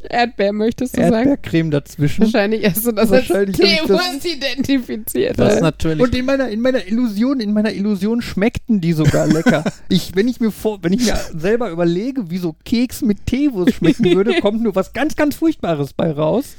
[0.09, 1.13] Erdbeer, möchtest du sagen?
[1.31, 2.21] Erdbeercreme dazwischen.
[2.23, 5.37] Wahrscheinlich hast du das Wahrscheinlich als hab ich das- Teewurst identifiziert.
[5.37, 5.99] Das ist natürlich.
[6.01, 9.63] Und in meiner, in meiner Illusion, in meiner Illusion schmeckten die sogar lecker.
[9.89, 13.73] Ich, wenn ich mir vor, wenn ich mir selber überlege, wie so Keks mit Teewurst
[13.75, 16.55] schmecken würde, kommt nur was ganz, ganz Furchtbares bei raus.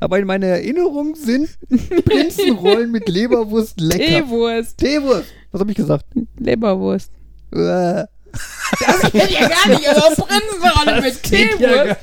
[0.00, 1.48] Aber in meiner Erinnerung sind
[2.04, 4.04] Prinzenrollen mit Leberwurst lecker.
[4.22, 4.78] Teewurst.
[4.78, 5.26] Teewurst.
[5.50, 6.04] Was habe ich gesagt?
[6.38, 7.10] Leberwurst.
[7.50, 9.88] Das geht ja gar nicht.
[9.88, 11.96] Also Prinzenrolle mit geht ja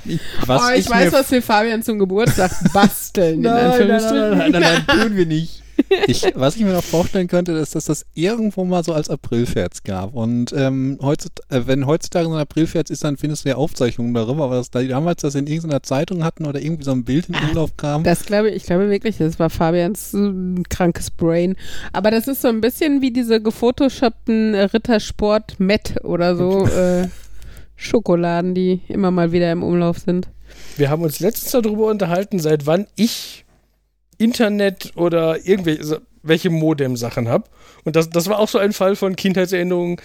[0.48, 3.36] oh, ich, weiß, mir, was wir Fabian zum Geburtstag basteln.
[3.36, 5.62] in Nein, nein, nein, nein, nein, nein, tun wir nicht.
[6.08, 9.84] Ich, was ich mir noch vorstellen könnte, ist, dass das irgendwo mal so als Aprilscherz
[9.84, 10.14] gab.
[10.14, 14.14] Und ähm, heutzutage, äh, wenn heutzutage so ein Aprilscherz ist, dann findest du ja Aufzeichnungen
[14.14, 14.46] darüber.
[14.46, 17.30] Aber dass da die damals das in irgendeiner Zeitung hatten oder irgendwie so ein Bild
[17.30, 18.04] in Umlauf kam.
[18.04, 20.32] Das glaube ich, ich glaube wirklich, das war Fabians äh,
[20.70, 21.56] krankes Brain.
[21.94, 27.08] Aber das ist so ein bisschen wie diese gefotoshoppten äh, Rittersport Met oder so äh,
[27.76, 30.30] Schokoladen, die immer mal wieder im Umlauf sind.
[30.78, 33.45] wir haben uns letztens darüber unterhalten, seit wann ich
[34.18, 37.46] Internet oder irgendwelche welche Modem-Sachen habe.
[37.84, 39.98] Und das, das war auch so ein Fall von Kindheitserinnerungen.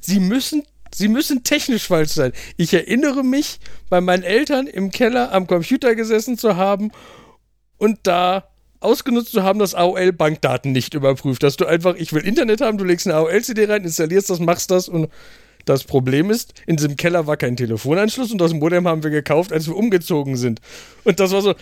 [0.00, 2.32] Sie müssen, sie müssen technisch falsch sein.
[2.56, 6.90] Ich erinnere mich, bei meinen Eltern im Keller am Computer gesessen zu haben
[7.78, 8.48] und da
[8.80, 11.42] ausgenutzt zu haben, dass AOL Bankdaten nicht überprüft.
[11.42, 14.70] Dass du einfach, ich will Internet haben, du legst eine AOL-CD rein, installierst das, machst
[14.70, 15.08] das und
[15.66, 19.52] das Problem ist, in diesem Keller war kein Telefonanschluss und das Modem haben wir gekauft,
[19.52, 20.60] als wir umgezogen sind.
[21.04, 21.54] Und das war so,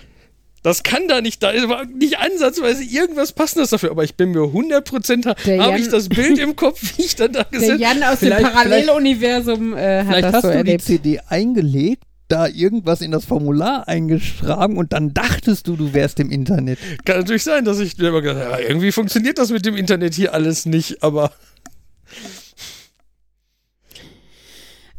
[0.63, 4.41] das kann da nicht, da war nicht ansatzweise irgendwas Passendes dafür, aber ich bin mir
[4.53, 7.79] 100% ha- Der habe ich das Bild im Kopf, wie ich dann da Der gesessen
[7.81, 10.81] Jan aus Vielleicht- dem Paralleluniversum äh, hat Vielleicht das hast so du erlebt.
[10.83, 16.21] die CD eingelegt, da irgendwas in das Formular eingeschrieben und dann dachtest du, du wärst
[16.21, 16.79] im Internet.
[17.07, 19.77] Kann natürlich sein, dass ich mir immer gedacht habe, ja, irgendwie funktioniert das mit dem
[19.77, 21.33] Internet hier alles nicht, aber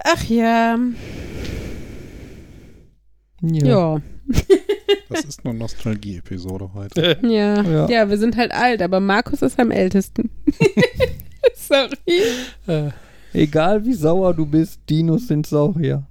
[0.04, 0.78] Ach ja,
[3.42, 4.02] ja,
[5.10, 7.18] Das ist nur Nostalgie-Episode heute.
[7.24, 7.90] ja, Ja.
[7.90, 8.10] ja.
[8.10, 10.30] wir sind halt alt, aber Markus ist am ältesten.
[11.56, 11.90] Sorry.
[12.68, 12.90] äh,
[13.34, 16.04] Egal wie sauer du bist, Dinos sind Saurier.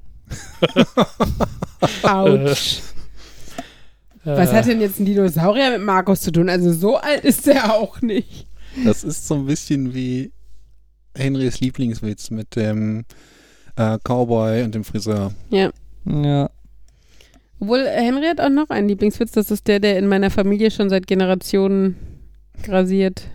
[2.02, 2.80] Autsch.
[4.24, 6.48] Was hat denn jetzt ein Dinosaurier mit Markus zu tun?
[6.48, 8.46] Also so alt ist er auch nicht.
[8.84, 10.32] Das ist so ein bisschen wie
[11.16, 13.04] Henrys Lieblingswitz mit dem
[13.76, 15.32] äh, Cowboy und dem Friseur.
[15.50, 15.70] Ja.
[16.04, 16.50] Ja.
[17.60, 19.32] Obwohl, äh, Henry hat auch noch einen Lieblingswitz.
[19.32, 21.96] Das ist der, der in meiner Familie schon seit Generationen
[22.62, 23.28] grasiert.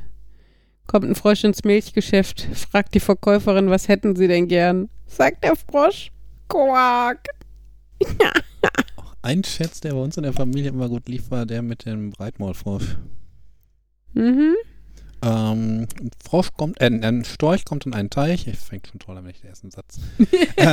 [0.87, 2.41] Kommt ein Frosch ins Milchgeschäft,
[2.71, 4.89] fragt die Verkäuferin, was hätten sie denn gern?
[5.07, 6.11] Sagt der Frosch,
[6.47, 7.27] Quark.
[9.21, 12.09] Ein Schätz, der bei uns in der Familie immer gut lief, war der mit dem
[12.09, 12.97] Breitmaulfrosch.
[14.13, 14.55] Mhm.
[15.23, 18.47] Ähm, ein Frosch kommt, äh, ein Storch kommt in einen Teich.
[18.47, 19.99] Ich fängt schon toll an, wenn ich den ersten Satz.
[20.57, 20.65] äh,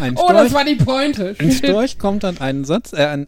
[0.00, 1.36] ein Oh, das Storch, war die Pointe.
[1.38, 3.26] ein Storch kommt an einen Satz, äh, an,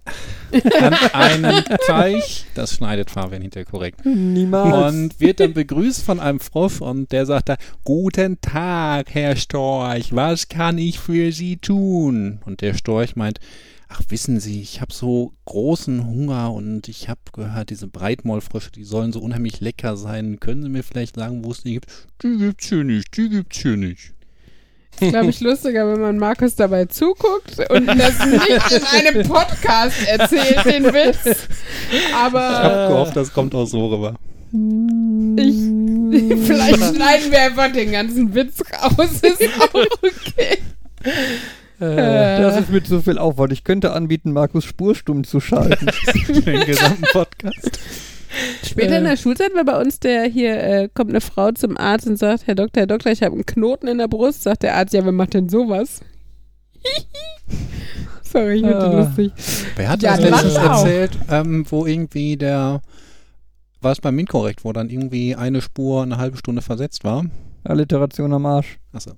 [0.73, 2.47] an einen Teich.
[2.55, 4.05] Das schneidet Fabian hinterher korrekt.
[4.05, 4.95] Niemals.
[4.95, 10.15] Und wird dann begrüßt von einem Frosch und der sagt da, Guten Tag, Herr Storch,
[10.15, 12.41] was kann ich für Sie tun?
[12.47, 13.41] Und der Storch meint,
[13.93, 18.85] ach wissen Sie, ich habe so großen Hunger und ich habe gehört, diese Breitmaulfrösche, die
[18.85, 20.41] sollen so unheimlich lecker sein.
[20.41, 21.87] Können Sie mir vielleicht sagen, wo es die gibt?
[22.23, 24.15] Die gibt's hier nicht, die gibt's hier nicht.
[25.01, 30.07] ist, glaube ich, lustiger, wenn man Markus dabei zuguckt und das nicht in einem Podcast
[30.07, 31.49] erzählt, den Witz.
[31.91, 34.15] Ich Aber habe gehofft, das kommt auch so rüber.
[35.37, 35.57] ich,
[36.47, 39.21] vielleicht schneiden wir einfach den ganzen Witz raus.
[39.23, 40.59] Ist auch okay.
[41.83, 41.85] äh,
[42.57, 43.53] Das ist mit so viel Aufwand.
[43.53, 45.87] Ich könnte anbieten, Markus Spurstumm zu schalten.
[46.47, 47.79] Den gesamten Podcast.
[48.65, 52.07] Später in der Schulzeit war bei uns der hier, äh, kommt eine Frau zum Arzt
[52.07, 54.43] und sagt, Herr Doktor, Herr Doktor, ich habe einen Knoten in der Brust.
[54.43, 56.01] Sagt der Arzt, ja, wer macht denn sowas?
[58.23, 59.01] Sorry, ich finde Ah.
[59.05, 59.33] lustig.
[59.77, 62.81] Wer hat Ja, das letztens erzählt, ähm, wo irgendwie der,
[63.83, 67.27] war es beim Minkorrekt, wo dann irgendwie eine Spur eine halbe Stunde versetzt war?
[67.65, 68.79] Alliteration am Arsch.
[68.93, 69.13] Achso.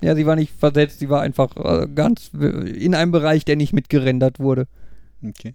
[0.00, 3.56] Ja, sie war nicht versetzt, sie war einfach äh, ganz äh, in einem Bereich, der
[3.56, 4.66] nicht mitgerendert wurde.
[5.26, 5.52] Okay.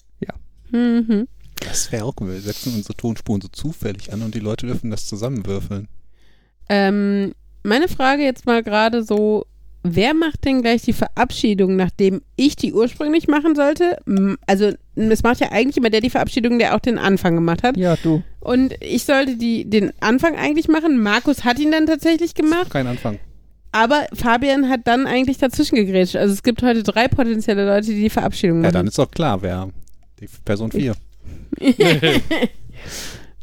[0.73, 1.27] Mhm.
[1.59, 2.29] Das wäre auch cool.
[2.33, 5.87] Wir setzen unsere Tonspuren so zufällig an und die Leute dürfen das zusammenwürfeln.
[6.67, 7.33] Ähm,
[7.63, 9.45] meine Frage jetzt mal gerade so,
[9.83, 13.97] wer macht denn gleich die Verabschiedung, nachdem ich die ursprünglich machen sollte?
[14.47, 17.77] Also, es macht ja eigentlich immer der die Verabschiedung, der auch den Anfang gemacht hat.
[17.77, 18.23] Ja, du.
[18.39, 21.01] Und ich sollte die, den Anfang eigentlich machen.
[21.01, 22.71] Markus hat ihn dann tatsächlich gemacht.
[22.71, 23.19] Kein Anfang.
[23.73, 26.15] Aber Fabian hat dann eigentlich dazwischen gegrätscht.
[26.15, 28.73] Also es gibt heute drei potenzielle Leute, die die Verabschiedung Ja, machen.
[28.73, 29.69] dann ist doch klar, wer
[30.19, 30.95] die Person 4.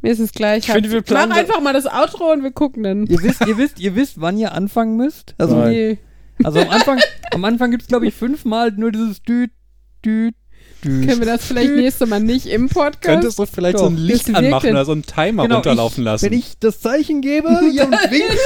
[0.03, 0.67] Mir ist es gleich.
[0.67, 3.07] Ich finde, wir planen Mach einfach mal das Outro und wir gucken dann.
[3.07, 5.35] Ihr wisst, ihr wisst, ihr wisst, wann ihr anfangen müsst.
[5.37, 5.65] Also.
[5.65, 5.99] Nee.
[6.43, 7.01] also am Anfang,
[7.33, 9.51] am Anfang gibt es, glaube ich, fünfmal nur dieses Düt,
[10.05, 10.35] Düt.
[10.83, 11.77] Können wir das vielleicht Düt.
[11.77, 13.03] nächste Mal nicht im Podcast?
[13.03, 14.03] Könntest du vielleicht so ein Doch.
[14.03, 16.27] Licht Das anmachen oder so einen Timer Genau, runterlaufen ich, lassen?
[16.27, 18.39] Wenn ich das Zeichen gebe, ihr uns winkt,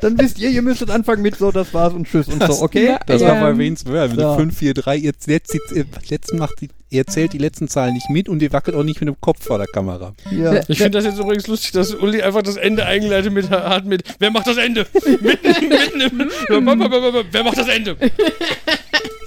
[0.00, 2.64] dann wisst ihr, ihr müsstet anfangen mit so, das war's und tschüss und Das- so,
[2.64, 2.86] okay?
[2.86, 3.00] Ja.
[3.06, 3.28] das Ja.
[3.28, 4.14] war bei Wayne's World.
[4.16, 4.36] So.
[4.36, 8.08] 5, 4, 3, ihr, letzt, ihr, letzten macht die, ihr zählt die letzten Zahlen nicht
[8.10, 10.14] mit und ihr wackelt auch nicht mit dem Kopf vor der Kamera.
[10.30, 10.60] Ja.
[10.68, 14.04] Ich finde das jetzt übrigens lustig, dass Uli einfach das Ende eingeleitet mit, hat mit
[14.18, 14.86] Wer macht das Ende?
[15.20, 16.30] mitten, mitten im.
[17.32, 17.96] Wer macht das Ende?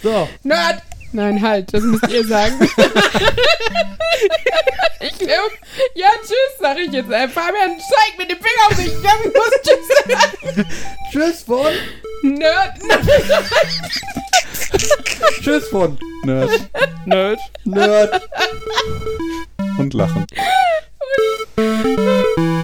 [0.01, 0.81] So, Nerd!
[1.15, 2.59] Nein, halt, das müsst ihr sagen.
[4.99, 5.53] ich glaube,
[5.93, 7.09] ja, tschüss, sag ich jetzt.
[7.09, 8.87] Äh, Fabian, zeig mit dem Finger auf mich.
[8.87, 10.67] Ich glaub, ich muss tschüss sagen.
[11.13, 11.73] tschüss von,
[12.21, 12.73] Nerd.
[15.41, 16.51] tschüss von, Nerd
[17.05, 17.39] Nerd.
[17.63, 18.21] Nerd.
[19.77, 20.25] und lachen.